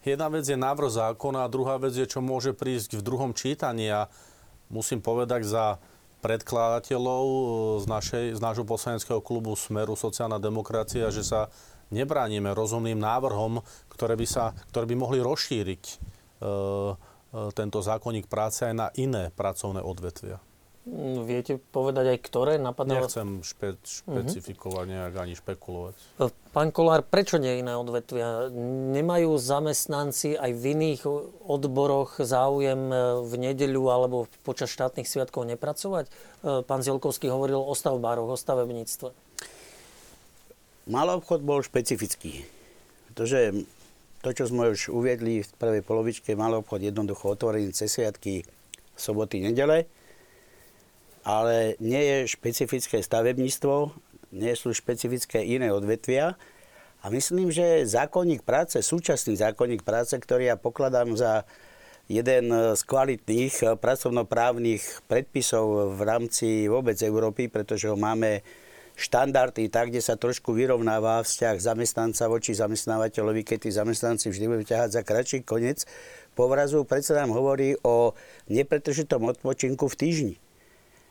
jedna 0.00 0.32
vec 0.32 0.48
je 0.48 0.56
návrh 0.56 0.96
zákona 0.96 1.44
a 1.44 1.52
druhá 1.52 1.76
vec 1.76 1.92
je, 1.92 2.08
čo 2.08 2.24
môže 2.24 2.56
prísť 2.56 2.96
v 2.96 3.04
druhom 3.04 3.36
čítaní. 3.36 3.84
A 3.84 4.08
musím 4.72 5.04
povedať 5.04 5.44
za 5.44 5.76
predkladateľov 6.20 7.24
e, 7.26 7.40
z, 7.82 7.86
našej, 7.88 8.26
z 8.36 8.40
nášho 8.40 8.64
poslaneckého 8.68 9.20
klubu 9.24 9.56
Smeru 9.56 9.96
sociálna 9.96 10.36
demokracia, 10.36 11.08
že 11.08 11.24
sa 11.24 11.48
nebránime 11.90 12.54
rozumným 12.54 13.00
návrhom, 13.00 13.60
ktoré 13.90 14.14
by, 14.14 14.26
sa, 14.28 14.54
ktoré 14.70 14.86
by 14.86 14.96
mohli 14.96 15.18
rozšíriť 15.20 15.84
e, 15.88 15.94
e, 15.96 16.52
tento 17.56 17.80
zákonník 17.82 18.30
práce 18.30 18.62
aj 18.64 18.74
na 18.76 18.88
iné 18.96 19.32
pracovné 19.34 19.82
odvetvia. 19.82 20.38
Viete 21.22 21.62
povedať 21.70 22.16
aj 22.16 22.18
ktoré? 22.18 22.52
Napadá 22.58 22.98
Nechcem 22.98 23.46
špe, 23.46 23.78
špecifikovať 23.86 24.84
uh-huh. 24.90 24.94
nejak 24.98 25.14
ani 25.22 25.34
špekulovať. 25.38 25.94
E, 26.18 26.26
pán 26.50 26.74
Kolár, 26.74 27.06
prečo 27.06 27.38
nie 27.38 27.62
iné 27.62 27.78
odvetvia? 27.78 28.50
Nemajú 28.90 29.38
zamestnanci 29.38 30.34
aj 30.34 30.50
v 30.50 30.62
iných 30.74 31.06
odboroch 31.46 32.18
záujem 32.18 32.90
e, 32.90 33.22
v 33.22 33.32
nedeľu 33.38 33.82
alebo 33.86 34.16
počas 34.42 34.74
štátnych 34.74 35.06
sviatkov 35.06 35.46
nepracovať? 35.46 36.10
E, 36.10 36.66
pán 36.66 36.82
Zielkovský 36.82 37.30
hovoril 37.30 37.62
o 37.62 37.70
stavbároch, 37.70 38.26
o 38.26 38.34
stavebníctve. 38.34 39.14
Malý 40.90 41.22
obchod 41.22 41.46
bol 41.46 41.62
špecifický. 41.62 42.42
Pretože 43.14 43.62
to, 44.26 44.34
čo 44.34 44.50
sme 44.50 44.74
už 44.74 44.90
uviedli 44.90 45.46
v 45.46 45.50
prvej 45.54 45.86
polovičke, 45.86 46.34
malý 46.34 46.66
obchod 46.66 46.82
jednoducho 46.82 47.38
otvorený 47.38 47.70
cez 47.70 47.94
sviatky, 47.94 48.42
soboty, 48.98 49.38
nedele 49.38 49.99
ale 51.30 51.78
nie 51.78 52.02
je 52.02 52.16
špecifické 52.34 52.98
stavebníctvo, 52.98 53.94
nie 54.34 54.54
sú 54.58 54.74
špecifické 54.74 55.46
iné 55.46 55.70
odvetvia. 55.70 56.34
A 57.00 57.08
myslím, 57.08 57.48
že 57.48 57.86
zákonník 57.86 58.44
práce, 58.44 58.82
súčasný 58.82 59.38
zákonník 59.38 59.86
práce, 59.86 60.12
ktorý 60.18 60.52
ja 60.52 60.56
pokladám 60.60 61.16
za 61.16 61.48
jeden 62.10 62.50
z 62.50 62.80
kvalitných 62.84 63.78
pracovnoprávnych 63.78 65.06
predpisov 65.06 65.94
v 65.94 66.00
rámci 66.02 66.66
vôbec 66.66 66.98
Európy, 66.98 67.46
pretože 67.46 67.86
ho 67.86 67.94
máme 67.94 68.42
štandardy 68.98 69.72
tak, 69.72 69.88
kde 69.88 70.04
sa 70.04 70.18
trošku 70.18 70.52
vyrovnáva 70.52 71.24
vzťah 71.24 71.56
zamestnanca 71.56 72.28
voči 72.28 72.52
zamestnávateľovi, 72.52 73.46
keď 73.46 73.58
tí 73.64 73.70
zamestnanci 73.72 74.28
vždy 74.28 74.46
budú 74.50 74.64
ťahať 74.68 75.00
za 75.00 75.02
kratší 75.06 75.38
koniec 75.46 75.88
povrazu. 76.36 76.84
Predsa 76.84 77.16
nám 77.16 77.32
hovorí 77.32 77.80
o 77.80 78.12
nepretržitom 78.52 79.24
odpočinku 79.24 79.88
v 79.88 79.96
týždni. 79.96 80.34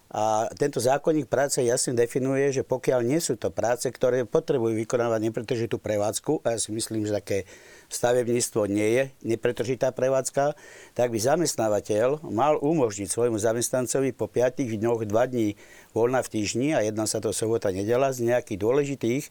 A 0.09 0.49
tento 0.57 0.81
zákonník 0.81 1.29
práce 1.29 1.61
jasne 1.61 1.93
definuje, 1.93 2.49
že 2.49 2.65
pokiaľ 2.65 3.05
nie 3.05 3.21
sú 3.21 3.37
to 3.37 3.53
práce, 3.53 3.85
ktoré 3.85 4.25
potrebujú 4.25 4.73
vykonávať 4.81 5.21
nepretržitú 5.21 5.77
prevádzku, 5.77 6.41
a 6.41 6.57
ja 6.57 6.59
si 6.59 6.73
myslím, 6.73 7.05
že 7.05 7.13
také 7.13 7.45
stavebníctvo 7.93 8.65
nie 8.65 8.89
je 8.89 9.03
nepretržitá 9.21 9.93
prevádzka, 9.93 10.57
tak 10.97 11.13
by 11.13 11.19
zamestnávateľ 11.21 12.25
mal 12.25 12.57
umožniť 12.57 13.05
svojmu 13.05 13.37
zamestnancovi 13.37 14.09
po 14.17 14.25
5 14.25 14.65
dňoch 14.65 15.05
2 15.05 15.13
dní 15.13 15.53
voľna 15.93 16.25
v 16.25 16.31
týždni 16.41 16.73
a 16.73 16.81
jedna 16.81 17.05
sa 17.05 17.21
to 17.21 17.29
sobota 17.29 17.69
nedela 17.69 18.09
z 18.09 18.33
nejakých 18.33 18.57
dôležitých 18.65 19.23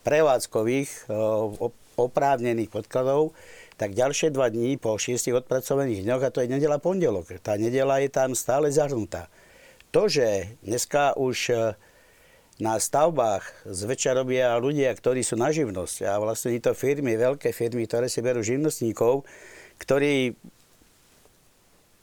prevádzkových 0.00 1.12
oprávnených 2.00 2.72
podkladov, 2.72 3.36
tak 3.76 3.92
ďalšie 3.92 4.32
dva 4.32 4.48
dní 4.48 4.80
po 4.80 4.96
šiestich 4.96 5.36
odpracovaných 5.36 6.08
dňoch, 6.08 6.22
a 6.24 6.32
to 6.32 6.40
je 6.40 6.48
nedela 6.48 6.80
pondelok. 6.80 7.36
Tá 7.44 7.60
nedela 7.60 8.00
je 8.00 8.08
tam 8.08 8.32
stále 8.32 8.72
zahrnutá. 8.72 9.28
To, 9.92 10.08
že 10.08 10.56
dneska 10.64 11.20
už 11.20 11.38
e, 11.52 11.76
na 12.64 12.80
stavbách 12.80 13.68
zväčša 13.68 14.16
robia 14.16 14.56
ľudia, 14.56 14.88
ktorí 14.88 15.20
sú 15.20 15.36
na 15.36 15.52
živnosť 15.52 16.08
a 16.08 16.16
vlastne 16.16 16.56
to 16.64 16.72
firmy, 16.72 17.12
veľké 17.20 17.52
firmy, 17.52 17.84
ktoré 17.84 18.08
si 18.08 18.24
berú 18.24 18.40
živnostníkov, 18.40 19.28
ktorí 19.76 20.32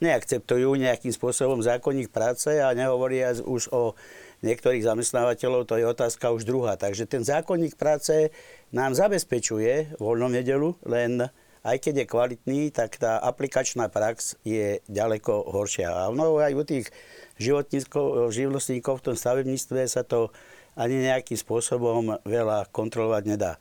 neakceptujú 0.06 0.70
nejakým 0.78 1.10
spôsobom 1.10 1.66
zákonník 1.66 2.14
práce 2.14 2.62
a 2.62 2.70
nehovoria 2.78 3.34
už 3.42 3.74
o 3.74 3.98
niektorých 4.46 4.86
zamestnávateľov, 4.86 5.66
to 5.66 5.76
je 5.82 5.90
otázka 5.90 6.30
už 6.30 6.46
druhá. 6.46 6.78
Takže 6.78 7.10
ten 7.10 7.26
zákonník 7.26 7.74
práce 7.74 8.30
nám 8.70 8.94
zabezpečuje 8.94 9.98
voľnú 9.98 10.30
nedelu, 10.30 10.78
len 10.86 11.28
aj 11.70 11.78
keď 11.86 11.93
je 12.03 12.11
kvalitný, 12.11 12.61
tak 12.74 12.97
tá 12.97 13.22
aplikačná 13.22 13.88
prax 13.93 14.36
je 14.41 14.82
ďaleko 14.89 15.53
horšia. 15.53 15.93
A 15.93 16.09
mnoho 16.09 16.41
aj 16.41 16.53
u 16.57 16.63
tých 16.65 16.88
živnostníkov 18.34 18.99
v 18.99 19.05
tom 19.05 19.15
stavebníctve 19.15 19.86
sa 19.86 20.01
to 20.01 20.34
ani 20.74 21.05
nejakým 21.05 21.38
spôsobom 21.38 22.17
veľa 22.26 22.72
kontrolovať 22.74 23.24
nedá. 23.30 23.53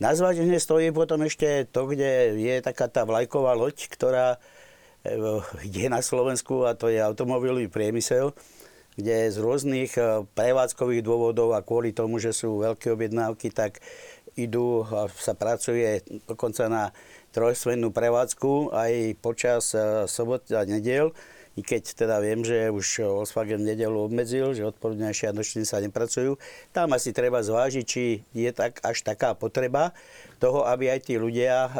Na 0.00 0.14
zváženie 0.16 0.58
stojí 0.58 0.90
potom 0.90 1.22
ešte 1.22 1.68
to, 1.70 1.86
kde 1.86 2.38
je 2.40 2.54
taká 2.64 2.88
tá 2.88 3.06
vlajková 3.06 3.54
loď, 3.54 3.86
ktorá 3.86 4.40
je 5.62 5.86
na 5.90 6.00
Slovensku 6.00 6.62
a 6.66 6.78
to 6.78 6.86
je 6.86 7.02
automobilový 7.02 7.66
priemysel, 7.66 8.34
kde 8.94 9.32
z 9.32 9.36
rôznych 9.40 9.92
e, 9.98 10.22
prevádzkových 10.36 11.02
dôvodov 11.02 11.56
a 11.56 11.64
kvôli 11.64 11.90
tomu, 11.90 12.22
že 12.22 12.30
sú 12.30 12.62
veľké 12.62 12.92
objednávky, 12.92 13.50
tak 13.50 13.82
idú 14.38 14.84
a 14.86 15.10
sa 15.12 15.34
pracuje 15.34 16.04
dokonca 16.24 16.70
na 16.70 16.84
trojsvennú 17.32 17.90
prevádzku 17.90 18.76
aj 18.76 18.92
počas 19.24 19.72
e, 19.72 20.04
sobot 20.06 20.44
a 20.52 20.62
nediel. 20.68 21.16
I 21.52 21.60
keď 21.60 21.92
teda 21.92 22.16
viem, 22.24 22.40
že 22.40 22.72
už 22.72 23.04
Volkswagen 23.04 23.60
nedelu 23.60 23.92
obmedzil, 23.92 24.56
že 24.56 24.64
odpoludnejšie 24.72 25.28
a 25.28 25.36
nočne 25.36 25.68
sa 25.68 25.84
nepracujú, 25.84 26.40
tam 26.72 26.96
asi 26.96 27.12
treba 27.12 27.44
zvážiť, 27.44 27.84
či 27.84 28.24
je 28.32 28.50
tak 28.56 28.80
až 28.80 29.04
taká 29.04 29.36
potreba 29.36 29.92
toho, 30.42 30.66
aby 30.66 30.90
aj 30.90 31.06
tí 31.06 31.14
ľudia 31.14 31.70
eh, 31.70 31.72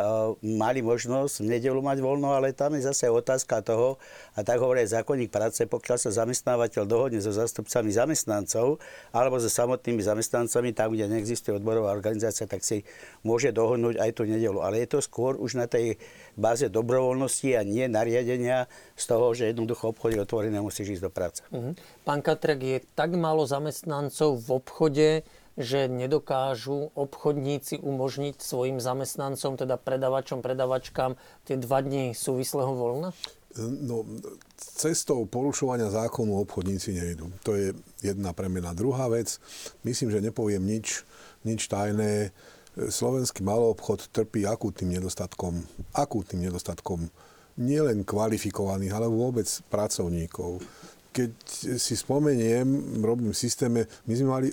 mali 0.46 0.86
možnosť 0.86 1.42
v 1.42 1.58
nedelu 1.58 1.82
mať 1.82 1.98
voľno, 1.98 2.30
ale 2.30 2.54
tam 2.54 2.78
je 2.78 2.86
zase 2.86 3.10
otázka 3.10 3.58
toho, 3.66 3.98
a 4.38 4.46
tak 4.46 4.62
hovorí 4.62 4.86
zákonník 4.86 5.34
práce, 5.34 5.66
pokiaľ 5.66 5.98
sa 5.98 6.14
zamestnávateľ 6.22 6.86
dohodne 6.86 7.18
so 7.18 7.34
zástupcami 7.34 7.90
zamestnancov 7.90 8.78
alebo 9.10 9.42
so 9.42 9.50
samotnými 9.50 9.98
zamestnancami, 9.98 10.70
tam, 10.70 10.94
kde 10.94 11.10
neexistuje 11.10 11.58
odborová 11.58 11.90
organizácia, 11.90 12.46
tak 12.46 12.62
si 12.62 12.86
môže 13.26 13.50
dohodnúť 13.50 13.98
aj 13.98 14.10
tú 14.14 14.22
nedelu. 14.30 14.62
Ale 14.62 14.78
je 14.86 14.94
to 14.94 14.98
skôr 15.02 15.34
už 15.34 15.58
na 15.58 15.66
tej 15.66 15.98
báze 16.38 16.70
dobrovoľnosti 16.70 17.58
a 17.58 17.66
nie 17.66 17.90
nariadenia 17.90 18.70
z 18.94 19.04
toho, 19.10 19.34
že 19.34 19.50
jednoducho 19.50 19.90
obchod 19.90 20.14
je 20.14 20.20
otvorený 20.22 20.62
a 20.62 20.64
musíš 20.64 21.00
ísť 21.00 21.04
do 21.04 21.10
práce. 21.10 21.40
Uh-huh. 21.50 21.74
Pán 22.06 22.22
Katrek, 22.22 22.60
je 22.62 22.78
tak 22.94 23.12
málo 23.18 23.42
zamestnancov 23.42 24.38
v 24.38 24.48
obchode, 24.54 25.08
že 25.56 25.84
nedokážu 25.90 26.90
obchodníci 26.96 27.84
umožniť 27.84 28.40
svojim 28.40 28.80
zamestnancom, 28.80 29.60
teda 29.60 29.76
predavačom, 29.76 30.40
predavačkám, 30.40 31.20
tie 31.44 31.60
dva 31.60 31.84
dni 31.84 32.16
súvislého 32.16 32.72
voľna? 32.72 33.12
No, 33.60 34.08
cestou 34.56 35.28
porušovania 35.28 35.92
zákonu 35.92 36.40
obchodníci 36.40 36.96
nejdu. 36.96 37.28
To 37.44 37.52
je 37.52 37.76
jedna 38.00 38.32
premena. 38.32 38.72
Druhá 38.72 39.12
vec, 39.12 39.36
myslím, 39.84 40.08
že 40.08 40.24
nepoviem 40.24 40.64
nič, 40.64 41.04
nič 41.44 41.68
tajné. 41.68 42.32
Slovenský 42.72 43.44
maloobchod 43.44 44.08
trpí 44.08 44.48
akútnym 44.48 44.96
nedostatkom, 44.96 45.60
akútnym 45.92 46.48
nedostatkom 46.48 47.12
nielen 47.60 48.08
kvalifikovaných, 48.08 48.96
ale 48.96 49.12
vôbec 49.12 49.44
pracovníkov. 49.68 50.64
Keď 51.12 51.32
si 51.76 51.92
spomeniem, 51.92 52.64
robím 53.04 53.36
v 53.36 53.42
systéme, 53.44 53.84
my 54.08 54.12
sme 54.16 54.28
mali 54.32 54.48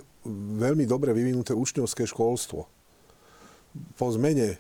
veľmi 0.60 0.84
dobre 0.84 1.16
vyvinuté 1.16 1.56
učňovské 1.56 2.04
školstvo. 2.04 2.68
Po 3.96 4.08
zmene 4.10 4.56
e, 4.56 4.58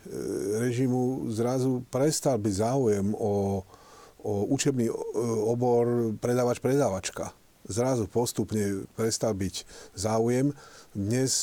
režimu 0.61 1.33
zrazu 1.33 1.81
prestal 1.89 2.37
byť 2.37 2.53
záujem 2.53 3.07
o, 3.17 3.65
o 4.21 4.31
učebný 4.53 4.87
e, 4.87 4.93
obor 5.49 6.13
predávač-predávačka. 6.21 7.33
Zrazu 7.65 8.05
postupne 8.05 8.85
prestal 8.93 9.33
byť 9.33 9.65
záujem. 9.97 10.53
Dnes 10.93 11.33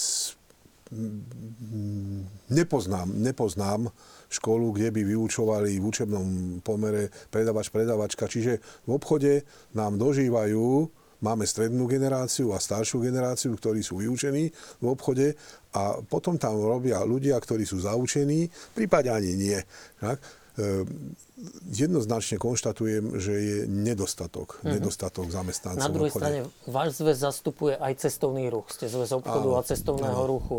nepoznám, 2.51 3.11
nepoznám 3.11 3.91
školu, 4.31 4.73
kde 4.75 4.91
by 4.91 5.03
vyučovali 5.03 5.79
v 5.79 5.85
učebnom 5.85 6.27
pomere 6.63 7.11
predávač-predávačka. 7.31 8.31
Čiže 8.31 8.63
v 8.87 8.91
obchode 8.95 9.43
nám 9.75 9.99
dožívajú 9.99 10.87
Máme 11.25 11.49
strednú 11.49 11.89
generáciu 11.89 12.53
a 12.53 12.61
staršiu 12.61 13.01
generáciu, 13.01 13.55
ktorí 13.57 13.81
sú 13.81 14.01
vyučení 14.01 14.53
v 14.81 14.87
obchode 14.87 15.33
a 15.73 16.01
potom 16.05 16.37
tam 16.37 16.61
robia 16.61 17.01
ľudia, 17.05 17.37
ktorí 17.41 17.65
sú 17.65 17.81
zaučení, 17.81 18.49
prípadne 18.77 19.13
ani 19.17 19.33
nie. 19.37 19.59
Tak? 20.01 20.19
jednoznačne 21.69 22.41
konštatujem, 22.41 23.21
že 23.21 23.35
je 23.37 23.59
nedostatok, 23.69 24.57
mm-hmm. 24.57 24.73
nedostatok 24.73 25.29
zamestnancov. 25.29 25.85
Na 25.85 25.93
druhej 25.93 26.13
strane, 26.17 26.39
váš 26.65 26.97
zväz 26.97 27.21
zastupuje 27.21 27.77
aj 27.77 27.93
cestovný 28.01 28.49
ruch. 28.49 28.73
Ste 28.73 28.89
zväz 28.89 29.13
obchodu 29.13 29.49
áno, 29.53 29.61
a 29.61 29.63
cestovného 29.63 30.17
áno. 30.17 30.31
ruchu. 30.33 30.57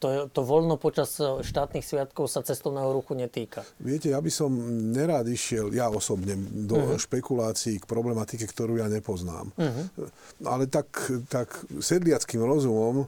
To, 0.00 0.32
to 0.32 0.40
voľno 0.40 0.80
počas 0.80 1.20
štátnych 1.20 1.84
sviatkov 1.84 2.32
sa 2.32 2.40
cestovného 2.40 2.88
ruchu 2.88 3.12
netýka. 3.12 3.60
Viete, 3.76 4.08
ja 4.08 4.20
by 4.20 4.32
som 4.32 4.48
nerád 4.96 5.28
išiel, 5.28 5.76
ja 5.76 5.92
osobne, 5.92 6.40
do 6.40 6.80
uh-huh. 6.80 6.96
špekulácií 6.96 7.76
k 7.76 7.84
problematike, 7.84 8.48
ktorú 8.48 8.80
ja 8.80 8.88
nepoznám. 8.88 9.52
Uh-huh. 9.60 10.08
Ale 10.40 10.72
tak, 10.72 10.88
tak 11.28 11.52
sedliackým 11.84 12.40
rozumom 12.40 13.04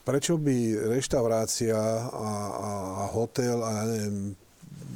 prečo 0.00 0.40
by 0.40 0.88
reštaurácia 0.96 1.76
a, 1.76 2.08
a, 2.08 2.70
a 3.00 3.12
hotel 3.12 3.60
a 3.60 3.68
ja 3.68 3.84
neviem, 3.84 4.32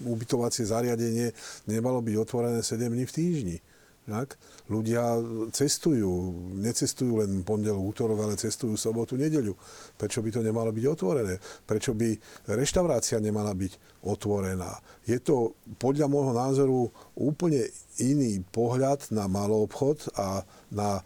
ubytovacie 0.09 0.65
zariadenie 0.65 1.33
nemalo 1.69 2.01
byť 2.01 2.15
otvorené 2.17 2.61
7 2.65 2.89
dní 2.89 3.05
v 3.05 3.15
týždni. 3.15 3.57
Tak? 4.05 4.37
Ľudia 4.69 5.17
cestujú, 5.49 6.13
necestujú 6.61 7.25
len 7.25 7.41
pondelok, 7.41 7.81
útorok, 7.81 8.21
ale 8.21 8.37
cestujú 8.37 8.77
sobotu, 8.77 9.17
nedeľu. 9.17 9.57
Prečo 9.97 10.21
by 10.21 10.29
to 10.29 10.41
nemalo 10.45 10.69
byť 10.69 10.85
otvorené? 10.85 11.41
Prečo 11.65 11.97
by 11.97 12.13
reštaurácia 12.53 13.17
nemala 13.17 13.57
byť 13.57 14.05
otvorená? 14.05 14.77
Je 15.09 15.17
to 15.25 15.57
podľa 15.81 16.13
môjho 16.13 16.37
názoru 16.37 16.93
úplne 17.17 17.65
iný 17.97 18.45
pohľad 18.53 19.09
na 19.09 19.25
malý 19.25 19.65
obchod 19.65 20.13
a 20.21 20.45
na 20.69 21.01
e, 21.01 21.03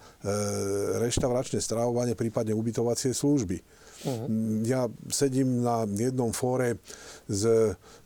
reštauračné 0.98 1.62
stravovanie, 1.62 2.18
prípadne 2.18 2.50
ubytovacie 2.50 3.14
služby. 3.14 3.77
Uh-huh. 4.06 4.26
Ja 4.62 4.86
sedím 5.10 5.58
na 5.58 5.82
jednom 5.82 6.30
fóre 6.30 6.78
s 7.26 7.42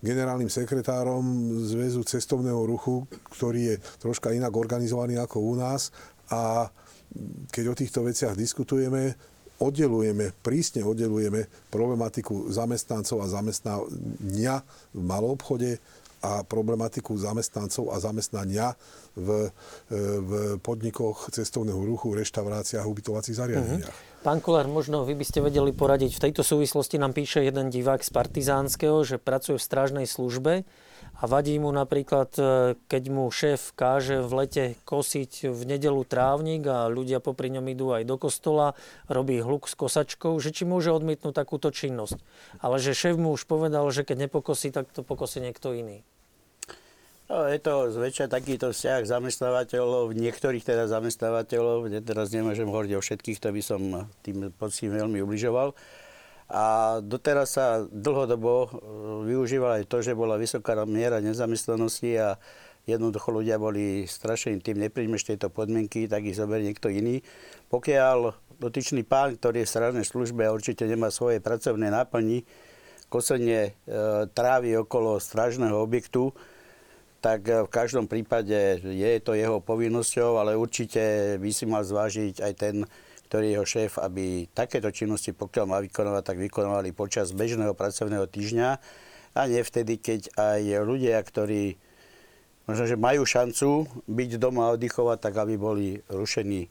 generálnym 0.00 0.48
sekretárom 0.48 1.20
Zväzu 1.68 2.00
cestovného 2.00 2.64
ruchu, 2.64 3.04
ktorý 3.36 3.76
je 3.76 3.76
troška 4.00 4.32
inak 4.32 4.56
organizovaný 4.56 5.20
ako 5.20 5.52
u 5.52 5.54
nás 5.60 5.92
a 6.32 6.72
keď 7.52 7.64
o 7.68 7.74
týchto 7.76 8.00
veciach 8.08 8.32
diskutujeme, 8.32 9.12
oddelujeme, 9.60 10.32
prísne 10.42 10.82
oddelujeme 10.82 11.46
problematiku 11.70 12.48
zamestnancov 12.48 13.22
a 13.22 13.30
zamestnania 13.30 14.64
v 14.90 15.02
malom 15.04 15.36
obchode 15.36 15.76
a 16.22 16.46
problematiku 16.46 17.18
zamestnancov 17.18 17.90
a 17.90 17.98
zamestnania 17.98 18.78
v, 19.18 19.50
e, 19.90 19.98
v 20.22 20.30
podnikoch 20.62 21.28
cestovného 21.34 21.82
ruchu, 21.82 22.14
reštauráciách, 22.14 22.86
ubytovacích 22.86 23.36
zariadeniach. 23.36 23.90
Uh-huh. 23.90 24.22
Pán 24.22 24.38
Kolár, 24.38 24.70
možno 24.70 25.02
vy 25.02 25.18
by 25.18 25.24
ste 25.26 25.42
vedeli 25.42 25.74
poradiť. 25.74 26.14
V 26.14 26.24
tejto 26.30 26.46
súvislosti 26.46 26.94
nám 26.94 27.10
píše 27.10 27.42
jeden 27.42 27.74
divák 27.74 28.06
z 28.06 28.10
Partizánskeho, 28.14 29.02
že 29.02 29.18
pracuje 29.18 29.58
v 29.58 29.66
strážnej 29.66 30.06
službe 30.06 30.62
a 31.18 31.24
vadí 31.26 31.58
mu 31.58 31.74
napríklad, 31.74 32.30
e, 32.38 32.42
keď 32.86 33.02
mu 33.10 33.26
šéf 33.30 33.74
káže 33.74 34.22
v 34.22 34.32
lete 34.42 34.64
kosiť 34.86 35.50
v 35.50 35.60
nedelu 35.66 36.02
trávnik 36.06 36.62
a 36.70 36.86
ľudia 36.86 37.18
popri 37.18 37.50
ňom 37.50 37.66
idú 37.66 37.90
aj 37.94 38.06
do 38.06 38.16
kostola, 38.18 38.78
robí 39.10 39.42
hluk 39.42 39.66
s 39.66 39.74
kosačkou, 39.74 40.38
že 40.38 40.54
či 40.54 40.66
môže 40.66 40.94
odmietnúť 40.94 41.34
takúto 41.34 41.74
činnosť. 41.74 42.18
Ale 42.62 42.78
že 42.78 42.94
šéf 42.94 43.18
mu 43.18 43.34
už 43.34 43.46
povedal, 43.50 43.86
že 43.90 44.06
keď 44.06 44.30
nepokosí, 44.30 44.70
tak 44.70 44.90
to 44.94 45.02
pokosí 45.02 45.42
niekto 45.42 45.74
iný. 45.74 46.06
No, 47.32 47.48
je 47.48 47.56
to 47.64 47.88
zväčša 47.88 48.28
takýto 48.28 48.76
vzťah 48.76 49.08
zamestnávateľov, 49.08 50.12
niektorých 50.12 50.68
teda 50.68 50.84
zamestnávateľov, 50.84 51.88
kde 51.88 52.04
teraz 52.04 52.28
nemôžem 52.28 52.68
hovoriť 52.68 52.92
o 52.92 53.00
všetkých, 53.00 53.40
to 53.40 53.48
by 53.56 53.62
som 53.64 53.80
tým 54.20 54.52
pocitím 54.52 55.00
veľmi 55.00 55.16
ubližoval. 55.24 55.72
A 56.52 56.64
doteraz 57.00 57.56
sa 57.56 57.88
dlhodobo 57.88 58.52
e, 58.52 58.68
využívala 59.32 59.80
aj 59.80 59.88
to, 59.88 60.04
že 60.04 60.12
bola 60.12 60.36
vysoká 60.36 60.76
miera 60.84 61.24
nezamestnanosti 61.24 62.20
a 62.20 62.36
jednoducho 62.84 63.32
ľudia 63.32 63.56
boli 63.56 64.04
strašení 64.04 64.60
tým, 64.60 64.84
nepríjmeš 64.84 65.32
tieto 65.32 65.48
podmienky, 65.48 66.12
tak 66.12 66.28
ich 66.28 66.36
zoberie 66.36 66.68
niekto 66.68 66.92
iný. 66.92 67.24
Pokiaľ 67.72 68.36
dotyčný 68.60 69.08
pán, 69.08 69.40
ktorý 69.40 69.64
je 69.64 69.68
v 69.72 69.72
strážnej 69.72 70.04
službe 70.04 70.44
a 70.44 70.52
určite 70.52 70.84
nemá 70.84 71.08
svoje 71.08 71.40
pracovné 71.40 71.88
náplni, 71.88 72.44
kosenie 73.08 73.72
e, 73.88 74.28
trávy 74.36 74.76
okolo 74.76 75.16
strážneho 75.16 75.80
objektu, 75.80 76.36
tak 77.22 77.46
v 77.46 77.70
každom 77.70 78.10
prípade 78.10 78.82
je 78.82 79.10
to 79.22 79.38
jeho 79.38 79.62
povinnosťou, 79.62 80.42
ale 80.42 80.58
určite 80.58 81.38
by 81.38 81.50
si 81.54 81.64
mal 81.70 81.86
zvážiť 81.86 82.42
aj 82.42 82.52
ten, 82.58 82.82
ktorý 83.30 83.44
je 83.46 83.54
jeho 83.54 83.66
šéf, 83.66 83.92
aby 84.02 84.50
takéto 84.50 84.90
činnosti, 84.90 85.30
pokiaľ 85.30 85.64
má 85.70 85.78
vykonovať, 85.86 86.22
tak 86.26 86.42
vykonovali 86.42 86.90
počas 86.90 87.30
bežného 87.30 87.78
pracovného 87.78 88.26
týždňa 88.26 88.68
a 89.32 89.40
nie 89.46 89.62
vtedy, 89.62 90.02
keď 90.02 90.34
aj 90.34 90.60
ľudia, 90.82 91.16
ktorí 91.22 91.78
možno, 92.66 92.84
že 92.90 92.98
majú 92.98 93.22
šancu 93.22 93.86
byť 94.10 94.30
doma 94.36 94.68
a 94.68 94.74
oddychovať, 94.74 95.18
tak 95.22 95.34
aby 95.38 95.54
boli 95.54 96.02
rušení 96.10 96.68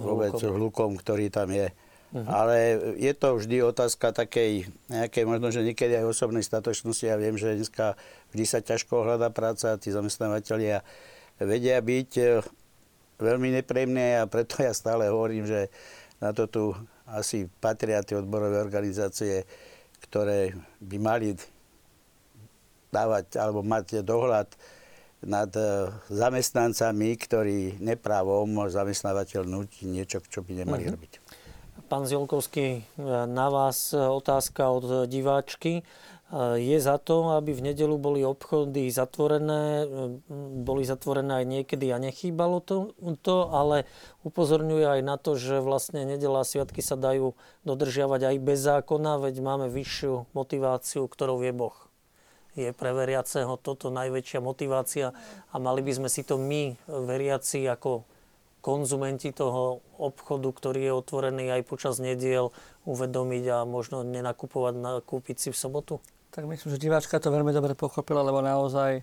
vôbec 0.00 0.32
hlukom, 0.32 0.56
hlukom 0.56 0.90
ktorý 0.96 1.28
tam 1.28 1.52
je. 1.52 1.68
Uh-huh. 2.12 2.28
Ale 2.28 2.76
je 3.00 3.12
to 3.16 3.40
vždy 3.40 3.64
otázka 3.64 4.12
takej 4.12 4.68
nejakej, 4.92 5.24
možno, 5.24 5.48
že 5.48 5.64
niekedy 5.64 5.96
aj 5.96 6.12
osobnej 6.12 6.44
statočnosti. 6.44 7.08
Ja 7.08 7.16
viem, 7.16 7.40
že 7.40 7.56
dneska 7.56 7.96
vždy 8.36 8.44
sa 8.44 8.60
ťažko 8.60 9.08
hľadá 9.08 9.32
práca 9.32 9.72
a 9.72 9.80
tí 9.80 9.88
zamestnávateľia 9.88 10.84
vedia 11.40 11.80
byť 11.80 12.10
e, 12.20 12.24
veľmi 13.16 13.56
nepríjemné 13.56 14.20
a 14.20 14.28
preto 14.28 14.60
ja 14.60 14.76
stále 14.76 15.08
hovorím, 15.08 15.48
že 15.48 15.72
na 16.20 16.36
to 16.36 16.44
tu 16.52 16.64
asi 17.08 17.48
patria 17.48 18.04
tie 18.04 18.20
odborové 18.20 18.60
organizácie, 18.60 19.48
ktoré 20.04 20.52
by 20.84 20.96
mali 21.00 21.32
dávať 22.92 23.40
alebo 23.40 23.64
mať 23.64 24.04
dohľad 24.04 24.52
nad 25.24 25.48
e, 25.54 25.88
zamestnancami, 26.12 27.14
ktorí 27.16 27.80
neprávom 27.80 28.68
zamestnávateľ 28.68 29.48
nutí 29.48 29.88
niečo, 29.88 30.20
čo 30.28 30.44
by 30.44 30.60
nemali 30.60 30.84
uh-huh. 30.84 30.94
robiť. 30.98 31.21
Pán 31.72 32.04
Zielkovský, 32.04 32.66
e, 32.68 32.80
na 33.24 33.48
vás 33.48 33.92
e, 33.92 34.00
otázka 34.00 34.68
od 34.68 35.08
diváčky. 35.08 35.80
E, 35.80 35.82
je 36.60 36.76
za 36.76 37.00
to, 37.00 37.32
aby 37.32 37.56
v 37.56 37.72
nedelu 37.72 37.96
boli 37.96 38.20
obchody 38.20 38.92
zatvorené, 38.92 39.88
boli 40.68 40.84
zatvorené 40.84 41.40
aj 41.40 41.46
niekedy 41.48 41.88
a 41.88 41.96
nechýbalo 41.96 42.60
to, 42.60 42.92
to, 43.24 43.48
ale 43.48 43.88
upozorňuje 44.20 44.84
aj 44.84 45.00
na 45.00 45.16
to, 45.16 45.32
že 45.40 45.64
vlastne 45.64 46.04
nedela 46.04 46.44
a 46.44 46.48
sviatky 46.48 46.84
sa 46.84 47.00
dajú 47.00 47.32
dodržiavať 47.64 48.20
aj 48.20 48.36
bez 48.44 48.58
zákona, 48.60 49.16
veď 49.24 49.40
máme 49.40 49.72
vyššiu 49.72 50.28
motiváciu, 50.36 51.08
ktorou 51.08 51.40
je 51.40 51.56
Boh. 51.56 51.76
Je 52.52 52.68
pre 52.76 52.92
veriaceho 52.92 53.56
toto 53.56 53.88
najväčšia 53.88 54.44
motivácia 54.44 55.16
a 55.48 55.56
mali 55.56 55.80
by 55.80 56.04
sme 56.04 56.08
si 56.12 56.20
to 56.20 56.36
my, 56.36 56.76
veriaci, 56.84 57.64
ako 57.64 58.04
konzumenti 58.62 59.34
toho 59.34 59.82
obchodu, 59.98 60.48
ktorý 60.54 60.80
je 60.86 60.92
otvorený 60.94 61.50
aj 61.50 61.62
počas 61.66 61.98
nediel, 61.98 62.54
uvedomiť 62.86 63.44
a 63.50 63.58
možno 63.66 64.06
nenakupovať, 64.06 64.74
nakúpiť 64.78 65.36
si 65.36 65.48
v 65.50 65.58
sobotu? 65.58 65.94
Tak 66.32 66.48
myslím, 66.48 66.72
že 66.72 66.80
diváčka 66.80 67.20
to 67.20 67.34
veľmi 67.34 67.52
dobre 67.52 67.76
pochopila, 67.76 68.24
lebo 68.24 68.40
naozaj 68.40 69.02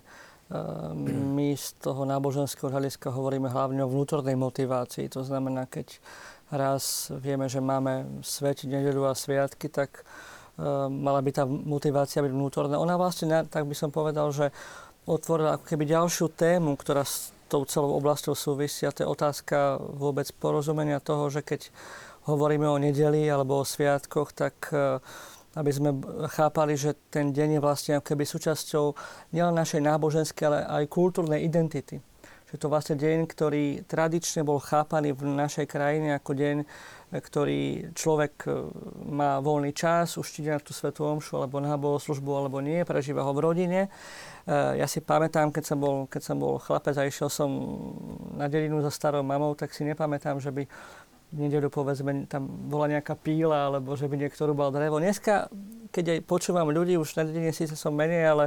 my 1.36 1.52
z 1.54 1.76
toho 1.78 2.08
náboženského 2.08 2.72
hľadiska 2.72 3.12
hovoríme 3.12 3.52
hlavne 3.52 3.84
o 3.84 3.92
vnútornej 3.92 4.34
motivácii. 4.34 5.12
To 5.12 5.22
znamená, 5.22 5.68
keď 5.68 6.00
raz 6.50 7.12
vieme, 7.14 7.46
že 7.46 7.62
máme 7.62 8.24
svetiť 8.24 8.66
nedelu 8.66 9.06
a 9.06 9.14
sviatky, 9.14 9.68
tak 9.68 10.02
e, 10.02 10.64
mala 10.88 11.20
by 11.20 11.30
tá 11.36 11.44
motivácia 11.46 12.24
byť 12.24 12.32
vnútorná. 12.32 12.80
Ona 12.80 12.96
vlastne, 12.96 13.44
tak 13.46 13.68
by 13.68 13.76
som 13.76 13.92
povedal, 13.92 14.32
že 14.32 14.50
otvorila 15.04 15.56
ako 15.56 15.64
keby 15.68 15.84
ďalšiu 15.84 16.32
tému, 16.32 16.74
ktorá 16.80 17.04
tou 17.50 17.66
celou 17.66 17.98
oblasťou 17.98 18.38
súvisia. 18.38 18.94
To 18.94 19.02
je 19.02 19.08
otázka 19.10 19.82
vôbec 19.82 20.30
porozumenia 20.38 21.02
toho, 21.02 21.26
že 21.26 21.42
keď 21.42 21.74
hovoríme 22.30 22.70
o 22.70 22.78
nedeli 22.78 23.26
alebo 23.26 23.58
o 23.58 23.66
sviatkoch, 23.66 24.30
tak 24.30 24.70
e, 24.70 25.02
aby 25.58 25.70
sme 25.74 25.90
chápali, 26.30 26.78
že 26.78 26.94
ten 27.10 27.34
deň 27.34 27.58
je 27.58 27.60
vlastne 27.60 27.94
keby 27.98 28.22
súčasťou 28.22 28.94
nielen 29.34 29.58
našej 29.58 29.82
náboženskej, 29.82 30.44
ale 30.46 30.58
aj 30.62 30.92
kultúrnej 30.94 31.42
identity. 31.42 31.98
Že 32.54 32.56
to 32.58 32.66
vlastne 32.70 32.96
deň, 32.98 33.18
ktorý 33.26 33.82
tradične 33.86 34.46
bol 34.46 34.62
chápaný 34.62 35.14
v 35.14 35.26
našej 35.26 35.66
krajine 35.66 36.18
ako 36.18 36.34
deň, 36.34 36.56
ktorý 37.10 37.90
človek 37.90 38.34
e, 38.46 38.50
má 39.10 39.42
voľný 39.42 39.74
čas, 39.74 40.14
už 40.14 40.30
či 40.30 40.46
na 40.46 40.62
tú 40.62 40.70
svetú 40.70 41.02
omšu, 41.02 41.42
alebo 41.42 41.58
na 41.58 41.74
službu, 41.74 42.30
alebo 42.30 42.62
nie, 42.62 42.86
prežíva 42.86 43.26
ho 43.26 43.34
v 43.34 43.42
rodine. 43.42 43.80
E, 44.46 44.78
ja 44.78 44.86
si 44.86 45.02
pamätám, 45.02 45.50
keď 45.50 45.74
som 45.74 45.78
bol, 45.82 46.06
keď 46.06 46.22
som 46.22 46.36
bol 46.38 46.62
chlapec 46.62 46.94
a 46.94 47.02
išiel 47.02 47.26
som 47.26 47.50
na 48.38 48.46
dedinu 48.46 48.78
so 48.78 48.94
starou 48.94 49.26
mamou, 49.26 49.58
tak 49.58 49.74
si 49.74 49.82
nepamätám, 49.82 50.38
že 50.38 50.54
by 50.54 50.62
v 51.30 51.38
nedeľu 51.46 51.70
povedzme 51.70 52.26
tam 52.26 52.46
bola 52.46 52.90
nejaká 52.90 53.14
píla, 53.18 53.70
alebo 53.70 53.94
že 53.98 54.06
by 54.06 54.14
niekto 54.18 54.46
rúbal 54.46 54.70
drevo. 54.70 54.98
Dneska, 54.98 55.50
keď 55.90 56.18
aj 56.18 56.20
počúvam 56.26 56.70
ľudí, 56.70 56.94
už 56.98 57.18
na 57.18 57.26
dedine 57.26 57.50
síce 57.50 57.74
som 57.74 57.94
menej, 57.94 58.26
ale 58.26 58.44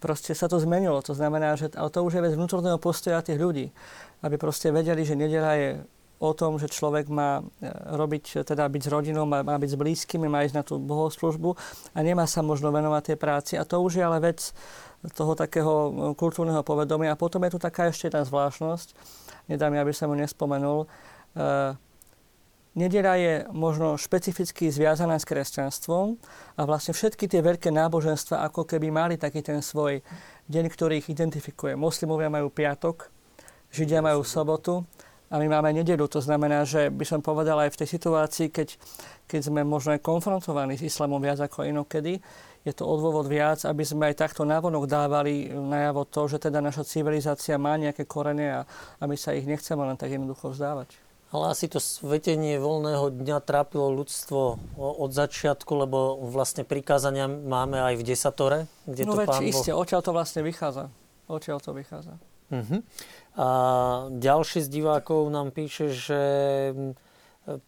proste 0.00 0.32
sa 0.32 0.48
to 0.48 0.56
zmenilo. 0.56 1.00
To 1.04 1.12
znamená, 1.12 1.56
že 1.58 1.72
ale 1.76 1.92
to 1.92 2.00
už 2.00 2.20
je 2.20 2.24
vec 2.24 2.32
vnútorného 2.32 2.80
postoja 2.80 3.20
tých 3.20 3.36
ľudí, 3.36 3.66
aby 4.24 4.36
proste 4.40 4.72
vedeli, 4.72 5.04
že 5.04 5.18
nedela 5.18 5.52
je 5.58 5.84
o 6.18 6.30
tom, 6.34 6.58
že 6.58 6.66
človek 6.66 7.06
má 7.06 7.40
e, 7.40 7.70
robiť, 7.94 8.42
teda 8.42 8.66
byť 8.66 8.82
s 8.82 8.90
rodinou, 8.90 9.22
má, 9.22 9.46
má 9.46 9.54
byť 9.54 9.70
s 9.74 9.78
blízkymi, 9.78 10.26
má 10.26 10.42
ísť 10.42 10.56
na 10.58 10.64
tú 10.66 10.78
bohoslužbu 10.82 11.54
a 11.94 11.98
nemá 12.02 12.26
sa 12.26 12.42
možno 12.42 12.74
venovať 12.74 13.14
tej 13.14 13.18
práci. 13.18 13.52
A 13.54 13.62
to 13.62 13.78
už 13.78 13.98
je 13.98 14.04
ale 14.04 14.18
vec 14.18 14.50
toho 15.14 15.38
takého 15.38 15.72
e, 15.72 15.90
kultúrneho 16.18 16.66
povedomia. 16.66 17.14
A 17.14 17.20
potom 17.20 17.42
je 17.46 17.54
tu 17.54 17.58
taká 17.62 17.86
ešte 17.86 18.10
jedna 18.10 18.26
zvláštnosť, 18.26 18.98
nedá 19.46 19.70
mi, 19.70 19.78
aby 19.78 19.94
som 19.94 20.10
ju 20.10 20.16
nespomenul. 20.18 20.90
E, 21.38 21.78
Nedela 22.78 23.18
je 23.18 23.42
možno 23.50 23.98
špecificky 23.98 24.70
zviazaná 24.70 25.18
s 25.18 25.26
kresťanstvom 25.26 26.14
a 26.54 26.60
vlastne 26.62 26.94
všetky 26.94 27.26
tie 27.26 27.42
veľké 27.42 27.74
náboženstva 27.74 28.46
ako 28.46 28.62
keby 28.70 28.94
mali 28.94 29.14
taký 29.18 29.42
ten 29.42 29.58
svoj 29.66 29.98
deň, 30.46 30.64
ktorý 30.70 31.02
ich 31.02 31.10
identifikuje. 31.10 31.74
Moslimovia 31.74 32.30
majú 32.30 32.54
piatok, 32.54 33.10
Židia 33.74 33.98
majú 33.98 34.22
sobotu 34.22 34.86
a 35.28 35.34
my 35.36 35.46
máme 35.48 35.76
nedelu. 35.76 36.08
To 36.08 36.20
znamená, 36.24 36.64
že 36.64 36.88
by 36.88 37.04
som 37.04 37.20
povedal 37.20 37.60
aj 37.60 37.76
v 37.76 37.78
tej 37.84 37.88
situácii, 38.00 38.48
keď, 38.48 38.68
keď 39.28 39.40
sme 39.52 39.60
možno 39.64 39.92
aj 39.92 40.00
konfrontovaní 40.00 40.80
s 40.80 40.88
islamom 40.88 41.20
viac 41.20 41.40
ako 41.44 41.68
inokedy, 41.68 42.20
je 42.66 42.72
to 42.74 42.84
odôvod 42.84 43.30
viac, 43.30 43.64
aby 43.64 43.84
sme 43.86 44.12
aj 44.12 44.28
takto 44.28 44.42
návonok 44.44 44.84
dávali 44.90 45.48
najavo 45.48 46.04
to, 46.04 46.28
že 46.28 46.50
teda 46.50 46.60
naša 46.60 46.84
civilizácia 46.84 47.56
má 47.56 47.78
nejaké 47.78 48.04
korene 48.04 48.50
a, 48.50 48.60
a 48.98 49.04
my 49.08 49.16
sa 49.16 49.32
ich 49.32 49.48
nechceme 49.48 49.80
len 49.84 49.96
tak 49.96 50.12
jednoducho 50.12 50.52
vzdávať. 50.52 51.08
Ale 51.28 51.52
asi 51.52 51.68
to 51.68 51.76
svetenie 51.76 52.56
voľného 52.56 53.12
dňa 53.12 53.44
trápilo 53.44 53.92
ľudstvo 53.92 54.40
od 54.80 55.10
začiatku, 55.12 55.72
lebo 55.76 56.24
vlastne 56.24 56.64
prikázania 56.64 57.28
máme 57.28 57.76
aj 57.84 58.00
v 58.00 58.02
desatore, 58.04 58.58
kde 58.88 59.04
no 59.04 59.12
to 59.12 59.18
veď 59.20 59.28
pán 59.28 59.44
iste, 59.44 59.70
Boh... 59.76 59.84
odtiaľ 59.84 60.00
to 60.00 60.12
vlastne 60.16 60.40
vychádza. 60.40 60.88
Odtiaľ 61.28 61.60
to 61.60 61.76
vychádza. 61.76 62.16
Uh-huh. 62.48 62.80
A 63.38 63.48
ďalší 64.10 64.66
z 64.66 64.68
divákov 64.82 65.30
nám 65.30 65.54
píše, 65.54 65.94
že 65.94 66.20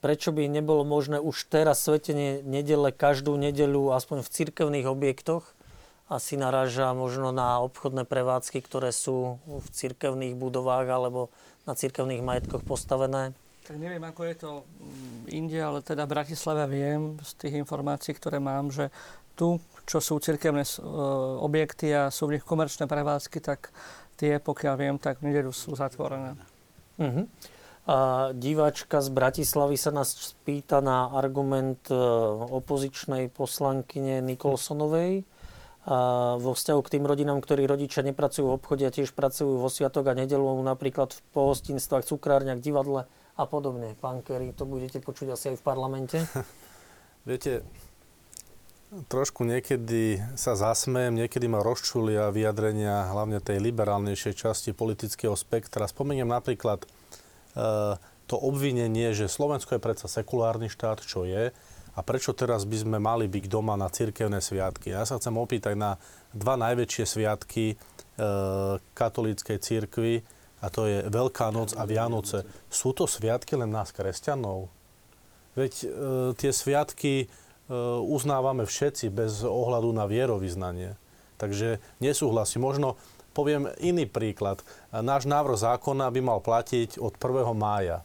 prečo 0.02 0.34
by 0.34 0.50
nebolo 0.50 0.82
možné 0.82 1.22
už 1.22 1.46
teraz 1.46 1.86
svetenie 1.86 2.42
nedele 2.42 2.90
každú 2.90 3.38
nedeľu 3.38 3.94
aspoň 3.94 4.26
v 4.26 4.32
cirkevných 4.34 4.86
objektoch. 4.90 5.46
Asi 6.10 6.34
naráža 6.34 6.90
možno 6.90 7.30
na 7.30 7.62
obchodné 7.62 8.02
prevádzky, 8.02 8.66
ktoré 8.66 8.90
sú 8.90 9.38
v 9.46 9.66
cirkevných 9.70 10.34
budovách 10.34 10.90
alebo 10.90 11.30
na 11.70 11.78
cirkevných 11.78 12.26
majetkoch 12.26 12.66
postavené. 12.66 13.30
Tak 13.62 13.78
neviem, 13.78 14.02
ako 14.02 14.26
je 14.26 14.34
to 14.34 14.50
inde, 15.30 15.54
ale 15.54 15.86
teda 15.86 16.02
v 16.02 16.18
Bratislave 16.18 16.66
viem 16.66 17.14
z 17.22 17.30
tých 17.38 17.54
informácií, 17.62 18.10
ktoré 18.18 18.42
mám, 18.42 18.74
že 18.74 18.90
tu, 19.38 19.62
čo 19.86 20.02
sú 20.02 20.18
cirkevné 20.18 20.66
e, 20.66 20.82
objekty 21.38 21.94
a 21.94 22.10
sú 22.10 22.26
v 22.26 22.36
nich 22.36 22.44
komerčné 22.44 22.90
prevádzky, 22.90 23.38
tak 23.38 23.70
tie, 24.20 24.36
pokiaľ 24.36 24.74
viem, 24.76 24.96
tak 25.00 25.24
v 25.24 25.32
nedelu 25.32 25.48
sú 25.48 25.72
zatvorené. 25.72 26.36
Uh-huh. 27.00 27.24
A 27.88 27.96
diváčka 28.36 29.00
z 29.00 29.08
Bratislavy 29.08 29.80
sa 29.80 29.88
nás 29.88 30.12
spýta 30.12 30.84
na 30.84 31.08
argument 31.08 31.80
e, 31.88 31.96
opozičnej 32.60 33.32
poslankyne 33.32 34.20
Nikolsonovej 34.20 35.24
a 35.88 36.36
vo 36.36 36.52
vzťahu 36.52 36.80
k 36.84 36.92
tým 36.92 37.08
rodinám, 37.08 37.40
ktorí 37.40 37.64
rodičia 37.64 38.04
nepracujú 38.04 38.52
v 38.52 38.56
obchode 38.60 38.84
a 38.84 38.92
tiež 38.92 39.16
pracujú 39.16 39.64
vo 39.64 39.72
sviatok 39.72 40.12
a 40.12 40.14
nedelu, 40.14 40.44
napríklad 40.60 41.16
v 41.16 41.20
pohostinstvách, 41.32 42.04
cukrárniach, 42.04 42.60
divadle 42.60 43.08
a 43.40 43.44
podobne. 43.48 43.96
Pán 43.96 44.20
Kerry, 44.20 44.52
to 44.52 44.68
budete 44.68 45.00
počuť 45.00 45.32
asi 45.32 45.56
aj 45.56 45.56
v 45.56 45.64
parlamente. 45.64 46.20
Viete, 47.28 47.64
trošku 48.90 49.46
niekedy 49.46 50.18
sa 50.34 50.58
zasmejem, 50.58 51.14
niekedy 51.14 51.46
ma 51.46 51.62
rozčulia 51.62 52.34
vyjadrenia 52.34 53.06
hlavne 53.14 53.38
tej 53.38 53.62
liberálnejšej 53.62 54.34
časti 54.34 54.70
politického 54.74 55.38
spektra. 55.38 55.86
Spomeniem 55.86 56.26
napríklad 56.26 56.82
e, 56.82 56.88
to 58.26 58.36
obvinenie, 58.36 59.14
že 59.14 59.30
Slovensko 59.30 59.78
je 59.78 59.84
predsa 59.84 60.10
sekulárny 60.10 60.66
štát, 60.66 61.06
čo 61.06 61.22
je, 61.22 61.54
a 61.94 62.00
prečo 62.02 62.34
teraz 62.34 62.66
by 62.66 62.76
sme 62.82 62.98
mali 62.98 63.30
byť 63.30 63.44
doma 63.46 63.78
na 63.78 63.90
cirkevné 63.90 64.42
sviatky. 64.42 64.94
Ja 64.94 65.06
sa 65.06 65.18
chcem 65.18 65.34
opýtať 65.38 65.74
na 65.78 65.98
dva 66.34 66.58
najväčšie 66.58 67.04
sviatky 67.06 67.74
e, 67.74 67.76
katolíckej 68.94 69.58
cirkvi, 69.62 70.14
a 70.60 70.68
to 70.68 70.84
je 70.84 71.08
Veľká 71.08 71.48
noc 71.56 71.72
a 71.72 71.88
Vianoce. 71.88 72.44
Sú 72.68 72.92
to 72.92 73.08
sviatky 73.08 73.56
len 73.56 73.72
nás, 73.72 73.96
kresťanov? 73.96 74.68
Veď 75.54 75.72
e, 75.72 75.86
tie 76.36 76.50
sviatky 76.52 77.30
uznávame 78.04 78.66
všetci 78.66 79.14
bez 79.14 79.46
ohľadu 79.46 79.94
na 79.94 80.04
vierovýznanie. 80.10 80.98
Takže 81.38 81.78
nesúhlasím. 82.02 82.66
Možno 82.66 82.98
poviem 83.32 83.70
iný 83.78 84.04
príklad. 84.10 84.60
Náš 84.90 85.24
návrh 85.30 85.56
zákona 85.56 86.10
by 86.10 86.20
mal 86.20 86.40
platiť 86.42 86.98
od 86.98 87.14
1. 87.16 87.54
mája. 87.54 88.02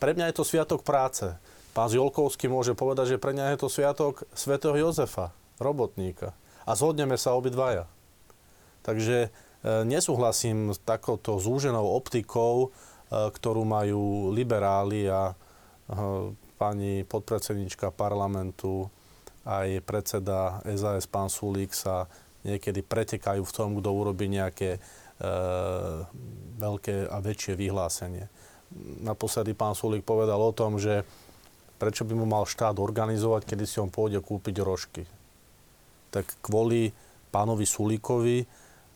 Pre 0.00 0.16
mňa 0.16 0.32
je 0.32 0.36
to 0.38 0.48
sviatok 0.48 0.80
práce. 0.86 1.28
Pán 1.76 1.92
Zjolkovský 1.92 2.48
môže 2.48 2.72
povedať, 2.72 3.14
že 3.14 3.22
pre 3.22 3.36
mňa 3.36 3.54
je 3.54 3.58
to 3.60 3.68
sviatok 3.68 4.24
svätého 4.32 4.74
Jozefa, 4.74 5.36
robotníka. 5.60 6.32
A 6.64 6.72
zhodneme 6.72 7.20
sa 7.20 7.36
obidvaja. 7.36 7.84
Takže 8.80 9.28
e, 9.28 9.30
nesúhlasím 9.84 10.72
s 10.72 10.80
takouto 10.80 11.36
zúženou 11.36 11.84
optikou, 11.84 12.72
ktorú 13.10 13.66
majú 13.66 14.30
liberáli 14.30 15.10
a 15.10 15.34
pani 16.60 17.08
podpredsednička 17.08 17.88
parlamentu, 17.96 18.92
aj 19.48 19.80
predseda 19.88 20.60
SAS 20.68 21.08
pán 21.08 21.32
Sulík 21.32 21.72
sa 21.72 22.04
niekedy 22.44 22.84
pretekajú 22.84 23.40
v 23.40 23.54
tom, 23.56 23.80
kto 23.80 23.88
urobí 23.88 24.28
nejaké 24.28 24.76
e, 24.76 24.80
veľké 26.60 27.08
a 27.08 27.16
väčšie 27.24 27.56
vyhlásenie. 27.56 28.28
Naposledy 29.00 29.56
pán 29.56 29.72
Sulík 29.72 30.04
povedal 30.04 30.36
o 30.36 30.52
tom, 30.52 30.76
že 30.76 31.00
prečo 31.80 32.04
by 32.04 32.12
mu 32.12 32.28
mal 32.28 32.44
štát 32.44 32.76
organizovať, 32.76 33.48
kedy 33.48 33.64
si 33.64 33.80
on 33.80 33.88
pôjde 33.88 34.20
kúpiť 34.20 34.60
rožky. 34.60 35.08
Tak 36.12 36.28
kvôli 36.44 36.92
pánovi 37.32 37.64
Sulíkovi 37.64 38.44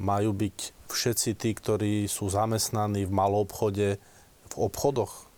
majú 0.04 0.36
byť 0.36 0.84
všetci 0.92 1.30
tí, 1.40 1.50
ktorí 1.56 2.04
sú 2.12 2.28
zamestnaní 2.28 3.08
v 3.08 3.16
malom 3.16 3.48
obchode, 3.48 3.96
v 4.52 4.54
obchodoch 4.60 5.32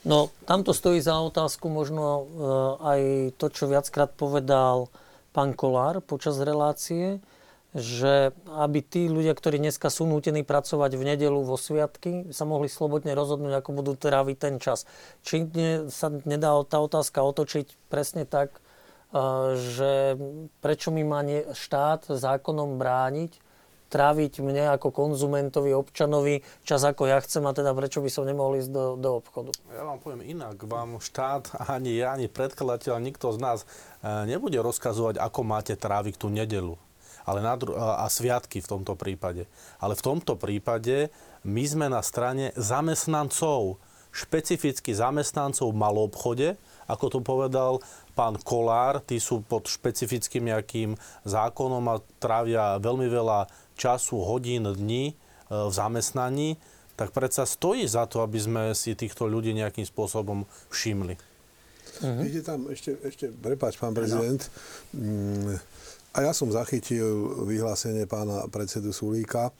No, 0.00 0.32
tamto 0.48 0.72
stojí 0.72 1.04
za 1.04 1.20
otázku 1.20 1.68
možno 1.68 2.04
e, 2.04 2.22
aj 2.80 3.00
to, 3.36 3.46
čo 3.52 3.68
viackrát 3.68 4.08
povedal 4.16 4.88
pán 5.36 5.52
Kolár 5.52 6.00
počas 6.00 6.40
relácie, 6.40 7.20
že 7.76 8.32
aby 8.48 8.80
tí 8.80 9.06
ľudia, 9.06 9.36
ktorí 9.36 9.60
dneska 9.60 9.92
sú 9.92 10.08
nútení 10.08 10.42
pracovať 10.42 10.96
v 10.96 11.06
nedelu 11.14 11.38
vo 11.44 11.54
sviatky, 11.54 12.32
sa 12.32 12.48
mohli 12.48 12.66
slobodne 12.66 13.12
rozhodnúť, 13.12 13.60
ako 13.60 13.70
budú 13.76 13.92
tráviť 13.94 14.36
ten 14.40 14.56
čas. 14.56 14.88
Či 15.22 15.46
sa 15.92 16.08
nedá 16.24 16.56
tá 16.64 16.80
otázka 16.80 17.20
otočiť 17.20 17.68
presne 17.92 18.24
tak, 18.24 18.56
e, 18.56 18.60
že 19.52 20.16
prečo 20.64 20.88
mi 20.88 21.04
má 21.04 21.20
štát 21.52 22.08
zákonom 22.08 22.80
brániť 22.80 23.49
tráviť 23.90 24.38
mne 24.40 24.70
ako 24.78 24.94
konzumentovi, 24.94 25.74
občanovi 25.74 26.46
čas 26.62 26.86
ako 26.86 27.10
ja 27.10 27.18
chcem 27.18 27.42
a 27.44 27.52
teda 27.52 27.74
prečo 27.74 27.98
by 27.98 28.10
som 28.10 28.24
nemohol 28.24 28.62
ísť 28.62 28.70
do, 28.70 28.84
do 28.94 29.10
obchodu. 29.18 29.50
Ja 29.74 29.82
vám 29.82 29.98
poviem 29.98 30.22
inak. 30.24 30.62
Vám 30.62 31.02
štát, 31.02 31.50
ani 31.66 31.98
ja, 31.98 32.14
ani 32.14 32.30
predkladateľ, 32.30 33.02
nikto 33.02 33.34
z 33.34 33.38
nás 33.42 33.58
e, 33.62 33.66
nebude 34.30 34.62
rozkazovať, 34.62 35.18
ako 35.18 35.40
máte 35.42 35.74
tráviť 35.74 36.14
tú 36.16 36.30
nedelu 36.30 36.78
ale 37.28 37.44
na 37.44 37.54
dru- 37.54 37.76
a 37.76 38.08
sviatky 38.08 38.64
v 38.64 38.70
tomto 38.70 38.96
prípade. 38.96 39.44
Ale 39.78 39.94
v 39.94 40.02
tomto 40.02 40.34
prípade 40.40 41.12
my 41.44 41.62
sme 41.62 41.86
na 41.86 42.00
strane 42.02 42.50
zamestnancov, 42.56 43.78
špecificky 44.10 44.90
zamestnancov 44.90 45.70
v 45.70 45.78
malom 45.78 46.10
obchode, 46.10 46.58
ako 46.90 47.06
to 47.06 47.18
povedal 47.22 47.78
pán 48.18 48.34
Kolár, 48.42 48.98
tí 48.98 49.22
sú 49.22 49.46
pod 49.46 49.70
špecifickým 49.70 50.50
nejakým 50.50 50.98
zákonom 51.22 51.86
a 51.86 52.02
trávia 52.18 52.82
veľmi 52.82 53.06
veľa 53.06 53.46
času, 53.80 54.20
hodín, 54.20 54.68
dní 54.68 55.08
e, 55.08 55.14
v 55.48 55.72
zamestnaní, 55.72 56.60
tak 57.00 57.16
predsa 57.16 57.48
stojí 57.48 57.88
za 57.88 58.04
to, 58.04 58.20
aby 58.20 58.36
sme 58.36 58.62
si 58.76 58.92
týchto 58.92 59.24
ľudí 59.24 59.56
nejakým 59.56 59.88
spôsobom 59.88 60.44
všimli. 60.68 61.16
Uh-huh. 62.04 62.28
Ide 62.28 62.44
tam 62.44 62.68
ešte, 62.68 63.00
ešte 63.00 63.32
prepáč, 63.32 63.80
pán 63.80 63.96
prezident. 63.96 64.44
No. 64.92 65.56
A 66.12 66.28
ja 66.28 66.32
som 66.36 66.52
zachytil 66.52 67.06
vyhlásenie 67.48 68.04
pána 68.04 68.44
predsedu 68.52 68.92
Sulíka 68.92 69.54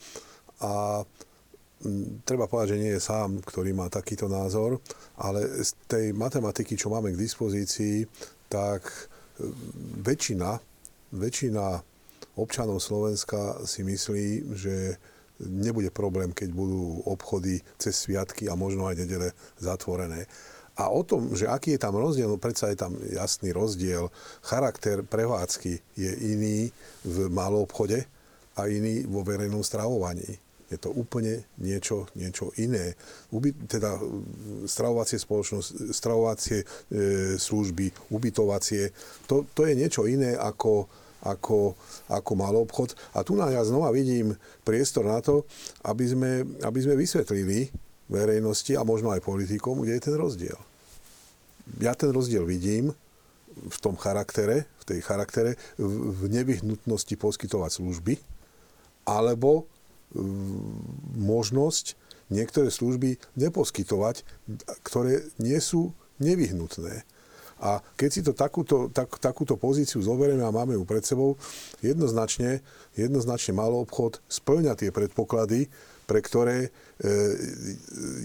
a 0.60 1.00
mm, 1.80 2.26
treba 2.28 2.50
povedať, 2.50 2.76
že 2.76 2.80
nie 2.82 2.92
je 2.98 3.02
sám, 3.02 3.40
ktorý 3.40 3.72
má 3.72 3.88
takýto 3.88 4.28
názor, 4.28 4.82
ale 5.16 5.46
z 5.64 5.72
tej 5.88 6.12
matematiky, 6.12 6.76
čo 6.76 6.92
máme 6.92 7.14
k 7.14 7.20
dispozícii, 7.22 8.04
tak 8.52 8.84
e, 8.84 9.46
väčšina, 10.04 10.58
väčšina 11.16 11.89
občanov 12.40 12.80
Slovenska 12.80 13.60
si 13.68 13.84
myslí, 13.84 14.56
že 14.56 14.96
nebude 15.40 15.88
problém, 15.92 16.32
keď 16.32 16.52
budú 16.52 17.00
obchody 17.08 17.64
cez 17.80 17.96
sviatky 17.96 18.48
a 18.48 18.56
možno 18.56 18.88
aj 18.88 18.96
nedele 19.04 19.28
zatvorené. 19.56 20.28
A 20.80 20.88
o 20.88 21.04
tom, 21.04 21.36
že 21.36 21.44
aký 21.44 21.76
je 21.76 21.84
tam 21.84 21.96
rozdiel, 21.96 22.28
no 22.28 22.40
predsa 22.40 22.72
je 22.72 22.78
tam 22.80 22.96
jasný 23.12 23.52
rozdiel. 23.52 24.08
Charakter 24.40 25.04
prevádzky 25.04 25.76
je 25.96 26.12
iný 26.32 26.72
v 27.04 27.28
malom 27.28 27.68
obchode 27.68 28.00
a 28.56 28.60
iný 28.64 29.04
vo 29.04 29.20
verejnom 29.20 29.60
stravovaní. 29.60 30.40
je 30.70 30.78
to 30.78 30.94
úplne 30.94 31.42
niečo, 31.58 32.06
niečo 32.14 32.54
iné. 32.62 32.94
Uby, 33.34 33.50
teda 33.66 33.98
stravovacie 34.70 35.18
spoločnosť, 35.18 35.90
stravovacie 35.90 36.62
e, 36.62 36.66
služby, 37.34 38.14
ubytovacie, 38.14 38.94
to, 39.26 39.50
to 39.50 39.66
je 39.66 39.74
niečo 39.74 40.06
iné 40.06 40.38
ako, 40.38 40.86
ako, 41.24 41.76
ako 42.08 42.30
malý 42.36 42.58
obchod. 42.64 42.96
A 43.12 43.20
tu 43.20 43.36
ja 43.36 43.62
znova 43.64 43.92
vidím 43.92 44.36
priestor 44.64 45.04
na 45.04 45.20
to, 45.20 45.44
aby 45.84 46.04
sme, 46.08 46.30
aby 46.64 46.78
sme 46.80 46.94
vysvetlili 46.96 47.68
verejnosti 48.10 48.74
a 48.74 48.82
možno 48.82 49.14
aj 49.14 49.22
politikom, 49.22 49.84
kde 49.84 50.00
je 50.00 50.06
ten 50.10 50.16
rozdiel. 50.18 50.58
Ja 51.78 51.94
ten 51.94 52.10
rozdiel 52.10 52.42
vidím 52.42 52.90
v 53.50 53.78
tom 53.78 53.94
charaktere, 53.94 54.66
v 54.82 54.84
tej 54.96 55.00
charaktere, 55.04 55.54
v 55.78 56.26
nevyhnutnosti 56.26 57.14
poskytovať 57.14 57.70
služby, 57.78 58.14
alebo 59.06 59.68
možnosť 61.14 61.94
niektoré 62.30 62.70
služby 62.70 63.18
neposkytovať, 63.38 64.22
ktoré 64.82 65.26
nie 65.38 65.58
sú 65.62 65.94
nevyhnutné. 66.18 67.06
A 67.60 67.84
keď 67.94 68.10
si 68.10 68.20
to 68.24 68.32
takúto, 68.32 68.88
tak, 68.88 69.20
takúto 69.20 69.60
pozíciu 69.60 70.00
zoberieme 70.00 70.40
a 70.40 70.52
máme 70.52 70.74
ju 70.74 70.84
pred 70.88 71.04
sebou, 71.04 71.36
jednoznačne, 71.84 72.64
jednoznačne 72.96 73.52
malý 73.52 73.84
obchod 73.84 74.18
splňa 74.26 74.74
tie 74.80 74.88
predpoklady, 74.88 75.68
pre 76.10 76.18
ktoré 76.18 76.66
e, 76.66 76.68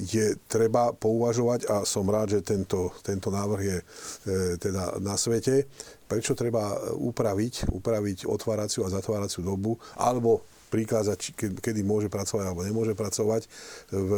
je 0.10 0.34
treba 0.50 0.90
pouvažovať 0.98 1.70
a 1.70 1.86
som 1.86 2.10
rád, 2.10 2.40
že 2.40 2.42
tento, 2.42 2.90
tento 3.06 3.30
návrh 3.30 3.62
je 3.62 3.78
e, 3.78 3.86
teda 4.58 4.98
na 4.98 5.14
svete. 5.14 5.70
Prečo 6.10 6.34
treba 6.34 6.74
upraviť, 6.98 7.70
upraviť 7.70 8.26
otváraciu 8.26 8.90
a 8.90 8.94
zatváraciu 8.94 9.46
dobu 9.46 9.78
alebo 10.02 10.42
prikázať, 10.76 11.32
kedy 11.64 11.82
môže 11.88 12.12
pracovať 12.12 12.52
alebo 12.52 12.68
nemôže 12.68 12.92
pracovať 12.92 13.48
v 13.96 14.12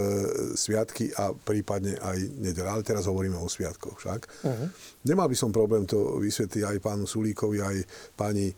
sviatky 0.57 1.13
a 1.13 1.37
prípadne 1.37 2.01
aj 2.01 2.17
nedele. 2.41 2.65
Ale 2.65 2.81
teraz 2.81 3.05
hovoríme 3.05 3.37
o 3.37 3.45
sviatkoch 3.45 4.01
však. 4.01 4.21
Uh-huh. 4.41 4.67
Nemal 5.05 5.29
by 5.29 5.37
som 5.37 5.53
problém 5.53 5.85
to 5.85 6.17
vysvetliť 6.17 6.65
aj 6.65 6.77
pánu 6.81 7.05
Sulíkovi, 7.05 7.61
aj 7.61 7.77
pani 8.17 8.49
e, 8.49 8.55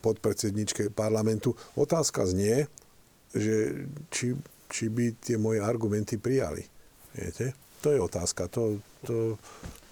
podpredsedničke 0.00 0.96
parlamentu. 0.96 1.52
Otázka 1.76 2.24
znie, 2.24 2.64
že 3.36 3.84
či, 4.08 4.32
či 4.72 4.88
by 4.88 5.20
tie 5.20 5.36
moje 5.36 5.60
argumenty 5.60 6.16
prijali. 6.16 6.64
Viete? 7.12 7.52
To 7.84 7.92
je 7.92 8.00
otázka. 8.00 8.48
To, 8.48 8.80
to, 9.04 9.36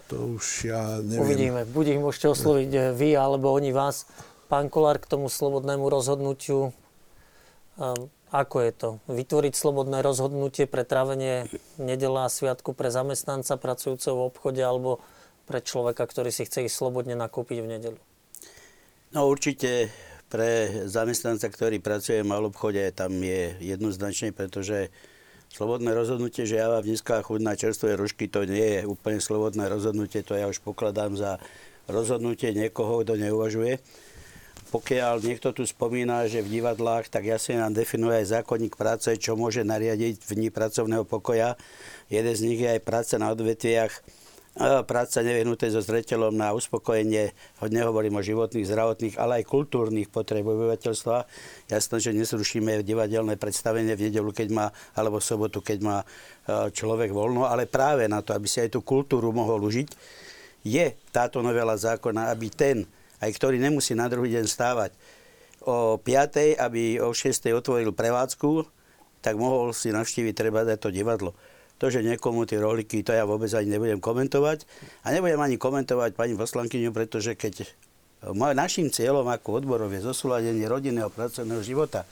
to 0.09 0.41
už 0.41 0.73
ja 0.73 1.03
neviem. 1.05 1.29
Uvidíme. 1.29 1.61
Buď 1.69 1.99
ich 1.99 2.01
môžete 2.01 2.33
osloviť 2.33 2.97
vy, 2.97 3.19
alebo 3.19 3.53
oni 3.53 3.75
vás. 3.77 4.09
Pán 4.51 4.67
Kolár, 4.67 4.99
k 4.99 5.07
tomu 5.07 5.31
slobodnému 5.31 5.87
rozhodnutiu, 5.87 6.75
um, 7.79 8.11
ako 8.35 8.57
je 8.67 8.73
to? 8.75 8.91
Vytvoriť 9.07 9.55
slobodné 9.55 10.03
rozhodnutie 10.03 10.67
pre 10.67 10.83
trávenie 10.83 11.47
nedela 11.79 12.27
a 12.27 12.35
sviatku 12.35 12.75
pre 12.75 12.91
zamestnanca 12.91 13.55
pracujúceho 13.55 14.19
v 14.19 14.27
obchode 14.27 14.59
alebo 14.59 14.99
pre 15.47 15.63
človeka, 15.63 16.03
ktorý 16.03 16.35
si 16.35 16.51
chce 16.51 16.67
ísť 16.67 16.75
slobodne 16.83 17.15
nakúpiť 17.15 17.63
v 17.63 17.71
nedelu? 17.79 18.01
No 19.15 19.31
určite 19.31 19.95
pre 20.27 20.83
zamestnanca, 20.91 21.47
ktorý 21.47 21.79
pracuje 21.79 22.27
v 22.27 22.31
malobchode, 22.35 22.83
tam 22.91 23.23
je 23.23 23.55
jednoznačne, 23.63 24.35
pretože 24.35 24.91
slobodné 25.55 25.95
rozhodnutie, 25.95 26.43
že 26.43 26.59
ja 26.59 26.67
vám 26.67 26.83
dneska 26.83 27.23
chuť 27.23 27.39
na 27.39 27.55
čerstvé 27.55 27.95
rožky, 27.95 28.27
to 28.27 28.43
nie 28.43 28.83
je 28.83 28.87
úplne 28.87 29.23
slobodné 29.23 29.71
rozhodnutie, 29.71 30.27
to 30.27 30.35
ja 30.35 30.51
už 30.51 30.59
pokladám 30.59 31.15
za 31.15 31.39
rozhodnutie 31.87 32.51
niekoho, 32.51 33.07
kto 33.07 33.15
neuvažuje 33.15 33.79
pokiaľ 34.71 35.27
niekto 35.27 35.51
tu 35.51 35.67
spomína, 35.67 36.31
že 36.31 36.47
v 36.47 36.63
divadlách, 36.63 37.11
tak 37.11 37.27
jasne 37.27 37.59
nám 37.59 37.75
definuje 37.75 38.23
aj 38.23 38.41
zákonník 38.41 38.79
práce, 38.79 39.11
čo 39.19 39.35
môže 39.35 39.67
nariadiť 39.67 40.23
v 40.23 40.31
dní 40.39 40.49
pracovného 40.55 41.03
pokoja. 41.03 41.59
Jeden 42.07 42.35
z 42.35 42.45
nich 42.47 42.63
je 42.63 42.79
aj 42.79 42.87
práca 42.87 43.19
na 43.19 43.35
odvetviach, 43.35 43.93
práca 44.85 45.23
nevyhnuté 45.23 45.71
so 45.71 45.79
zreteľom 45.79 46.35
na 46.35 46.51
uspokojenie, 46.51 47.31
hodne 47.63 47.81
hovorím 47.87 48.19
o 48.19 48.27
životných, 48.27 48.67
zdravotných, 48.67 49.17
ale 49.17 49.41
aj 49.41 49.51
kultúrnych 49.51 50.11
potreb 50.11 50.43
obyvateľstva. 50.43 51.17
Jasné, 51.71 51.97
že 52.03 52.11
nesrušíme 52.11 52.83
divadelné 52.83 53.39
predstavenie 53.39 53.95
v 53.95 54.11
nedelu, 54.11 54.31
keď 54.35 54.49
má, 54.51 54.67
alebo 54.99 55.23
v 55.23 55.29
sobotu, 55.31 55.63
keď 55.63 55.79
má 55.81 55.99
e, 56.03 56.07
človek 56.75 57.15
voľno, 57.15 57.47
ale 57.47 57.71
práve 57.71 58.11
na 58.11 58.27
to, 58.27 58.35
aby 58.35 58.51
si 58.51 58.59
aj 58.59 58.75
tú 58.75 58.83
kultúru 58.83 59.31
mohol 59.31 59.63
užiť, 59.63 59.89
je 60.67 60.87
táto 61.15 61.41
novela 61.41 61.79
zákona, 61.79 62.29
aby 62.35 62.51
ten, 62.51 62.85
aj 63.21 63.31
ktorý 63.37 63.61
nemusí 63.61 63.93
na 63.93 64.09
druhý 64.09 64.35
deň 64.41 64.45
stávať 64.49 64.93
o 65.65 66.01
5. 66.01 66.57
aby 66.57 66.99
o 67.05 67.13
6. 67.13 67.53
otvoril 67.53 67.93
prevádzku, 67.93 68.65
tak 69.21 69.37
mohol 69.37 69.77
si 69.77 69.93
navštíviť 69.93 70.33
treba 70.33 70.65
to 70.81 70.89
divadlo. 70.89 71.37
To, 71.81 71.89
že 71.89 72.05
niekomu 72.05 72.45
tie 72.45 72.61
rohliky, 72.61 73.01
to 73.01 73.17
ja 73.17 73.25
vôbec 73.25 73.49
ani 73.57 73.73
nebudem 73.73 74.05
komentovať. 74.05 74.69
A 75.05 75.17
nebudem 75.17 75.41
ani 75.41 75.57
komentovať 75.57 76.13
pani 76.13 76.37
poslankyňu, 76.37 76.93
pretože 76.93 77.33
keď 77.37 77.65
našim 78.53 78.93
cieľom 78.93 79.25
ako 79.25 79.65
odborov 79.65 79.89
je 79.97 80.05
zosúladenie 80.05 80.69
rodinného 80.69 81.09
pracovného 81.09 81.65
života 81.65 82.05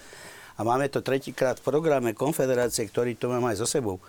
a 0.57 0.65
máme 0.65 0.89
to 0.89 1.05
tretíkrát 1.05 1.61
v 1.61 1.69
programe 1.69 2.17
konfederácie, 2.17 2.89
ktorý 2.89 3.13
to 3.21 3.29
mám 3.29 3.45
aj 3.45 3.61
so 3.61 3.69
sebou, 3.69 4.01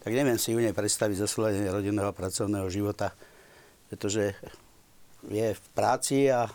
tak 0.00 0.16
neviem 0.16 0.40
si 0.40 0.56
u 0.56 0.60
nej 0.64 0.72
predstaviť 0.72 1.28
zosúladenie 1.28 1.68
rodinného 1.68 2.08
a 2.08 2.16
pracovného 2.16 2.72
života, 2.72 3.12
pretože 3.92 4.32
je 5.28 5.54
v 5.54 5.68
práci 5.68 6.32
a 6.32 6.50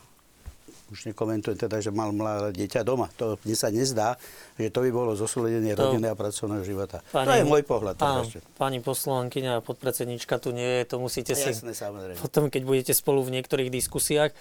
už 0.92 1.12
nekomentujem 1.12 1.58
teda, 1.60 1.84
že 1.84 1.92
mal 1.92 2.16
mladé 2.16 2.56
dieťa 2.64 2.82
doma. 2.88 3.12
To 3.20 3.36
mne 3.44 3.56
sa 3.56 3.68
nezdá, 3.68 4.16
že 4.56 4.72
to 4.72 4.84
by 4.84 4.90
bolo 4.92 5.14
zosúledenie 5.14 5.76
to... 5.76 5.84
rodiny 5.88 6.08
a 6.12 6.16
pracovného 6.16 6.64
života. 6.64 7.04
Pani, 7.12 7.28
to 7.28 7.32
je 7.40 7.46
môj 7.46 7.64
pohľad. 7.68 7.96
Á, 8.00 8.24
pani 8.56 8.80
poslankyňa 8.80 9.60
a 9.60 9.64
podpredsednička 9.64 10.40
tu 10.40 10.56
nie 10.56 10.82
je, 10.82 10.84
to 10.88 10.96
musíte 10.98 11.36
si... 11.36 11.52
Samozrejme. 11.54 12.18
Potom, 12.20 12.48
keď 12.48 12.62
budete 12.64 12.94
spolu 12.96 13.22
v 13.24 13.40
niektorých 13.40 13.68
diskusiách. 13.68 14.32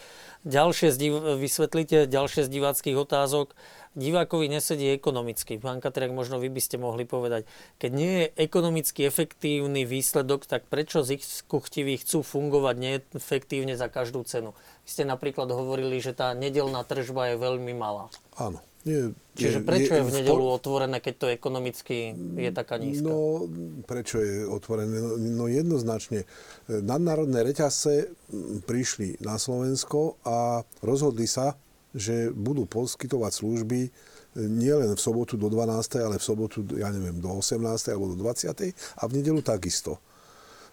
Ďalšie 0.46 0.94
z 0.94 0.96
div... 0.96 1.12
vysvetlite 1.42 2.06
ďalšie 2.06 2.46
z 2.46 2.48
diváckých 2.48 2.96
otázok 2.96 3.52
divákovi 3.96 4.52
nesedí 4.52 4.92
ekonomicky. 4.92 5.56
Pán 5.56 5.80
Katriak, 5.80 6.12
možno 6.12 6.36
vy 6.36 6.52
by 6.52 6.60
ste 6.60 6.76
mohli 6.76 7.08
povedať, 7.08 7.48
keď 7.80 7.90
nie 7.96 8.12
je 8.20 8.26
ekonomicky 8.36 9.08
efektívny 9.08 9.88
výsledok, 9.88 10.44
tak 10.44 10.68
prečo 10.68 11.00
zisku 11.00 11.64
chtiví 11.64 11.96
chcú 11.96 12.20
fungovať 12.20 12.76
neefektívne 12.76 13.72
za 13.74 13.88
každú 13.88 14.22
cenu? 14.28 14.52
Ste 14.86 15.02
napríklad 15.02 15.50
hovorili, 15.50 15.98
že 15.98 16.14
tá 16.14 16.30
nedelná 16.32 16.86
tržba 16.86 17.34
je 17.34 17.36
veľmi 17.36 17.74
malá. 17.74 18.06
Áno. 18.38 18.62
Nie, 18.86 19.10
Čiže 19.34 19.66
prečo 19.66 19.98
je, 19.98 20.00
je 20.00 20.06
v 20.06 20.14
nedelu 20.22 20.46
otvorené, 20.46 21.02
keď 21.02 21.14
to 21.18 21.26
ekonomicky 21.34 22.14
je 22.38 22.50
taká 22.54 22.78
nízka? 22.78 23.10
No, 23.10 23.42
prečo 23.82 24.22
je 24.22 24.46
otvorené? 24.46 25.02
No, 25.02 25.18
no 25.18 25.44
jednoznačne. 25.50 26.22
Nadnárodné 26.70 27.42
reťazce 27.42 28.14
prišli 28.62 29.18
na 29.26 29.42
Slovensko 29.42 30.22
a 30.22 30.62
rozhodli 30.86 31.26
sa, 31.26 31.58
že 31.90 32.30
budú 32.30 32.62
poskytovať 32.70 33.32
služby 33.34 33.80
e, 33.82 33.90
nielen 34.38 34.94
v 34.94 35.00
sobotu 35.02 35.34
do 35.34 35.50
12. 35.50 36.06
ale 36.06 36.22
v 36.22 36.24
sobotu, 36.24 36.62
ja 36.78 36.94
neviem, 36.94 37.18
do 37.18 37.42
18. 37.42 37.58
alebo 37.90 38.14
do 38.14 38.22
20. 38.22 38.54
a 38.70 39.02
v 39.02 39.12
nedelu 39.18 39.42
takisto. 39.42 39.98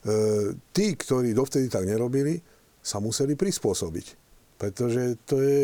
E, 0.05 0.53
tí, 0.69 0.93
ktorí 0.93 1.33
dovtedy 1.33 1.65
tak 1.65 1.89
nerobili, 1.89 2.37
sa 2.83 2.99
museli 2.99 3.33
prispôsobiť. 3.39 4.21
Pretože 4.53 5.17
to 5.27 5.41
je, 5.41 5.63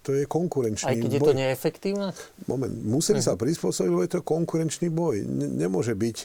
to 0.00 0.14
je 0.14 0.24
konkurenčný 0.24 0.88
Aj 0.88 0.96
keď 0.96 1.10
je 1.10 1.20
boj. 1.20 1.28
to 1.28 1.34
neefektívne? 1.36 2.08
Moment, 2.48 2.72
museli 2.86 3.20
uh-huh. 3.20 3.34
sa 3.34 3.40
prispôsobiť, 3.40 3.90
lebo 3.90 4.04
je 4.06 4.12
to 4.14 4.22
konkurenčný 4.24 4.88
boj. 4.88 5.20
Nemôže 5.58 5.92
byť 5.98 6.16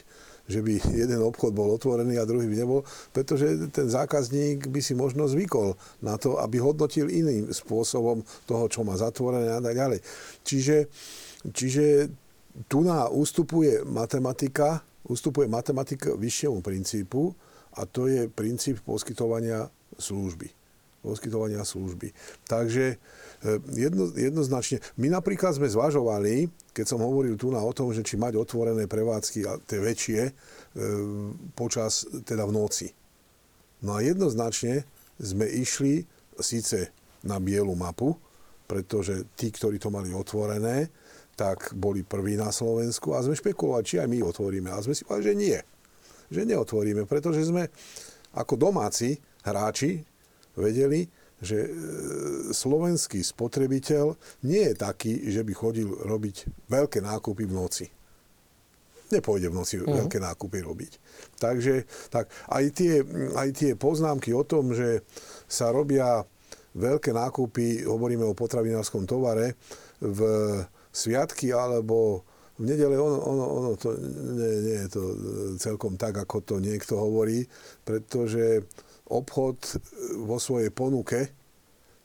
že 0.44 0.60
by 0.60 0.76
jeden 0.92 1.24
obchod 1.24 1.56
bol 1.56 1.72
otvorený 1.72 2.20
a 2.20 2.28
druhý 2.28 2.44
by 2.44 2.56
nebol, 2.60 2.84
pretože 3.16 3.72
ten 3.72 3.88
zákazník 3.88 4.68
by 4.68 4.80
si 4.84 4.92
možno 4.92 5.24
zvykol 5.24 5.72
na 6.04 6.20
to, 6.20 6.36
aby 6.36 6.60
hodnotil 6.60 7.08
iným 7.08 7.48
spôsobom 7.48 8.20
toho, 8.44 8.68
čo 8.68 8.84
má 8.84 8.92
zatvorené 8.92 9.56
a 9.56 9.60
tak 9.64 9.72
ďalej. 9.72 10.04
Čiže, 10.44 10.76
čiže 11.48 12.12
tu 12.68 12.84
na 12.84 13.08
ústupuje 13.08 13.88
matematika, 13.88 14.84
ústupuje 15.08 15.48
matematika 15.48 16.12
vyššiemu 16.12 16.60
princípu 16.60 17.32
a 17.80 17.88
to 17.88 18.06
je 18.06 18.28
princíp 18.28 18.84
poskytovania 18.84 19.66
služby. 19.98 20.50
Poskytovania 21.04 21.64
služby. 21.64 22.16
Takže 22.48 22.96
E, 23.44 23.60
jedno, 23.76 24.08
jednoznačne. 24.16 24.80
My 24.96 25.12
napríklad 25.12 25.52
sme 25.52 25.68
zvažovali, 25.68 26.48
keď 26.72 26.86
som 26.88 27.04
hovoril 27.04 27.36
tu 27.36 27.52
na 27.52 27.60
o 27.60 27.76
tom, 27.76 27.92
že 27.92 28.00
či 28.00 28.16
mať 28.16 28.40
otvorené 28.40 28.88
prevádzky 28.88 29.38
a 29.44 29.60
tie 29.60 29.78
väčšie 29.84 30.20
e, 30.24 30.32
počas, 31.52 32.08
teda 32.24 32.48
v 32.48 32.56
noci. 32.56 32.88
No 33.84 34.00
a 34.00 34.00
jednoznačne 34.00 34.88
sme 35.20 35.44
išli 35.44 36.08
síce 36.40 36.88
na 37.20 37.36
bielu 37.36 37.76
mapu, 37.76 38.16
pretože 38.64 39.28
tí, 39.36 39.52
ktorí 39.52 39.76
to 39.76 39.92
mali 39.92 40.08
otvorené, 40.16 40.88
tak 41.36 41.76
boli 41.76 42.00
prví 42.00 42.40
na 42.40 42.48
Slovensku 42.48 43.12
a 43.12 43.20
sme 43.20 43.36
špekulovali, 43.36 43.84
či 43.84 44.00
aj 44.00 44.08
my 44.08 44.24
otvoríme. 44.24 44.72
A 44.72 44.80
sme 44.80 44.96
si 44.96 45.04
povedali, 45.04 45.28
že 45.28 45.34
nie. 45.36 45.58
Že 46.32 46.48
neotvoríme, 46.48 47.04
pretože 47.04 47.44
sme 47.44 47.68
ako 48.32 48.56
domáci 48.56 49.20
hráči 49.44 50.02
vedeli, 50.56 51.06
že 51.44 51.58
e, 51.60 51.70
slovenský 52.54 53.20
spotrebiteľ 53.20 54.16
nie 54.48 54.72
je 54.72 54.74
taký, 54.74 55.12
že 55.28 55.44
by 55.44 55.52
chodil 55.52 55.88
robiť 55.92 56.68
veľké 56.72 57.04
nákupy 57.04 57.44
v 57.44 57.52
noci. 57.54 57.86
Nepôjde 59.12 59.52
v 59.52 59.58
noci 59.58 59.74
uh-huh. 59.78 60.04
veľké 60.04 60.18
nákupy 60.18 60.58
robiť. 60.64 60.92
Takže 61.36 61.84
tak 62.08 62.32
aj, 62.48 62.64
tie, 62.72 63.04
aj 63.36 63.48
tie 63.52 63.70
poznámky 63.76 64.32
o 64.32 64.42
tom, 64.42 64.72
že 64.72 65.04
sa 65.44 65.68
robia 65.68 66.24
veľké 66.74 67.14
nákupy, 67.14 67.86
hovoríme 67.86 68.24
o 68.26 68.34
potravinárskom 68.34 69.06
tovare, 69.06 69.54
v 70.04 70.20
sviatky 70.90 71.54
alebo 71.54 72.22
v 72.54 72.70
nedele 72.70 72.94
ono, 72.94 73.18
ono, 73.18 73.44
ono 73.50 73.70
to 73.74 73.98
nie, 73.98 74.52
nie 74.62 74.78
je 74.86 74.88
to 74.90 75.02
celkom 75.58 75.98
tak, 75.98 76.14
ako 76.22 76.38
to 76.42 76.54
niekto 76.62 76.94
hovorí, 76.94 77.42
pretože 77.82 78.62
obchod 79.10 79.58
vo 80.24 80.40
svojej 80.40 80.72
ponuke 80.72 81.28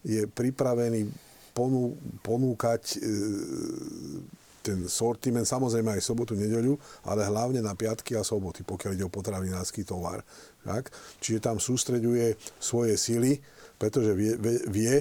je 0.04 0.28
pripravený 0.28 1.08
ponú, 1.56 1.96
ponúkať 2.24 2.84
e, 2.96 2.98
ten 4.60 4.86
sortiment, 4.92 5.48
samozrejme 5.48 5.96
aj 5.96 6.04
sobotu, 6.04 6.36
nedeľu, 6.36 6.76
ale 7.08 7.24
hlavne 7.28 7.64
na 7.64 7.76
piatky 7.76 8.16
a 8.20 8.28
soboty, 8.28 8.68
pokiaľ 8.68 8.92
ide 8.96 9.08
o 9.08 9.12
potravinársky 9.12 9.88
tovar. 9.88 10.24
Tak? 10.68 10.92
Čiže 11.24 11.40
tam 11.40 11.58
sústreďuje 11.58 12.36
svoje 12.60 13.00
sily, 13.00 13.40
pretože 13.80 14.12
vie, 14.12 14.36
vie 14.68 14.96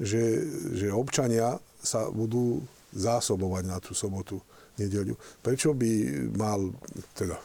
že, 0.00 0.42
že 0.74 0.90
občania 0.90 1.54
sa 1.78 2.10
budú 2.10 2.64
zásobovať 2.94 3.62
na 3.66 3.78
tú 3.78 3.94
sobotu, 3.94 4.42
nedeľu. 4.78 5.14
Prečo 5.40 5.72
by 5.74 5.90
mal, 6.34 6.70
teda 7.14 7.36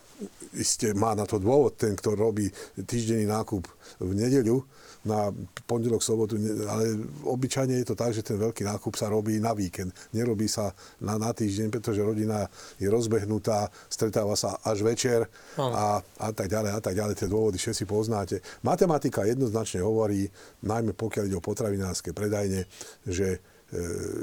iste 0.58 0.92
má 0.98 1.16
na 1.16 1.24
to 1.24 1.40
dôvod 1.40 1.80
ten, 1.80 1.96
kto 1.96 2.18
robí 2.18 2.50
týždenný 2.76 3.30
nákup 3.30 3.64
v 4.04 4.12
nedeľu, 4.12 4.60
na 5.08 5.32
pondelok, 5.64 6.04
sobotu, 6.04 6.36
ale 6.68 7.00
obyčajne 7.24 7.72
je 7.80 7.88
to 7.88 7.96
tak, 7.96 8.12
že 8.12 8.20
ten 8.20 8.36
veľký 8.36 8.68
nákup 8.68 9.00
sa 9.00 9.08
robí 9.08 9.40
na 9.40 9.56
víkend. 9.56 9.96
Nerobí 10.12 10.52
sa 10.52 10.76
na, 11.00 11.16
na 11.16 11.32
týždeň, 11.32 11.72
pretože 11.72 12.04
rodina 12.04 12.44
je 12.76 12.92
rozbehnutá, 12.92 13.72
stretáva 13.88 14.36
sa 14.36 14.60
až 14.60 14.84
večer 14.84 15.24
a, 15.56 16.04
a 16.04 16.28
tak 16.36 16.52
ďalej 16.52 16.72
a 16.76 16.80
tak 16.84 17.00
ďalej. 17.00 17.16
Tie 17.16 17.32
dôvody 17.32 17.56
všetci 17.56 17.88
poznáte. 17.88 18.44
Matematika 18.60 19.24
jednoznačne 19.24 19.80
hovorí, 19.80 20.28
najmä 20.68 20.92
pokiaľ 20.92 21.32
ide 21.32 21.40
o 21.40 21.44
potravinárske 21.44 22.12
predajne, 22.12 22.68
že 23.08 23.40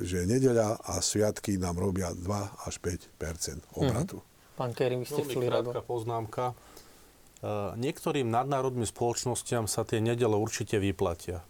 že 0.02 0.26
nedeľa 0.26 0.82
a 0.82 0.98
sviatky 0.98 1.54
nám 1.60 1.78
robia 1.78 2.10
2 2.10 2.66
až 2.66 2.74
5 2.82 3.78
obratu. 3.78 4.18
Mm-hmm. 4.18 4.56
Pán 4.56 4.72
Kerry, 4.72 4.96
vy 4.96 5.04
ste 5.04 5.22
chceli 5.22 5.52
poznámka. 5.84 6.56
Niektorým 7.76 8.26
nadnárodným 8.26 8.88
spoločnosťam 8.88 9.68
sa 9.68 9.84
tie 9.84 10.00
nedele 10.00 10.34
určite 10.34 10.80
vyplatia. 10.80 11.44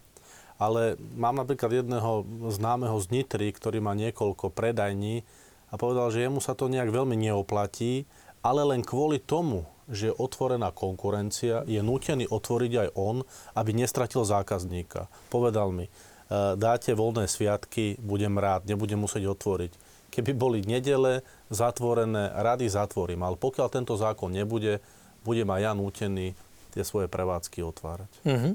Ale 0.56 0.96
mám 1.14 1.36
napríklad 1.36 1.84
jedného 1.84 2.24
známeho 2.50 2.96
z 2.98 3.12
Nitry, 3.12 3.52
ktorý 3.52 3.78
má 3.84 3.92
niekoľko 3.92 4.50
predajní 4.50 5.22
a 5.70 5.74
povedal, 5.76 6.08
že 6.10 6.24
jemu 6.24 6.40
sa 6.40 6.56
to 6.56 6.72
nejak 6.72 6.88
veľmi 6.88 7.14
neoplatí, 7.14 8.08
ale 8.40 8.64
len 8.64 8.80
kvôli 8.80 9.20
tomu, 9.20 9.68
že 9.86 10.10
je 10.10 10.18
otvorená 10.18 10.74
konkurencia, 10.74 11.62
je 11.68 11.78
nutený 11.78 12.26
otvoriť 12.26 12.72
aj 12.74 12.88
on, 12.98 13.22
aby 13.54 13.70
nestratil 13.70 14.26
zákazníka. 14.26 15.06
Povedal 15.30 15.70
mi, 15.70 15.86
e, 15.86 15.90
dáte 16.32 16.90
voľné 16.92 17.30
sviatky, 17.30 18.02
budem 18.02 18.34
rád, 18.38 18.66
nebudem 18.66 18.98
musieť 18.98 19.30
otvoriť. 19.30 19.72
Keby 20.10 20.32
boli 20.32 20.58
nedele 20.64 21.22
zatvorené, 21.52 22.32
rady 22.34 22.66
zatvorím, 22.72 23.22
ale 23.22 23.36
pokiaľ 23.38 23.68
tento 23.70 23.94
zákon 23.94 24.32
nebude, 24.32 24.82
budem 25.22 25.46
aj 25.50 25.60
ja 25.60 25.72
nútený 25.74 26.26
tie 26.74 26.82
svoje 26.82 27.06
prevádzky 27.06 27.62
otvárať. 27.62 28.10
Mm-hmm. 28.24 28.54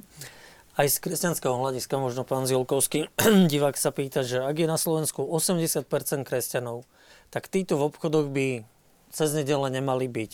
Aj 0.71 0.87
z 0.87 0.97
kresťanského 1.03 1.51
hľadiska 1.51 1.99
možno 1.99 2.23
pán 2.23 2.47
Zilkovský 2.47 3.11
divák 3.51 3.75
sa 3.75 3.91
pýta, 3.91 4.23
že 4.23 4.39
ak 4.39 4.55
je 4.55 4.67
na 4.67 4.79
Slovensku 4.79 5.21
80% 5.27 5.87
kresťanov, 6.23 6.87
tak 7.27 7.51
títo 7.51 7.75
v 7.75 7.91
obchodoch 7.91 8.31
by 8.31 8.63
cez 9.11 9.35
nedele 9.35 9.67
nemali 9.67 10.07
byť. 10.07 10.31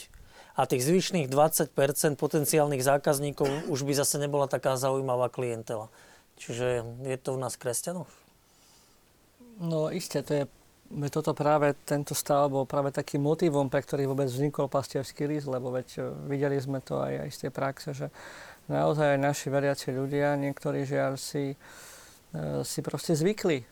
A 0.57 0.65
tých 0.65 0.85
zvyšných 0.85 1.29
20% 1.29 1.73
potenciálnych 2.17 2.81
zákazníkov 2.81 3.69
už 3.69 3.85
by 3.85 3.93
zase 3.93 4.17
nebola 4.17 4.49
taká 4.49 4.73
zaujímavá 4.73 5.29
klientela. 5.29 5.89
Čiže 6.37 6.85
je 7.03 7.17
to 7.17 7.33
u 7.33 7.39
nás 7.41 7.57
kresťanov? 7.57 8.05
No 9.57 9.89
isté, 9.89 10.21
to 10.21 10.33
je 10.33 10.43
toto 11.11 11.35
práve, 11.35 11.75
tento 11.83 12.15
stav 12.15 12.47
bol 12.47 12.63
práve 12.63 12.95
takým 12.95 13.19
motivom, 13.19 13.67
pre 13.67 13.83
ktorý 13.83 14.07
vôbec 14.07 14.31
vznikol 14.31 14.71
pastierský 14.71 15.27
list, 15.27 15.49
lebo 15.51 15.73
veď 15.73 15.87
e, 15.99 16.01
videli 16.31 16.55
sme 16.55 16.79
to 16.79 17.03
aj, 17.03 17.27
aj 17.27 17.29
z 17.33 17.37
tej 17.43 17.51
praxe, 17.51 17.89
že 17.91 18.07
naozaj 18.71 19.17
aj 19.17 19.19
naši 19.19 19.47
veriaci 19.51 19.87
ľudia, 19.91 20.39
niektorí 20.39 20.87
žiaľ 20.87 21.19
si, 21.19 21.51
e, 21.51 21.57
si 22.63 22.79
proste 22.79 23.19
zvykli 23.19 23.59
e, 23.59 23.65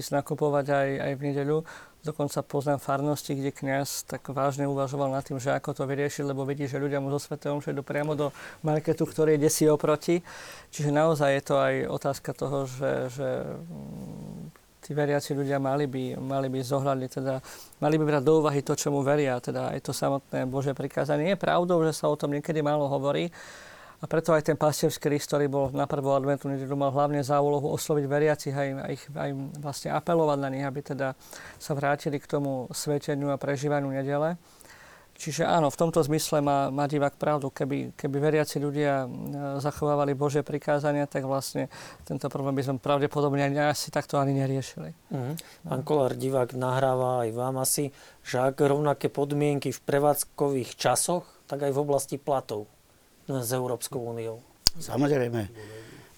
ísť 0.00 0.16
nakupovať 0.16 0.66
aj, 0.72 0.88
aj 1.04 1.12
v 1.20 1.24
nedeľu. 1.28 1.58
Dokonca 2.06 2.38
poznám 2.46 2.78
farnosti, 2.78 3.34
kde 3.34 3.50
kňaz 3.50 4.06
tak 4.06 4.30
vážne 4.30 4.70
uvažoval 4.70 5.10
nad 5.10 5.26
tým, 5.26 5.42
že 5.42 5.50
ako 5.50 5.74
to 5.74 5.82
vyriešiť, 5.90 6.22
lebo 6.30 6.46
vidí, 6.46 6.70
že 6.70 6.78
ľudia 6.78 7.02
mu 7.02 7.10
zo 7.10 7.18
Svetého 7.18 7.58
idú 7.58 7.82
priamo 7.82 8.14
do 8.14 8.30
marketu, 8.62 9.02
ktorý 9.02 9.34
je 9.34 9.50
desi 9.50 9.66
oproti. 9.66 10.22
Čiže 10.70 10.94
naozaj 10.94 11.30
je 11.34 11.42
to 11.42 11.54
aj 11.58 11.74
otázka 11.90 12.30
toho, 12.30 12.70
že, 12.70 13.10
že 13.10 13.28
tí 14.86 14.94
veriaci 14.94 15.34
ľudia 15.34 15.58
mali 15.58 15.90
by, 15.90 16.14
mali 16.14 16.46
by 16.46 16.62
zohľadniť, 16.62 17.10
teda 17.10 17.42
mali 17.82 17.98
by 17.98 18.04
brať 18.06 18.22
do 18.22 18.32
úvahy 18.38 18.62
to, 18.62 18.78
čomu 18.78 19.02
veria, 19.02 19.42
teda 19.42 19.74
aj 19.74 19.82
to 19.82 19.90
samotné 19.90 20.46
Bože 20.46 20.78
prikázanie. 20.78 21.34
Je 21.34 21.42
pravdou, 21.42 21.82
že 21.82 21.90
sa 21.90 22.06
o 22.06 22.14
tom 22.14 22.38
niekedy 22.38 22.62
málo 22.62 22.86
hovorí, 22.86 23.34
a 23.96 24.04
preto 24.04 24.36
aj 24.36 24.52
ten 24.52 24.56
pastierský 24.60 25.08
list, 25.08 25.32
ktorý 25.32 25.48
bol 25.48 25.64
na 25.72 25.88
prvú 25.88 26.12
adventu 26.12 26.52
nedelu, 26.52 26.76
mal 26.76 26.92
hlavne 26.92 27.24
za 27.24 27.40
úlohu 27.40 27.72
osloviť 27.72 28.04
veriacich 28.04 28.52
aj, 28.52 28.68
aj, 28.76 28.94
aj 29.16 29.30
vlastne 29.56 29.88
apelovať 29.96 30.38
na 30.40 30.48
nich, 30.52 30.64
aby 30.68 30.80
teda 30.84 31.16
sa 31.56 31.72
vrátili 31.72 32.20
k 32.20 32.28
tomu 32.28 32.68
sveteniu 32.76 33.32
a 33.32 33.40
prežívaniu 33.40 33.88
nedele. 33.88 34.36
Čiže 35.16 35.48
áno, 35.48 35.72
v 35.72 35.80
tomto 35.80 36.04
zmysle 36.04 36.44
má, 36.44 36.68
má 36.68 36.84
divák 36.84 37.16
pravdu. 37.16 37.48
Keby, 37.48 37.96
keby 37.96 38.16
veriaci 38.20 38.60
ľudia 38.60 39.04
e, 39.04 39.08
zachovávali 39.64 40.12
Božie 40.12 40.44
prikázania, 40.44 41.08
tak 41.08 41.24
vlastne 41.24 41.72
tento 42.04 42.28
problém 42.28 42.52
by 42.52 42.68
sme 42.68 42.76
pravdepodobne 42.76 43.40
ani 43.40 43.64
asi 43.64 43.88
takto 43.88 44.20
ani 44.20 44.36
neriešili. 44.36 44.92
Mm. 45.08 45.34
Pán 45.72 45.82
Kolár, 45.88 46.12
divák 46.12 46.52
nahráva 46.52 47.24
aj 47.24 47.32
vám 47.32 47.56
asi, 47.64 47.88
že 48.20 48.44
ak 48.44 48.60
rovnaké 48.60 49.08
podmienky 49.08 49.72
v 49.72 49.80
prevádzkových 49.88 50.76
časoch, 50.76 51.24
tak 51.48 51.64
aj 51.64 51.72
v 51.72 51.80
oblasti 51.80 52.20
platov 52.20 52.68
s 53.26 53.50
Európskou 53.50 54.00
úniou. 54.02 54.42
Samozrejme. 54.78 55.50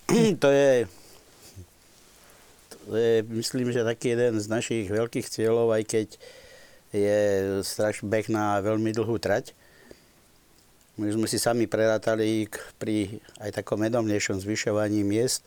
To 0.41 0.49
je, 0.49 0.89
to 2.89 2.97
je, 2.97 3.21
myslím, 3.29 3.69
že 3.69 3.85
taký 3.85 4.17
jeden 4.17 4.41
z 4.41 4.49
našich 4.49 4.89
veľkých 4.89 5.29
cieľov, 5.29 5.77
aj 5.77 5.85
keď 5.85 6.09
je 6.97 7.21
straš 7.61 8.01
beh 8.01 8.33
na 8.33 8.57
veľmi 8.65 8.89
dlhú 8.97 9.21
trať. 9.21 9.53
My 10.97 11.13
sme 11.13 11.29
si 11.29 11.37
sami 11.37 11.69
prerátali 11.69 12.49
pri 12.81 13.21
aj 13.39 13.61
takom 13.61 13.85
edomnejšom 13.85 14.41
zvyšovaní 14.41 15.05
miest, 15.05 15.45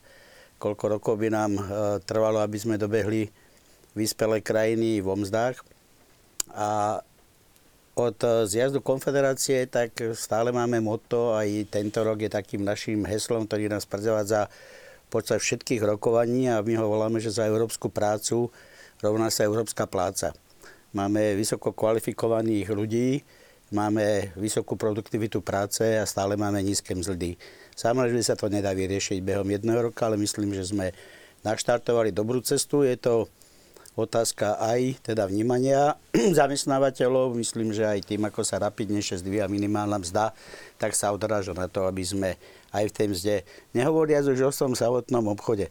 koľko 0.61 1.01
rokov 1.01 1.13
by 1.17 1.33
nám 1.33 1.51
e, 1.57 1.63
trvalo, 2.05 2.39
aby 2.45 2.55
sme 2.61 2.77
dobehli 2.77 3.33
vyspelé 3.97 4.39
krajiny 4.39 5.01
vo 5.01 5.17
mzdách. 5.17 5.57
A 6.53 7.01
od 7.95 8.17
e, 8.23 8.47
zjazdu 8.47 8.79
konfederácie 8.79 9.67
tak 9.67 10.15
stále 10.15 10.51
máme 10.55 10.79
motto, 10.79 11.35
aj 11.35 11.67
tento 11.71 12.03
rok 12.03 12.21
je 12.23 12.31
takým 12.31 12.63
našim 12.63 13.03
heslom, 13.03 13.47
ktorý 13.47 13.67
nás 13.67 13.83
predzavádza 13.83 14.47
počas 15.11 15.43
všetkých 15.43 15.83
rokovaní 15.83 16.47
a 16.47 16.63
my 16.63 16.73
ho 16.79 16.87
voláme, 16.87 17.19
že 17.19 17.35
za 17.35 17.43
európsku 17.43 17.91
prácu 17.91 18.47
rovná 19.03 19.27
sa 19.27 19.43
európska 19.43 19.83
pláca 19.83 20.31
máme 20.91 21.35
vysoko 21.39 21.71
kvalifikovaných 21.71 22.67
ľudí, 22.71 23.23
máme 23.71 24.35
vysokú 24.35 24.75
produktivitu 24.75 25.39
práce 25.39 25.83
a 25.83 26.03
stále 26.03 26.35
máme 26.35 26.59
nízke 26.59 26.91
mzdy. 26.91 27.39
Samozrejme 27.75 28.23
sa 28.23 28.35
to 28.35 28.51
nedá 28.51 28.75
vyriešiť 28.75 29.23
behom 29.23 29.47
jedného 29.47 29.91
roka, 29.91 30.11
ale 30.11 30.19
myslím, 30.19 30.51
že 30.51 30.67
sme 30.67 30.91
naštartovali 31.47 32.11
dobrú 32.11 32.43
cestu. 32.43 32.83
Je 32.83 32.99
to 32.99 33.31
otázka 33.95 34.59
aj 34.59 35.03
teda 35.03 35.27
vnímania 35.27 35.99
zamestnávateľov. 36.39 37.35
Myslím, 37.35 37.75
že 37.75 37.87
aj 37.87 38.07
tým, 38.07 38.23
ako 38.27 38.41
sa 38.43 38.61
rapidnejšie 38.61 39.19
zdvíja 39.19 39.51
minimálna 39.51 39.99
mzda, 39.99 40.35
tak 40.79 40.95
sa 40.95 41.11
odráža 41.11 41.51
na 41.51 41.67
to, 41.67 41.85
aby 41.87 42.03
sme 42.03 42.29
aj 42.71 42.87
v 42.87 42.95
tej 42.95 43.07
mzde, 43.11 43.35
nehovoriac 43.75 44.23
už 44.31 44.47
o 44.47 44.51
tom 44.51 44.71
samotnom 44.73 45.27
obchode. 45.31 45.67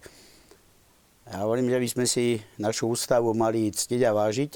Ja 1.31 1.47
hovorím, 1.47 1.73
že 1.73 1.81
by 1.81 1.89
sme 1.89 2.07
si 2.11 2.45
našu 2.61 2.93
ústavu 2.93 3.33
mali 3.33 3.73
ctiť 3.73 4.03
a 4.05 4.13
vážiť, 4.13 4.53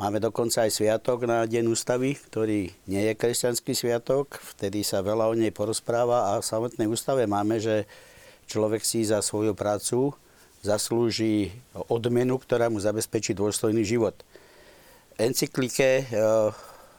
Máme 0.00 0.16
dokonca 0.16 0.64
aj 0.64 0.80
sviatok 0.80 1.28
na 1.28 1.44
Deň 1.44 1.76
ústavy, 1.76 2.16
ktorý 2.16 2.72
nie 2.88 3.02
je 3.04 3.12
kresťanský 3.12 3.76
sviatok. 3.76 4.40
Vtedy 4.56 4.80
sa 4.80 5.04
veľa 5.04 5.28
o 5.28 5.36
nej 5.36 5.52
porozpráva 5.52 6.32
a 6.32 6.40
v 6.40 6.48
samotnej 6.48 6.88
ústave 6.88 7.28
máme, 7.28 7.60
že 7.60 7.84
človek 8.48 8.80
si 8.80 9.04
za 9.04 9.20
svoju 9.20 9.52
prácu 9.52 10.16
zaslúži 10.60 11.52
odmenu, 11.88 12.36
ktorá 12.36 12.68
mu 12.68 12.80
zabezpečí 12.80 13.32
dôstojný 13.32 13.84
život. 13.84 14.16
Encyklike, 15.16 16.04
eh, 16.04 16.50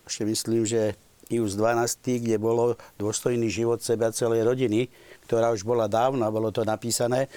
ešte 0.05 0.23
myslím, 0.25 0.65
že 0.65 0.97
Ius 1.31 1.55
12, 1.55 2.19
kde 2.19 2.35
bolo 2.35 2.75
dôstojný 2.99 3.47
život 3.47 3.79
seba 3.79 4.11
celej 4.11 4.43
rodiny, 4.43 4.91
ktorá 5.25 5.55
už 5.55 5.63
bola 5.63 5.87
dávno 5.87 6.27
bolo 6.27 6.51
to 6.51 6.67
napísané. 6.67 7.31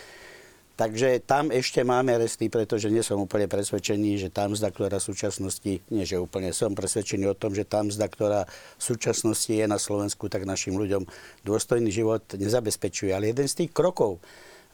Takže 0.75 1.23
tam 1.23 1.55
ešte 1.55 1.87
máme 1.87 2.19
resty, 2.19 2.51
pretože 2.51 2.91
nie 2.91 3.07
som 3.07 3.23
úplne 3.23 3.47
presvedčený, 3.47 4.27
že 4.27 4.29
tá 4.35 4.51
mzda, 4.51 4.75
ktorá 4.75 4.99
v 4.99 5.07
súčasnosti, 5.07 5.73
nie 5.87 6.03
že 6.03 6.19
úplne 6.19 6.51
som 6.51 6.75
presvedčený 6.75 7.31
o 7.31 7.39
tom, 7.39 7.55
že 7.55 7.63
tá 7.63 7.79
mzda, 7.87 8.11
ktorá 8.11 8.41
v 8.51 8.83
súčasnosti 8.83 9.55
je 9.55 9.71
na 9.71 9.79
Slovensku, 9.79 10.27
tak 10.27 10.43
našim 10.43 10.75
ľuďom 10.75 11.07
dôstojný 11.47 11.95
život 11.95 12.27
nezabezpečuje. 12.35 13.15
Ale 13.15 13.31
jeden 13.31 13.47
z 13.47 13.63
tých 13.63 13.71
krokov, 13.71 14.19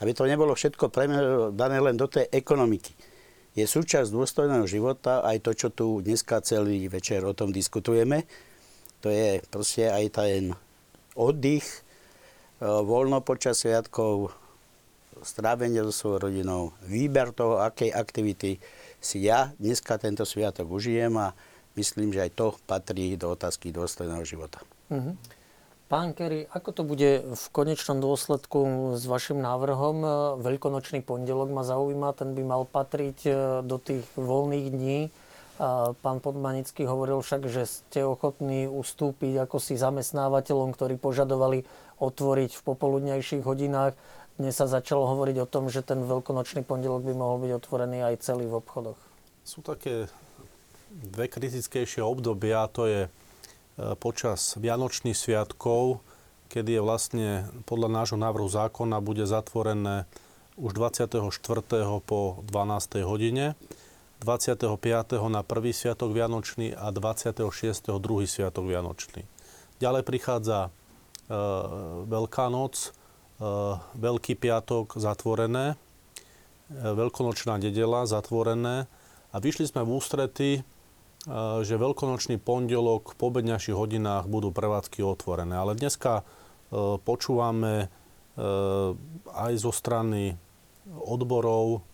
aby 0.00 0.10
to 0.16 0.24
nebolo 0.24 0.56
všetko 0.56 0.90
dané 1.52 1.78
len 1.78 1.96
do 1.96 2.08
tej 2.08 2.26
ekonomiky, 2.32 2.92
je 3.54 3.66
súčasť 3.66 4.14
dôstojného 4.14 4.62
života 4.70 5.26
aj 5.26 5.42
to, 5.42 5.50
čo 5.54 5.68
tu 5.74 5.86
dneska 6.00 6.38
celý 6.46 6.86
večer 6.86 7.26
o 7.26 7.34
tom 7.34 7.50
diskutujeme. 7.50 8.22
To 9.02 9.10
je 9.10 9.42
proste 9.50 9.90
aj 9.90 10.04
ten 10.22 10.54
oddych, 11.18 11.66
e, 11.66 11.78
voľno 12.62 13.24
počas 13.26 13.58
sviatkov, 13.58 14.30
strávenie 15.20 15.82
so 15.90 15.92
svojou 15.92 16.30
rodinou, 16.30 16.72
výber 16.86 17.34
toho, 17.34 17.60
akej 17.60 17.90
aktivity 17.90 18.62
si 19.02 19.26
ja 19.26 19.52
dneska 19.58 19.98
tento 19.98 20.22
sviatok 20.22 20.70
užijem 20.70 21.12
a 21.18 21.34
myslím, 21.74 22.14
že 22.14 22.30
aj 22.30 22.32
to 22.38 22.46
patrí 22.64 23.18
do 23.18 23.34
otázky 23.34 23.74
dôstojného 23.74 24.22
života. 24.24 24.62
Mm-hmm. 24.88 25.39
Pán 25.90 26.14
Kerry, 26.14 26.46
ako 26.54 26.70
to 26.70 26.82
bude 26.86 27.26
v 27.26 27.44
konečnom 27.50 27.98
dôsledku 27.98 28.94
s 28.94 29.02
vašim 29.10 29.42
návrhom? 29.42 30.06
Veľkonočný 30.38 31.02
pondelok 31.02 31.50
ma 31.50 31.66
zaujíma, 31.66 32.14
ten 32.14 32.30
by 32.38 32.42
mal 32.46 32.62
patriť 32.62 33.18
e, 33.26 33.30
do 33.66 33.74
tých 33.82 34.06
voľných 34.14 34.70
dní. 34.70 35.10
Pán 36.00 36.24
Podmanický 36.24 36.86
hovoril 36.86 37.20
však, 37.20 37.44
že 37.50 37.66
ste 37.66 38.06
ochotní 38.06 38.70
ustúpiť 38.70 39.44
ako 39.44 39.58
si 39.58 39.76
zamestnávateľom, 39.76 40.72
ktorí 40.72 40.94
požadovali 40.96 41.66
otvoriť 41.98 42.50
v 42.54 42.64
popoludnejších 42.64 43.42
hodinách. 43.44 43.92
Dnes 44.40 44.56
sa 44.56 44.64
začalo 44.70 45.04
hovoriť 45.04 45.36
o 45.42 45.50
tom, 45.50 45.68
že 45.68 45.84
ten 45.84 46.00
veľkonočný 46.06 46.64
pondelok 46.64 47.04
by 47.04 47.12
mohol 47.12 47.44
byť 47.44 47.52
otvorený 47.60 47.98
aj 48.08 48.24
celý 48.24 48.48
v 48.48 48.62
obchodoch. 48.62 48.96
Sú 49.44 49.60
také 49.60 50.08
dve 50.88 51.26
kritickejšie 51.28 52.00
obdobia, 52.00 52.64
to 52.72 52.88
je 52.88 53.00
e, 53.04 53.19
počas 53.98 54.54
Vianočných 54.60 55.16
sviatkov, 55.16 56.04
kedy 56.50 56.78
je 56.78 56.82
vlastne 56.82 57.28
podľa 57.64 57.88
nášho 58.02 58.18
návrhu 58.18 58.48
zákona 58.50 58.98
bude 59.00 59.24
zatvorené 59.24 60.04
už 60.60 60.76
24. 60.76 61.20
po 62.04 62.42
12. 62.44 63.00
hodine, 63.06 63.56
25. 64.20 64.68
na 65.32 65.40
prvý 65.40 65.72
sviatok 65.72 66.12
Vianočný 66.12 66.76
a 66.76 66.92
26. 66.92 67.44
druhý 67.96 68.28
sviatok 68.28 68.68
Vianočný. 68.68 69.24
Ďalej 69.80 70.02
prichádza 70.04 70.68
e, 70.68 70.70
Veľká 72.04 72.52
noc, 72.52 72.92
Eh, 73.40 73.74
Veľký 73.96 74.36
piatok 74.36 75.00
zatvorené, 75.00 75.72
eh, 75.72 76.92
Veľkonočná 76.92 77.56
nedela 77.56 78.04
zatvorené 78.04 78.84
a 79.32 79.36
vyšli 79.40 79.64
sme 79.64 79.80
v 79.80 79.96
ústrety, 79.96 80.50
že 81.28 81.74
veľkonočný 81.76 82.40
pondelok 82.40 83.12
po 83.20 83.28
obedňajších 83.28 83.76
hodinách 83.76 84.24
budú 84.24 84.48
prevádzky 84.54 85.04
otvorené. 85.04 85.52
Ale 85.60 85.76
dneska 85.76 86.24
počúvame 87.04 87.92
aj 89.28 89.52
zo 89.60 89.72
strany 89.74 90.38
odborov, 90.88 91.84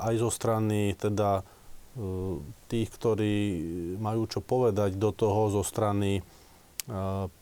aj 0.00 0.14
zo 0.16 0.30
strany 0.32 0.96
teda 0.96 1.44
tých, 2.72 2.88
ktorí 2.88 3.36
majú 4.00 4.24
čo 4.24 4.40
povedať 4.40 4.96
do 4.96 5.12
toho 5.12 5.52
zo 5.52 5.60
strany 5.60 6.24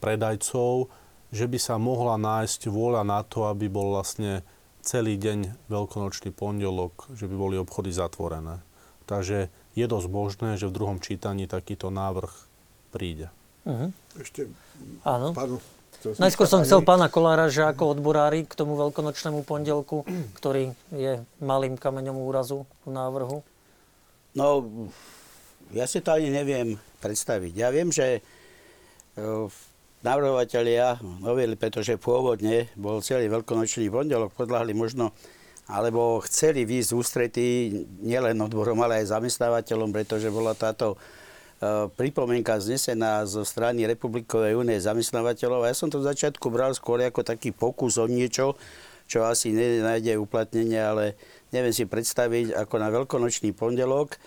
predajcov, 0.02 0.90
že 1.30 1.46
by 1.46 1.58
sa 1.62 1.78
mohla 1.78 2.18
nájsť 2.18 2.66
vôľa 2.66 3.06
na 3.06 3.22
to, 3.22 3.46
aby 3.46 3.70
bol 3.70 3.94
vlastne 3.94 4.42
celý 4.82 5.14
deň 5.14 5.70
veľkonočný 5.70 6.34
pondelok, 6.34 7.14
že 7.14 7.30
by 7.30 7.36
boli 7.38 7.54
obchody 7.62 7.94
zatvorené. 7.94 8.58
Takže 9.06 9.54
je 9.80 9.86
dosť 9.88 10.08
možné, 10.12 10.50
že 10.60 10.68
v 10.68 10.76
druhom 10.76 10.98
čítaní 11.00 11.48
takýto 11.48 11.88
návrh 11.88 12.30
príde. 12.92 13.32
Uh-huh. 13.64 13.88
Ešte... 14.20 14.48
Áno. 15.04 15.32
Pardon. 15.32 15.60
Najskôr 16.00 16.48
som 16.48 16.64
chcel 16.64 16.80
pána 16.80 17.12
Kolára, 17.12 17.52
že 17.52 17.60
ako 17.60 17.92
odborári 17.92 18.48
k 18.48 18.56
tomu 18.56 18.72
veľkonočnému 18.80 19.44
pondelku, 19.44 20.08
ktorý 20.38 20.72
je 20.92 21.20
malým 21.40 21.76
kameňom 21.76 22.16
úrazu 22.16 22.64
v 22.88 22.90
návrhu? 22.92 23.38
No, 24.32 24.64
ja 25.74 25.84
si 25.84 26.00
to 26.00 26.14
ani 26.16 26.32
neviem 26.32 26.78
predstaviť. 27.02 27.52
Ja 27.52 27.68
viem, 27.74 27.90
že 27.92 28.18
e, 28.18 28.20
navrhovateľia 30.00 31.02
novely, 31.20 31.58
pretože 31.58 32.00
pôvodne 32.00 32.70
bol 32.78 33.04
celý 33.04 33.28
veľkonočný 33.28 33.90
pondelok, 33.92 34.32
podľahli 34.32 34.72
možno 34.72 35.12
alebo 35.70 36.18
chceli 36.26 36.66
výjsť 36.66 36.90
ústretí 36.92 37.48
nielen 38.02 38.36
odborom, 38.42 38.82
ale 38.82 39.00
aj 39.02 39.14
zamestnávateľom, 39.14 39.94
pretože 39.94 40.26
bola 40.28 40.58
táto 40.58 40.94
e, 40.94 41.88
pripomienka 41.94 42.58
znesená 42.58 43.22
zo 43.22 43.46
strany 43.46 43.86
Republikovej 43.86 44.58
únie 44.58 44.76
zamestnávateľov. 44.82 45.62
A 45.64 45.70
ja 45.70 45.78
som 45.78 45.86
to 45.86 46.02
v 46.02 46.10
začiatku 46.10 46.50
bral 46.50 46.74
skôr 46.74 46.98
ako 47.06 47.22
taký 47.22 47.54
pokus 47.54 48.02
o 48.02 48.10
niečo, 48.10 48.58
čo 49.06 49.22
asi 49.26 49.54
nenájde 49.54 50.18
uplatnenie, 50.18 50.82
ale 50.82 51.04
neviem 51.54 51.74
si 51.74 51.86
predstaviť 51.86 52.54
ako 52.54 52.74
na 52.78 52.90
veľkonočný 52.90 53.54
pondelok, 53.54 54.18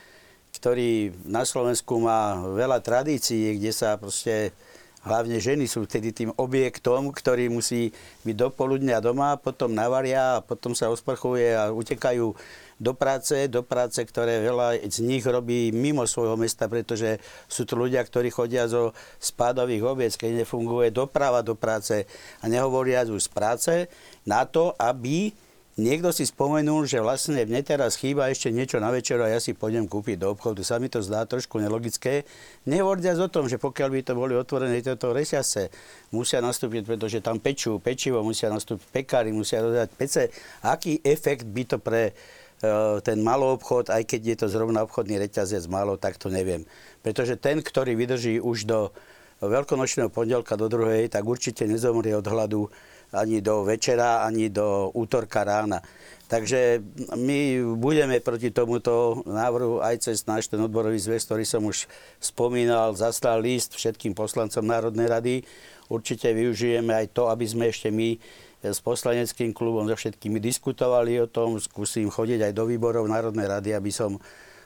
ktorý 0.56 1.12
na 1.28 1.44
Slovensku 1.44 2.00
má 2.00 2.40
veľa 2.40 2.80
tradícií, 2.80 3.60
kde 3.60 3.72
sa 3.76 4.00
proste 4.00 4.56
hlavne 5.04 5.38
ženy 5.40 5.68
sú 5.68 5.84
vtedy 5.84 6.16
tým 6.16 6.32
objektom, 6.40 7.12
ktorý 7.12 7.52
musí 7.52 7.92
byť 8.24 8.36
do 8.36 8.48
poludnia 8.52 9.04
doma, 9.04 9.36
potom 9.36 9.76
navaria 9.76 10.40
a 10.40 10.44
potom 10.44 10.72
sa 10.72 10.88
osprchuje 10.88 11.56
a 11.56 11.72
utekajú 11.72 12.36
do 12.84 12.92
práce, 12.92 13.48
do 13.48 13.64
práce, 13.64 14.04
ktoré 14.04 14.44
veľa 14.44 14.82
z 14.84 15.00
nich 15.06 15.24
robí 15.24 15.72
mimo 15.72 16.04
svojho 16.04 16.36
mesta, 16.36 16.68
pretože 16.68 17.22
sú 17.48 17.64
to 17.64 17.80
ľudia, 17.80 18.04
ktorí 18.04 18.28
chodia 18.34 18.68
zo 18.68 18.92
spádových 19.24 19.84
oviec, 19.84 20.14
keď 20.20 20.44
nefunguje 20.44 20.92
doprava 20.92 21.40
do 21.40 21.56
práce 21.56 22.04
a 22.42 22.46
nehovoria 22.52 23.08
už 23.08 23.28
z 23.28 23.32
práce, 23.32 23.74
na 24.28 24.44
to, 24.44 24.76
aby 24.80 25.32
Niekto 25.74 26.14
si 26.14 26.30
spomenul, 26.30 26.86
že 26.86 27.02
vlastne 27.02 27.50
mne 27.50 27.66
teraz 27.66 27.98
chýba 27.98 28.30
ešte 28.30 28.54
niečo 28.54 28.78
na 28.78 28.94
večer 28.94 29.18
a 29.18 29.34
ja 29.34 29.42
si 29.42 29.58
pôjdem 29.58 29.90
kúpiť 29.90 30.22
do 30.22 30.30
obchodu. 30.30 30.62
Sa 30.62 30.78
mi 30.78 30.86
to 30.86 31.02
zdá 31.02 31.26
trošku 31.26 31.58
nelogické. 31.58 32.30
Nehovoriac 32.70 33.18
o 33.18 33.26
tom, 33.26 33.50
že 33.50 33.58
pokiaľ 33.58 33.90
by 33.90 34.00
to 34.06 34.14
boli 34.14 34.38
otvorené 34.38 34.86
tieto 34.86 35.10
reťazce, 35.10 35.74
musia 36.14 36.46
nastúpiť, 36.46 36.86
pretože 36.86 37.26
tam 37.26 37.42
pečú, 37.42 37.82
pečivo, 37.82 38.22
musia 38.22 38.54
nastúpiť 38.54 38.86
pekári, 39.02 39.34
musia 39.34 39.66
dodať 39.66 39.90
pece. 39.98 40.30
Aký 40.62 41.02
efekt 41.02 41.50
by 41.50 41.64
to 41.66 41.82
pre 41.82 42.14
e, 42.14 43.02
ten 43.02 43.26
malý 43.26 43.58
obchod, 43.58 43.90
aj 43.90 44.06
keď 44.06 44.22
je 44.30 44.36
to 44.46 44.48
zrovna 44.54 44.86
obchodný 44.86 45.18
reťazec 45.26 45.66
málo, 45.74 45.98
tak 45.98 46.22
to 46.22 46.30
neviem. 46.30 46.70
Pretože 47.02 47.34
ten, 47.42 47.66
ktorý 47.66 47.98
vydrží 47.98 48.38
už 48.38 48.70
do 48.70 48.94
veľkonočného 49.42 50.14
pondelka 50.14 50.54
do 50.54 50.70
druhej, 50.70 51.10
tak 51.10 51.26
určite 51.26 51.66
nezomrie 51.66 52.14
od 52.14 52.30
hladu 52.30 52.70
ani 53.14 53.40
do 53.40 53.64
večera, 53.64 54.26
ani 54.26 54.50
do 54.50 54.90
útorka 54.98 55.46
rána. 55.46 55.80
Takže 56.28 56.82
my 57.14 57.62
budeme 57.78 58.18
proti 58.18 58.50
tomuto 58.50 59.22
návrhu 59.30 59.86
aj 59.86 60.10
cez 60.10 60.26
náš 60.26 60.50
ten 60.50 60.58
odborový 60.58 60.98
zväz, 60.98 61.30
ktorý 61.30 61.46
som 61.46 61.62
už 61.62 61.86
spomínal, 62.18 62.98
zaslal 62.98 63.38
list 63.38 63.78
všetkým 63.78 64.18
poslancom 64.18 64.66
Národnej 64.66 65.06
rady. 65.06 65.36
Určite 65.94 66.34
využijeme 66.34 66.90
aj 66.90 67.14
to, 67.14 67.30
aby 67.30 67.46
sme 67.46 67.70
ešte 67.70 67.94
my 67.94 68.18
s 68.66 68.80
poslaneckým 68.82 69.52
klubom 69.54 69.86
so 69.86 69.94
všetkými 69.94 70.42
diskutovali 70.42 71.22
o 71.22 71.30
tom. 71.30 71.60
Skúsim 71.62 72.10
chodiť 72.10 72.50
aj 72.50 72.54
do 72.56 72.66
výborov 72.66 73.06
Národnej 73.06 73.46
rady, 73.46 73.76
aby 73.78 73.92
som 73.94 74.18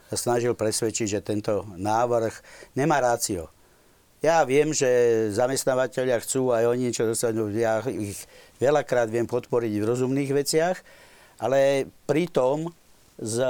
snažil 0.07 0.55
presvedčiť, 0.55 1.19
že 1.19 1.25
tento 1.25 1.67
návrh 1.75 2.31
nemá 2.79 3.03
rácio. 3.03 3.51
Ja 4.17 4.41
viem, 4.49 4.73
že 4.73 4.89
zamestnávateľia 5.29 6.17
chcú 6.25 6.49
aj 6.49 6.65
oni 6.65 6.89
niečo 6.89 7.05
dosadnúť. 7.05 7.53
Ja 7.53 7.85
ich 7.85 8.25
veľakrát 8.57 9.13
viem 9.13 9.29
podporiť 9.29 9.77
v 9.77 9.87
rozumných 9.93 10.33
veciach, 10.33 10.81
ale 11.37 11.85
pritom 12.09 12.73
z, 13.21 13.45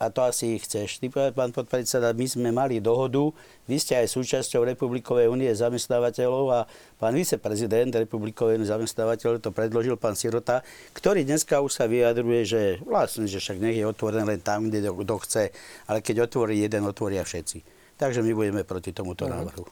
a 0.00 0.06
to 0.08 0.24
asi 0.24 0.56
chceš. 0.56 1.04
Ty, 1.04 1.36
pán 1.36 1.52
podpredseda, 1.52 2.16
my 2.16 2.24
sme 2.24 2.48
mali 2.48 2.80
dohodu, 2.80 3.28
vy 3.68 3.76
ste 3.76 4.00
aj 4.00 4.08
súčasťou 4.08 4.64
Republikovej 4.72 5.28
únie 5.28 5.52
zamestnávateľov 5.52 6.44
a 6.48 6.60
pán 6.96 7.12
viceprezident 7.12 7.92
Republikovej 7.92 8.56
únie 8.56 8.72
zamestnávateľov 8.72 9.44
to 9.44 9.52
predložil 9.52 10.00
pán 10.00 10.16
Sirota, 10.16 10.64
ktorý 10.96 11.28
dneska 11.28 11.60
už 11.60 11.76
sa 11.76 11.84
vyjadruje, 11.84 12.40
že 12.48 12.60
vlastne, 12.88 13.28
že 13.28 13.36
však 13.36 13.60
nech 13.60 13.76
je 13.76 13.84
otvorený 13.84 14.24
len 14.24 14.40
tam, 14.40 14.72
kde 14.72 14.88
kto 14.88 15.14
chce, 15.28 15.52
ale 15.84 16.00
keď 16.00 16.24
otvorí 16.24 16.56
jeden, 16.56 16.88
otvoria 16.88 17.20
všetci. 17.20 17.69
Takže 18.00 18.24
my 18.24 18.32
budeme 18.32 18.64
proti 18.64 18.96
tomuto 18.96 19.28
mhm. 19.28 19.32
návrhu. 19.36 19.64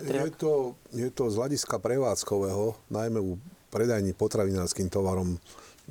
Je 0.00 0.32
to, 0.40 0.72
je 0.88 1.08
to 1.12 1.28
z 1.28 1.34
hľadiska 1.36 1.76
prevádzkového, 1.76 2.88
najmä 2.88 3.20
u 3.20 3.36
predajní 3.68 4.16
potravinárským 4.16 4.88
tovarom, 4.88 5.36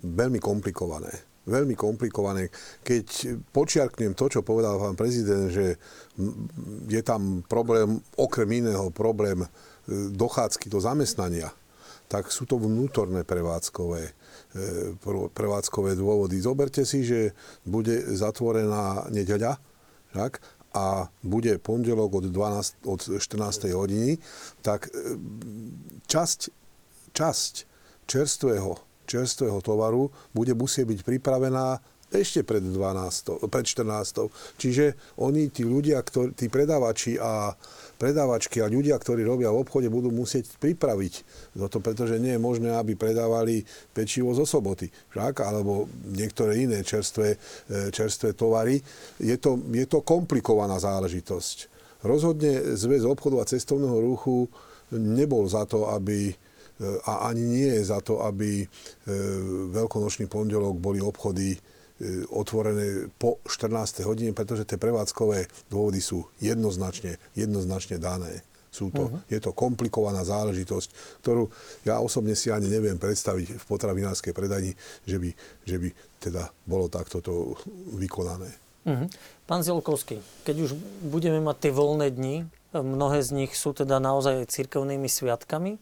veľmi 0.02 0.42
komplikované. 0.42 1.14
Veľmi 1.44 1.76
komplikované. 1.76 2.48
Keď 2.88 3.36
počiarknem 3.52 4.16
to, 4.16 4.32
čo 4.32 4.48
povedal 4.48 4.80
pán 4.80 4.96
prezident, 4.96 5.52
že 5.52 5.76
je 6.88 7.02
tam 7.04 7.44
problém, 7.44 8.00
okrem 8.16 8.64
iného 8.64 8.88
problém 8.96 9.44
e, 9.44 9.48
dochádzky 10.16 10.72
do 10.72 10.80
zamestnania, 10.80 11.52
tak 12.08 12.32
sú 12.32 12.48
to 12.48 12.56
vnútorné 12.56 13.28
prevádzkové, 13.28 14.02
e, 14.08 14.12
prevádzkové 15.36 16.00
dôvody. 16.00 16.40
Zoberte 16.40 16.88
si, 16.88 17.04
že 17.04 17.36
bude 17.68 18.16
zatvorená 18.16 19.12
nedeľa, 19.12 19.60
tak? 20.14 20.40
A 20.74 21.06
bude 21.22 21.62
pondelok 21.62 22.14
od, 22.18 22.26
12, 22.34 22.90
od 22.90 23.02
14. 23.22 23.70
hodiny, 23.78 24.18
tak 24.66 24.90
e, 24.90 25.16
časť, 26.10 26.40
časť 27.14 27.54
čerstvého, 28.10 28.82
čerstvého 29.06 29.62
tovaru 29.62 30.10
bude 30.34 30.58
musieť 30.58 30.90
byť 30.90 31.00
pripravená 31.06 31.78
ešte 32.14 32.46
pred 32.46 32.62
12, 32.62 33.50
pred 33.50 33.66
14. 33.66 34.30
Čiže 34.62 35.18
oni, 35.18 35.50
tí 35.50 35.66
ľudia, 35.66 36.00
ktorí, 36.02 36.38
tí 36.38 36.48
predávači 36.48 37.18
a 37.18 37.58
predávačky 38.04 38.60
a 38.60 38.68
ľudia, 38.68 39.00
ktorí 39.00 39.24
robia 39.24 39.54
v 39.54 39.64
obchode, 39.64 39.88
budú 39.88 40.12
musieť 40.12 40.50
pripraviť 40.60 41.14
to, 41.56 41.78
pretože 41.80 42.20
nie 42.20 42.36
je 42.36 42.42
možné, 42.42 42.76
aby 42.76 43.00
predávali 43.00 43.64
pečivo 43.96 44.36
zo 44.36 44.44
soboty, 44.44 44.92
však, 45.16 45.40
alebo 45.40 45.88
niektoré 46.12 46.68
iné 46.68 46.84
čerstvé, 46.84 47.38
e, 47.72 47.94
čerstvé 47.94 48.36
tovary. 48.36 48.82
Je 49.24 49.40
to, 49.40 49.56
je 49.72 49.86
to 49.88 50.04
komplikovaná 50.04 50.76
záležitosť. 50.84 51.72
Rozhodne 52.04 52.76
Zväz 52.76 53.08
obchodu 53.08 53.40
a 53.40 53.48
cestovného 53.48 53.96
ruchu 54.04 54.52
nebol 54.92 55.48
za 55.48 55.64
to, 55.64 55.88
aby 55.88 56.28
e, 56.28 56.36
a 57.08 57.32
ani 57.32 57.44
nie 57.48 57.70
je 57.80 57.84
za 57.88 58.04
to, 58.04 58.20
aby 58.28 58.60
e, 58.60 58.68
veľkonočný 59.72 60.28
pondelok 60.28 60.76
boli 60.76 61.00
obchody 61.00 61.56
otvorené 62.32 63.08
po 63.16 63.40
14. 63.46 64.04
hodine, 64.04 64.32
pretože 64.36 64.68
tie 64.68 64.80
prevádzkové 64.80 65.70
dôvody 65.72 66.00
sú 66.04 66.28
jednoznačne, 66.44 67.18
jednoznačne 67.38 68.02
dané. 68.02 68.44
Sú 68.74 68.90
to, 68.90 69.06
uh-huh. 69.06 69.22
Je 69.30 69.38
to 69.38 69.54
komplikovaná 69.54 70.26
záležitosť, 70.26 71.22
ktorú 71.22 71.46
ja 71.86 72.02
osobne 72.02 72.34
si 72.34 72.50
ani 72.50 72.66
neviem 72.66 72.98
predstaviť 72.98 73.62
v 73.62 73.66
potravinárskej 73.70 74.34
predani, 74.34 74.74
že 75.06 75.22
by, 75.22 75.30
že 75.62 75.78
by 75.78 75.90
teda 76.18 76.50
bolo 76.66 76.90
takto 76.90 77.22
to 77.22 77.54
vykonané. 77.94 78.50
Uh-huh. 78.84 79.06
Pán 79.46 79.62
Zelkovský, 79.62 80.18
keď 80.42 80.56
už 80.66 80.72
budeme 81.06 81.38
mať 81.38 81.70
tie 81.70 81.72
voľné 81.72 82.10
dni, 82.10 82.50
mnohé 82.74 83.22
z 83.22 83.46
nich 83.46 83.54
sú 83.54 83.78
teda 83.78 84.02
naozaj 84.02 84.50
cirkevnými 84.50 85.06
sviatkami, 85.06 85.78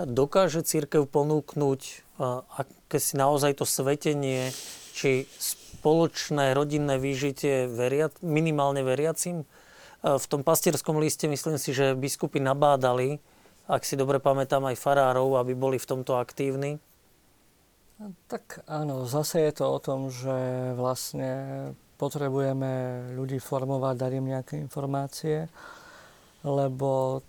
dokáže 0.00 0.64
církev 0.64 1.04
ponúknuť 1.04 2.06
aké 2.16 2.98
si 2.98 3.20
naozaj 3.20 3.60
to 3.60 3.68
svetenie 3.68 4.48
či 4.96 5.28
spoločné 5.36 6.56
rodinné 6.56 6.96
výžitie 6.96 7.68
veria, 7.68 8.08
minimálne 8.24 8.80
veriacim. 8.80 9.44
E, 9.44 9.46
v 10.16 10.26
tom 10.26 10.40
pastierskom 10.40 10.96
liste 10.96 11.28
myslím 11.28 11.60
si, 11.60 11.76
že 11.76 11.92
biskupy 11.92 12.40
nabádali, 12.40 13.20
ak 13.68 13.84
si 13.84 14.00
dobre 14.00 14.16
pamätám, 14.16 14.64
aj 14.64 14.80
farárov, 14.80 15.36
aby 15.36 15.52
boli 15.52 15.76
v 15.76 15.84
tomto 15.84 16.16
aktívni. 16.16 16.80
Tak 18.28 18.64
áno, 18.64 19.04
zase 19.04 19.44
je 19.44 19.52
to 19.60 19.64
o 19.68 19.78
tom, 19.80 20.08
že 20.08 20.32
vlastne 20.76 21.30
potrebujeme 21.96 23.04
ľudí 23.16 23.40
formovať, 23.40 23.94
dať 23.96 24.12
im 24.20 24.26
nejaké 24.36 24.54
informácie, 24.60 25.48
lebo 26.44 27.20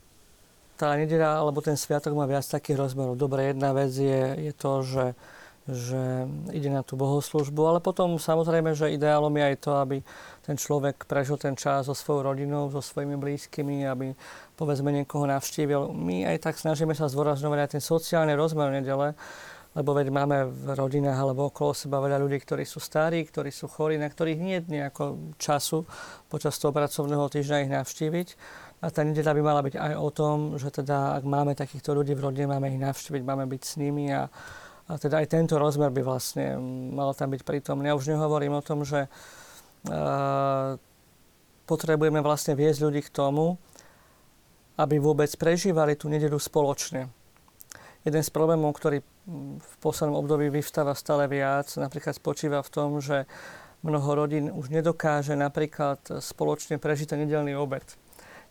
tá 0.77 0.93
nedeľa 0.93 1.41
alebo 1.41 1.63
ten 1.63 1.79
sviatok 1.79 2.13
má 2.13 2.29
viac 2.29 2.45
takých 2.45 2.77
rozmerov. 2.77 3.17
Dobre, 3.17 3.49
jedna 3.49 3.73
vec 3.73 3.89
je, 3.95 4.51
je 4.51 4.53
to, 4.53 4.85
že 4.85 5.03
že 5.67 6.31
ide 6.55 6.71
na 6.71 6.79
tú 6.79 6.95
bohoslužbu, 6.95 7.59
ale 7.67 7.79
potom 7.83 8.15
samozrejme, 8.15 8.71
že 8.71 8.95
ideálom 8.95 9.35
je 9.35 9.43
aj 9.43 9.55
to, 9.59 9.71
aby 9.75 9.97
ten 10.47 10.55
človek 10.55 11.03
prežil 11.03 11.35
ten 11.35 11.59
čas 11.59 11.91
so 11.91 11.95
svojou 11.95 12.31
rodinou, 12.31 12.71
so 12.71 12.79
svojimi 12.79 13.19
blízkymi, 13.19 13.83
aby 13.83 14.15
povedzme 14.55 14.95
niekoho 14.95 15.27
navštívil. 15.27 15.91
My 15.91 16.23
aj 16.23 16.47
tak 16.47 16.55
snažíme 16.55 16.95
sa 16.95 17.11
zdôrazňovať 17.11 17.59
aj 17.59 17.69
ten 17.75 17.83
sociálny 17.83 18.31
rozmer 18.39 18.71
nedele, 18.71 19.11
lebo 19.75 19.91
veď 19.93 20.07
máme 20.09 20.49
v 20.49 20.73
rodinách 20.73 21.19
alebo 21.19 21.51
okolo 21.51 21.75
seba 21.75 21.99
veľa 21.99 22.17
ľudí, 22.17 22.39
ktorí 22.41 22.63
sú 22.63 22.79
starí, 22.79 23.21
ktorí 23.27 23.51
sú 23.51 23.67
chorí, 23.67 23.99
na 23.99 24.07
ktorých 24.07 24.39
nie 24.39 24.63
je 24.63 24.71
nejako 24.71 25.35
času 25.37 25.83
počas 26.31 26.55
toho 26.57 26.71
pracovného 26.71 27.27
týždňa 27.27 27.61
ich 27.67 27.73
navštíviť. 27.75 28.27
A 28.77 28.93
tá 28.93 29.01
nedeľa 29.05 29.33
by 29.35 29.41
mala 29.41 29.61
byť 29.65 29.75
aj 29.77 29.93
o 29.99 30.09
tom, 30.13 30.37
že 30.55 30.69
teda 30.69 31.17
ak 31.19 31.23
máme 31.25 31.53
takýchto 31.53 31.91
ľudí 31.91 32.13
v 32.13 32.23
rodine, 32.23 32.49
máme 32.49 32.73
ich 32.73 32.81
navštíviť, 32.81 33.21
máme 33.21 33.45
byť 33.49 33.61
s 33.61 33.73
nimi 33.77 34.09
a 34.13 34.29
a 34.87 34.95
teda 34.95 35.19
aj 35.19 35.27
tento 35.27 35.59
rozmer 35.59 35.91
by 35.91 35.99
vlastne 35.99 36.55
mal 36.95 37.11
tam 37.11 37.35
byť 37.35 37.43
prítomný. 37.43 37.91
Ja 37.91 37.99
už 37.99 38.07
nehovorím 38.07 38.55
o 38.55 38.63
tom, 38.63 38.87
že 38.87 39.11
uh, 39.11 40.79
potrebujeme 41.67 42.23
vlastne 42.23 42.55
viesť 42.55 42.79
ľudí 42.87 43.01
k 43.03 43.11
tomu, 43.11 43.59
aby 44.79 44.95
vôbec 44.95 45.27
prežívali 45.35 45.99
tú 45.99 46.07
nedelu 46.07 46.39
spoločne. 46.39 47.11
Jeden 48.07 48.23
z 48.23 48.31
problémov, 48.31 48.71
ktorý 48.79 49.03
v 49.59 49.73
poslednom 49.83 50.15
období 50.15 50.47
vyvstáva 50.47 50.95
stále 50.95 51.27
viac, 51.27 51.67
napríklad 51.75 52.15
spočíva 52.15 52.63
v 52.63 52.71
tom, 52.71 53.03
že 53.03 53.27
mnoho 53.83 54.15
rodín 54.15 54.47
už 54.47 54.71
nedokáže 54.71 55.35
napríklad 55.35 55.99
spoločne 56.23 56.79
prežiť 56.79 57.11
ten 57.11 57.27
nedelný 57.27 57.59
obed. 57.59 57.83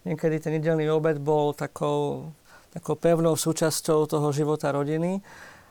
Niekedy 0.05 0.37
ten 0.45 0.53
nedelný 0.61 0.93
obed 0.93 1.17
bol 1.17 1.57
takou, 1.57 2.31
takou 2.77 2.95
pevnou 3.01 3.33
súčasťou 3.33 4.05
toho 4.05 4.29
života 4.37 4.69
rodiny 4.77 5.25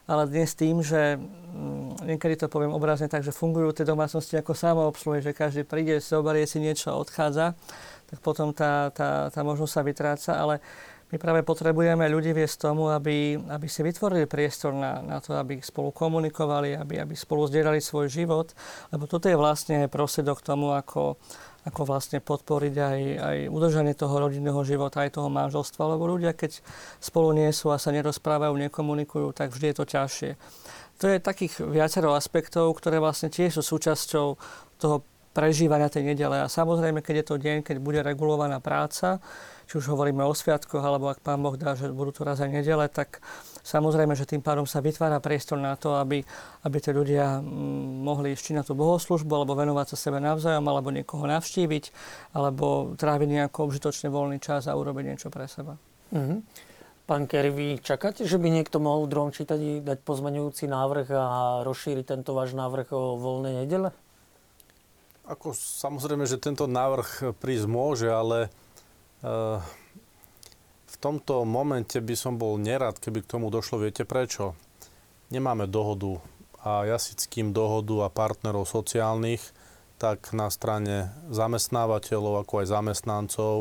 ale 0.06 0.30
dnes 0.30 0.54
tým, 0.54 0.86
že 0.86 1.18
mm, 1.18 2.06
niekedy 2.06 2.46
to 2.46 2.48
poviem 2.48 2.74
obrazne 2.74 3.10
tak, 3.10 3.26
že 3.26 3.34
fungujú 3.34 3.74
tie 3.74 3.86
domácnosti 3.86 4.38
ako 4.38 4.54
samoobsluhy, 4.54 5.26
že 5.26 5.34
každý 5.34 5.66
príde, 5.66 5.98
zoberie 5.98 6.46
si 6.46 6.62
niečo 6.62 6.94
a 6.94 7.00
odchádza, 7.02 7.58
tak 8.06 8.20
potom 8.22 8.54
tá, 8.54 8.94
tá, 8.94 9.34
tá 9.34 9.42
možnosť 9.42 9.74
sa 9.74 9.82
vytráca, 9.82 10.32
ale 10.38 10.56
my 11.14 11.22
práve 11.22 11.46
potrebujeme 11.46 12.06
ľudí 12.10 12.34
viesť 12.34 12.70
tomu, 12.70 12.90
aby, 12.90 13.38
aby 13.38 13.68
si 13.70 13.86
vytvorili 13.86 14.26
priestor 14.26 14.74
na, 14.74 15.06
na 15.06 15.18
to, 15.22 15.38
aby 15.38 15.62
spolu 15.62 15.94
komunikovali, 15.94 16.74
aby, 16.78 17.02
aby 17.02 17.14
spolu 17.14 17.46
zdieľali 17.46 17.78
svoj 17.78 18.10
život, 18.10 18.58
lebo 18.90 19.06
toto 19.06 19.30
je 19.30 19.38
vlastne 19.38 19.86
prostriedok 19.86 20.42
tomu, 20.42 20.74
ako, 20.74 21.22
ako 21.66 21.82
vlastne 21.90 22.22
podporiť 22.22 22.76
aj, 22.78 23.00
aj 23.18 23.38
udržanie 23.50 23.98
toho 23.98 24.22
rodinného 24.22 24.62
života, 24.62 25.02
aj 25.02 25.18
toho 25.18 25.34
manželstva, 25.34 25.98
lebo 25.98 26.06
ľudia, 26.06 26.38
keď 26.38 26.62
spolu 27.02 27.34
nie 27.34 27.50
sú 27.50 27.74
a 27.74 27.82
sa 27.82 27.90
nerozprávajú, 27.90 28.54
nekomunikujú, 28.70 29.34
tak 29.34 29.50
vždy 29.50 29.74
je 29.74 29.78
to 29.82 29.86
ťažšie. 29.90 30.32
To 31.02 31.06
je 31.12 31.18
takých 31.20 31.60
viacero 31.66 32.14
aspektov, 32.14 32.72
ktoré 32.78 33.02
vlastne 33.02 33.34
tiež 33.34 33.60
sú 33.60 33.64
súčasťou 33.66 34.28
toho 34.78 34.98
prežívania 35.36 35.92
tej 35.92 36.16
nedele. 36.16 36.40
A 36.40 36.48
samozrejme, 36.48 37.04
keď 37.04 37.16
je 37.20 37.26
to 37.28 37.36
deň, 37.42 37.58
keď 37.68 37.78
bude 37.84 38.00
regulovaná 38.00 38.64
práca, 38.64 39.20
či 39.66 39.82
už 39.82 39.92
hovoríme 39.92 40.22
o 40.22 40.34
sviatkoch, 40.34 40.82
alebo 40.82 41.10
ak 41.10 41.20
pán 41.20 41.42
Boh 41.42 41.58
dá, 41.58 41.74
že 41.74 41.90
budú 41.90 42.14
to 42.14 42.22
raz 42.22 42.40
aj 42.40 42.54
nedele, 42.54 42.86
tak 42.88 43.20
samozrejme, 43.66 44.14
že 44.14 44.30
tým 44.30 44.46
pádom 44.46 44.70
sa 44.70 44.80
vytvára 44.80 45.18
priestor 45.20 45.58
na 45.58 45.74
to, 45.76 45.98
aby, 45.98 46.22
aby 46.64 46.78
tí 46.78 46.94
ľudia 46.94 47.42
mm, 47.42 48.06
mohli 48.06 48.38
ísť 48.38 48.56
na 48.56 48.64
tú 48.64 48.78
bohoslužbu, 48.78 49.34
alebo 49.34 49.58
venovať 49.58 49.94
sa 49.94 50.10
sebe 50.10 50.22
navzájom, 50.22 50.66
alebo 50.66 50.94
niekoho 50.94 51.26
navštíviť, 51.26 51.84
alebo 52.38 52.94
tráviť 52.96 53.30
nejako 53.42 53.74
užitočne 53.74 54.14
voľný 54.14 54.38
čas 54.38 54.70
a 54.70 54.78
urobiť 54.78 55.04
niečo 55.04 55.28
pre 55.34 55.50
seba. 55.50 55.76
Mm-hmm. 56.14 56.40
Pán 57.06 57.30
Kerry, 57.30 57.54
vy 57.54 57.68
čakáte, 57.86 58.26
že 58.26 58.42
by 58.42 58.50
niekto 58.50 58.82
mohol 58.82 59.06
v 59.06 59.12
druhom 59.14 59.30
čítaní 59.30 59.78
dať 59.86 60.02
pozmeňujúci 60.02 60.66
návrh 60.66 61.08
a 61.14 61.62
rozšíriť 61.62 62.06
tento 62.18 62.34
váš 62.34 62.58
návrh 62.58 62.90
o 62.98 63.22
voľné 63.22 63.62
nedele? 63.62 63.94
Ako 65.26 65.54
samozrejme, 65.54 66.26
že 66.26 66.42
tento 66.42 66.66
návrh 66.66 67.38
prísť 67.38 67.66
môže, 67.70 68.10
ale 68.10 68.50
v 70.86 70.96
tomto 71.02 71.42
momente 71.50 71.98
by 71.98 72.14
som 72.14 72.38
bol 72.38 72.62
nerad, 72.62 73.02
keby 73.02 73.26
k 73.26 73.32
tomu 73.38 73.50
došlo. 73.50 73.82
Viete 73.82 74.06
prečo? 74.06 74.54
Nemáme 75.34 75.66
dohodu 75.66 76.22
a 76.62 76.86
jasickým 76.86 77.54
dohodu 77.54 78.06
a 78.06 78.14
partnerov 78.14 78.70
sociálnych, 78.70 79.42
tak 79.98 80.34
na 80.34 80.50
strane 80.50 81.14
zamestnávateľov, 81.30 82.46
ako 82.46 82.54
aj 82.62 82.68
zamestnancov. 82.70 83.56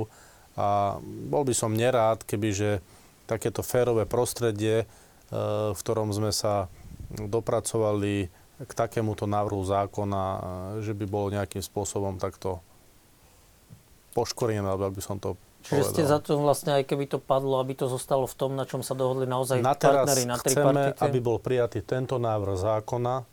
A 0.56 1.00
bol 1.02 1.42
by 1.44 1.54
som 1.56 1.72
nerád, 1.72 2.24
kebyže 2.24 2.84
takéto 3.24 3.64
férové 3.64 4.04
prostredie, 4.04 4.84
e, 4.84 4.86
v 5.72 5.78
ktorom 5.80 6.12
sme 6.12 6.32
sa 6.32 6.68
dopracovali 7.12 8.28
k 8.62 8.72
takémuto 8.72 9.26
návrhu 9.26 9.64
zákona, 9.64 10.24
e, 10.24 10.40
že 10.84 10.92
by 10.92 11.04
bolo 11.08 11.34
nejakým 11.34 11.60
spôsobom 11.60 12.20
takto 12.20 12.60
poškorené, 14.14 14.62
alebo 14.62 14.94
by 14.94 15.02
som 15.02 15.18
to 15.18 15.34
Čiže 15.64 15.80
povedal. 15.80 15.92
ste 15.96 16.02
za 16.04 16.18
to 16.20 16.32
vlastne, 16.36 16.70
aj 16.76 16.84
keby 16.84 17.08
to 17.08 17.16
padlo, 17.16 17.56
aby 17.56 17.72
to 17.72 17.88
zostalo 17.88 18.28
v 18.28 18.36
tom, 18.36 18.52
na 18.52 18.68
čom 18.68 18.84
sa 18.84 18.92
dohodli 18.92 19.24
naozaj 19.24 19.64
na 19.64 19.72
partnery 19.72 20.28
na 20.28 20.36
chceme, 20.36 20.92
aby 20.92 21.18
bol 21.24 21.40
prijatý 21.40 21.80
tento 21.80 22.20
návrh 22.20 22.56
zákona. 22.60 23.24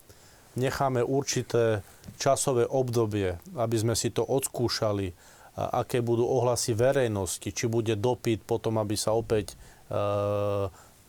Necháme 0.56 1.04
určité 1.04 1.84
časové 2.16 2.68
obdobie, 2.68 3.36
aby 3.56 3.76
sme 3.76 3.96
si 3.96 4.12
to 4.12 4.24
odskúšali, 4.24 5.12
aké 5.56 6.00
budú 6.00 6.24
ohlasy 6.24 6.72
verejnosti, 6.72 7.52
či 7.52 7.68
bude 7.68 8.00
dopyt 8.00 8.48
potom, 8.48 8.80
aby 8.80 8.96
sa 8.96 9.12
opäť 9.12 9.52
e, 9.52 9.56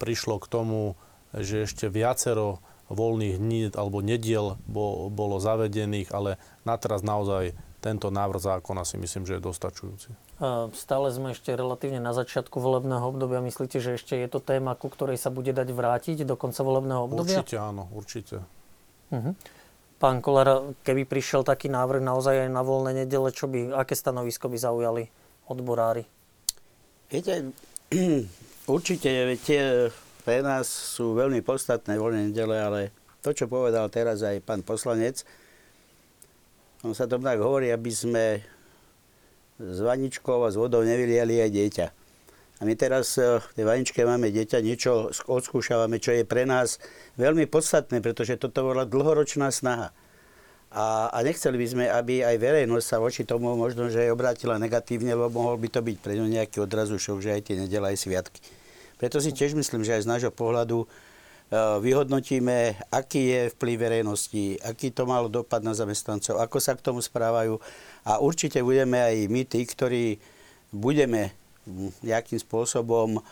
prišlo 0.03 0.43
k 0.43 0.47
tomu, 0.51 0.99
že 1.35 1.67
ešte 1.67 1.87
viacero 1.87 2.59
voľných 2.91 3.37
dní 3.39 3.61
alebo 3.73 4.03
nediel 4.03 4.59
bolo 4.67 5.37
zavedených, 5.39 6.11
ale 6.11 6.37
na 6.67 6.75
teraz 6.77 7.07
naozaj 7.07 7.55
tento 7.83 8.15
návrh 8.15 8.39
zákona 8.39 8.87
si 8.87 8.99
myslím, 8.99 9.27
že 9.27 9.39
je 9.39 9.47
dostačujúci. 9.47 10.11
Stále 10.75 11.15
sme 11.15 11.39
ešte 11.39 11.55
relatívne 11.55 12.03
na 12.03 12.11
začiatku 12.11 12.59
volebného 12.59 13.07
obdobia. 13.07 13.39
Myslíte, 13.39 13.79
že 13.79 13.95
ešte 13.95 14.19
je 14.19 14.27
to 14.27 14.43
téma, 14.43 14.75
ku 14.75 14.91
ktorej 14.91 15.15
sa 15.15 15.31
bude 15.31 15.55
dať 15.55 15.71
vrátiť 15.71 16.27
do 16.27 16.35
konca 16.35 16.67
volebného 16.67 17.07
obdobia? 17.07 17.39
Určite 17.39 17.63
áno, 17.63 17.87
určite. 17.95 18.43
Uh-huh. 19.15 19.39
Pán 20.03 20.19
Kolár, 20.19 20.75
keby 20.83 21.07
prišiel 21.07 21.47
taký 21.47 21.71
návrh 21.71 22.03
naozaj 22.03 22.43
aj 22.43 22.51
na 22.51 22.67
voľné 22.67 23.07
nedele, 23.07 23.31
čo 23.31 23.47
by, 23.47 23.71
aké 23.71 23.95
stanovisko 23.95 24.51
by 24.51 24.59
zaujali 24.59 25.07
odborári? 25.47 26.03
Viete, 27.07 27.55
určite 28.75 29.39
tie 29.47 29.95
pre 30.27 30.43
nás 30.43 30.67
sú 30.67 31.15
veľmi 31.15 31.39
podstatné 31.47 31.95
voľné 32.03 32.35
nedele, 32.35 32.59
ale 32.59 32.81
to, 33.23 33.31
čo 33.31 33.47
povedal 33.47 33.87
teraz 33.95 34.27
aj 34.27 34.43
pán 34.43 34.67
poslanec, 34.67 35.23
on 36.83 36.99
sa 36.99 37.07
to 37.07 37.15
tak 37.23 37.39
hovorí, 37.39 37.71
aby 37.71 37.95
sme 37.95 38.43
s 39.63 39.79
vaničkou 39.79 40.43
a 40.43 40.51
s 40.51 40.59
vodou 40.59 40.83
nevyliali 40.83 41.39
aj 41.39 41.51
dieťa. 41.55 41.87
A 42.59 42.63
my 42.63 42.75
teraz 42.79 43.19
v 43.19 43.53
tej 43.59 43.67
vaničke 43.67 44.07
máme 44.07 44.31
dieťa, 44.31 44.63
niečo 44.63 45.11
odskúšavame, 45.27 45.99
čo 45.99 46.15
je 46.15 46.23
pre 46.23 46.47
nás 46.47 46.79
veľmi 47.19 47.51
podstatné, 47.51 47.99
pretože 47.99 48.39
toto 48.39 48.63
bola 48.63 48.87
dlhoročná 48.87 49.51
snaha. 49.51 49.91
A, 50.73 51.11
a 51.13 51.19
nechceli 51.21 51.59
by 51.59 51.67
sme, 51.69 51.85
aby 51.91 52.25
aj 52.25 52.39
verejnosť 52.39 52.87
sa 52.87 52.97
voči 52.97 53.29
tomu 53.29 53.53
možno, 53.59 53.93
že 53.93 54.09
aj 54.09 54.15
obrátila 54.15 54.57
negatívne, 54.57 55.13
lebo 55.13 55.29
mohol 55.43 55.61
by 55.61 55.69
to 55.69 55.81
byť 55.85 55.97
pre 56.01 56.17
ňu 56.17 56.25
nejaký 56.31 56.65
odrazušok, 56.65 57.19
že 57.21 57.31
aj 57.37 57.43
tie 57.45 57.57
nedela, 57.61 57.93
aj 57.93 58.09
sviatky. 58.09 58.41
Preto 58.97 59.19
si 59.19 59.35
tiež 59.35 59.59
myslím, 59.59 59.83
že 59.85 59.99
aj 59.99 60.07
z 60.07 60.11
nášho 60.15 60.33
pohľadu 60.33 60.87
vyhodnotíme, 61.53 62.81
aký 62.89 63.23
je 63.29 63.43
vplyv 63.53 63.77
verejnosti, 63.77 64.57
aký 64.65 64.89
to 64.89 65.05
malo 65.05 65.29
dopad 65.29 65.61
na 65.61 65.77
zamestnancov, 65.77 66.41
ako 66.41 66.57
sa 66.57 66.73
k 66.73 66.85
tomu 66.85 67.05
správajú. 67.05 67.61
A 68.09 68.17
určite 68.25 68.65
budeme 68.65 68.97
aj 68.97 69.29
my 69.29 69.45
tí, 69.45 69.61
ktorí 69.69 70.17
budeme 70.73 71.37
nejakým 72.01 72.41
spôsobom 72.41 73.21
e, 73.21 73.23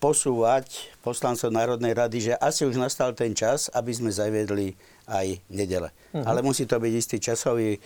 posúvať 0.00 0.90
poslancov 1.04 1.52
Národnej 1.52 1.92
rady, 1.94 2.32
že 2.32 2.40
asi 2.40 2.64
už 2.64 2.80
nastal 2.80 3.12
ten 3.12 3.36
čas, 3.36 3.68
aby 3.76 3.92
sme 3.92 4.10
zaviedli 4.10 4.74
aj 5.06 5.38
nedele. 5.52 5.92
Uh-huh. 6.16 6.24
Ale 6.24 6.40
musí 6.40 6.64
to 6.64 6.80
byť 6.80 6.92
istý 6.96 7.16
časový 7.20 7.76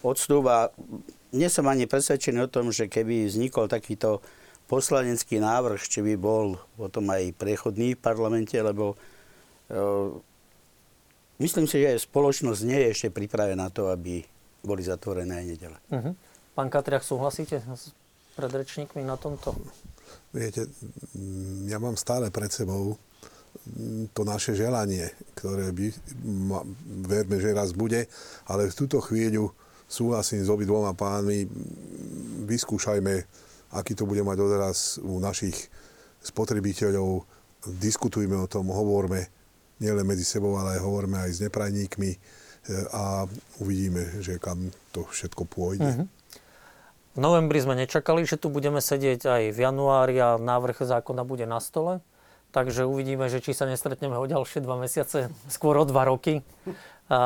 odstup 0.00 0.46
a 0.46 0.70
nie 1.34 1.50
som 1.50 1.66
ani 1.66 1.90
presvedčený 1.90 2.46
o 2.46 2.52
tom, 2.52 2.70
že 2.70 2.86
keby 2.86 3.28
vznikol 3.28 3.66
takýto 3.66 4.22
poslanecký 4.66 5.38
návrh, 5.38 5.80
či 5.86 6.02
by 6.02 6.14
bol 6.18 6.58
potom 6.74 7.06
aj 7.10 7.34
prechodný 7.38 7.94
v 7.94 8.02
parlamente, 8.02 8.58
lebo 8.58 8.94
uh, 8.94 10.10
myslím 11.38 11.70
si, 11.70 11.82
že 11.82 12.02
spoločnosť 12.06 12.60
nie 12.66 12.78
je 12.86 12.92
ešte 12.92 13.08
pripravená 13.14 13.66
na 13.66 13.70
to, 13.70 13.90
aby 13.90 14.26
boli 14.66 14.82
zatvorené 14.82 15.42
aj 15.42 15.46
nedele. 15.46 15.78
Uh-huh. 15.94 16.12
Pán 16.58 16.66
Katriach, 16.66 17.06
súhlasíte 17.06 17.62
s 17.62 17.94
predrečníkmi 18.34 19.06
na 19.06 19.14
tomto? 19.14 19.54
Viete, 20.34 20.66
ja 21.70 21.78
mám 21.78 21.94
stále 21.94 22.34
pred 22.34 22.50
sebou 22.50 22.98
to 24.12 24.22
naše 24.22 24.52
želanie, 24.52 25.08
ktoré 25.32 25.72
by, 25.72 25.86
verme, 27.08 27.36
že 27.40 27.56
raz 27.56 27.72
bude, 27.72 28.04
ale 28.44 28.68
v 28.68 28.76
túto 28.76 29.00
chvíľu 29.00 29.50
súhlasím 29.88 30.44
s 30.44 30.52
obidvoma 30.52 30.92
pánmi, 30.92 31.48
vyskúšajme, 32.44 33.14
aký 33.76 33.92
to 33.94 34.08
bude 34.08 34.24
mať 34.24 34.38
odraz 34.40 34.96
u 34.98 35.20
našich 35.20 35.68
spotrebiteľov, 36.24 37.22
diskutujme 37.78 38.34
o 38.40 38.48
tom, 38.48 38.72
hovorme 38.72 39.28
nielen 39.78 40.08
medzi 40.08 40.24
sebou, 40.24 40.56
ale 40.56 40.78
aj 40.78 40.80
hovorme 40.82 41.20
aj 41.20 41.30
s 41.36 41.38
neprajníkmi 41.44 42.10
e, 42.10 42.18
a 42.90 43.28
uvidíme, 43.60 44.24
že 44.24 44.40
kam 44.40 44.72
to 44.90 45.04
všetko 45.04 45.44
pôjde. 45.44 45.84
Mm-hmm. 45.84 46.08
V 47.16 47.18
novembri 47.20 47.58
sme 47.60 47.76
nečakali, 47.80 48.28
že 48.28 48.36
tu 48.36 48.52
budeme 48.52 48.80
sedieť 48.80 49.20
aj 49.24 49.42
v 49.52 49.58
januári 49.60 50.16
a 50.20 50.36
návrh 50.36 50.84
zákona 50.84 51.24
bude 51.24 51.48
na 51.48 51.60
stole. 51.64 52.04
Takže 52.52 52.88
uvidíme, 52.88 53.28
že 53.28 53.44
či 53.44 53.52
sa 53.52 53.68
nestretneme 53.68 54.16
o 54.16 54.24
ďalšie 54.24 54.64
dva 54.64 54.80
mesiace, 54.80 55.28
skôr 55.48 55.76
o 55.76 55.84
dva 55.84 56.08
roky 56.08 56.40
a, 57.06 57.20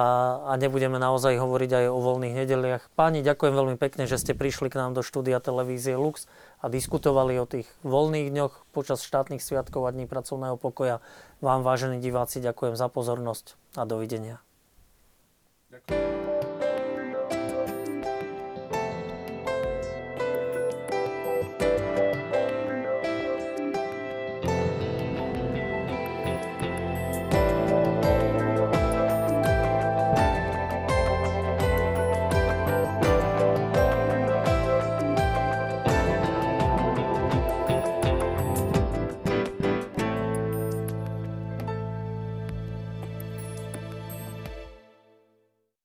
a 0.45 0.53
nebudeme 0.61 1.01
naozaj 1.01 1.41
hovoriť 1.41 1.71
aj 1.73 1.85
o 1.89 1.99
voľných 2.05 2.37
nedeliach. 2.45 2.93
Páni, 2.93 3.25
ďakujem 3.25 3.55
veľmi 3.57 3.77
pekne, 3.81 4.05
že 4.05 4.21
ste 4.21 4.37
prišli 4.37 4.69
k 4.69 4.77
nám 4.77 4.93
do 4.93 5.01
štúdia 5.01 5.41
televízie 5.41 5.97
Lux 5.97 6.29
a 6.61 6.69
diskutovali 6.69 7.41
o 7.41 7.49
tých 7.49 7.65
voľných 7.81 8.29
dňoch 8.29 8.69
počas 8.77 9.01
štátnych 9.01 9.41
sviatkov 9.41 9.89
a 9.89 9.95
dní 9.97 10.05
pracovného 10.05 10.61
pokoja. 10.61 11.01
Vám, 11.41 11.65
vážení 11.65 11.97
diváci, 11.97 12.45
ďakujem 12.45 12.77
za 12.77 12.93
pozornosť 12.93 13.57
a 13.81 13.89
dovidenia. 13.89 14.45
Ďakujem. 15.73 16.20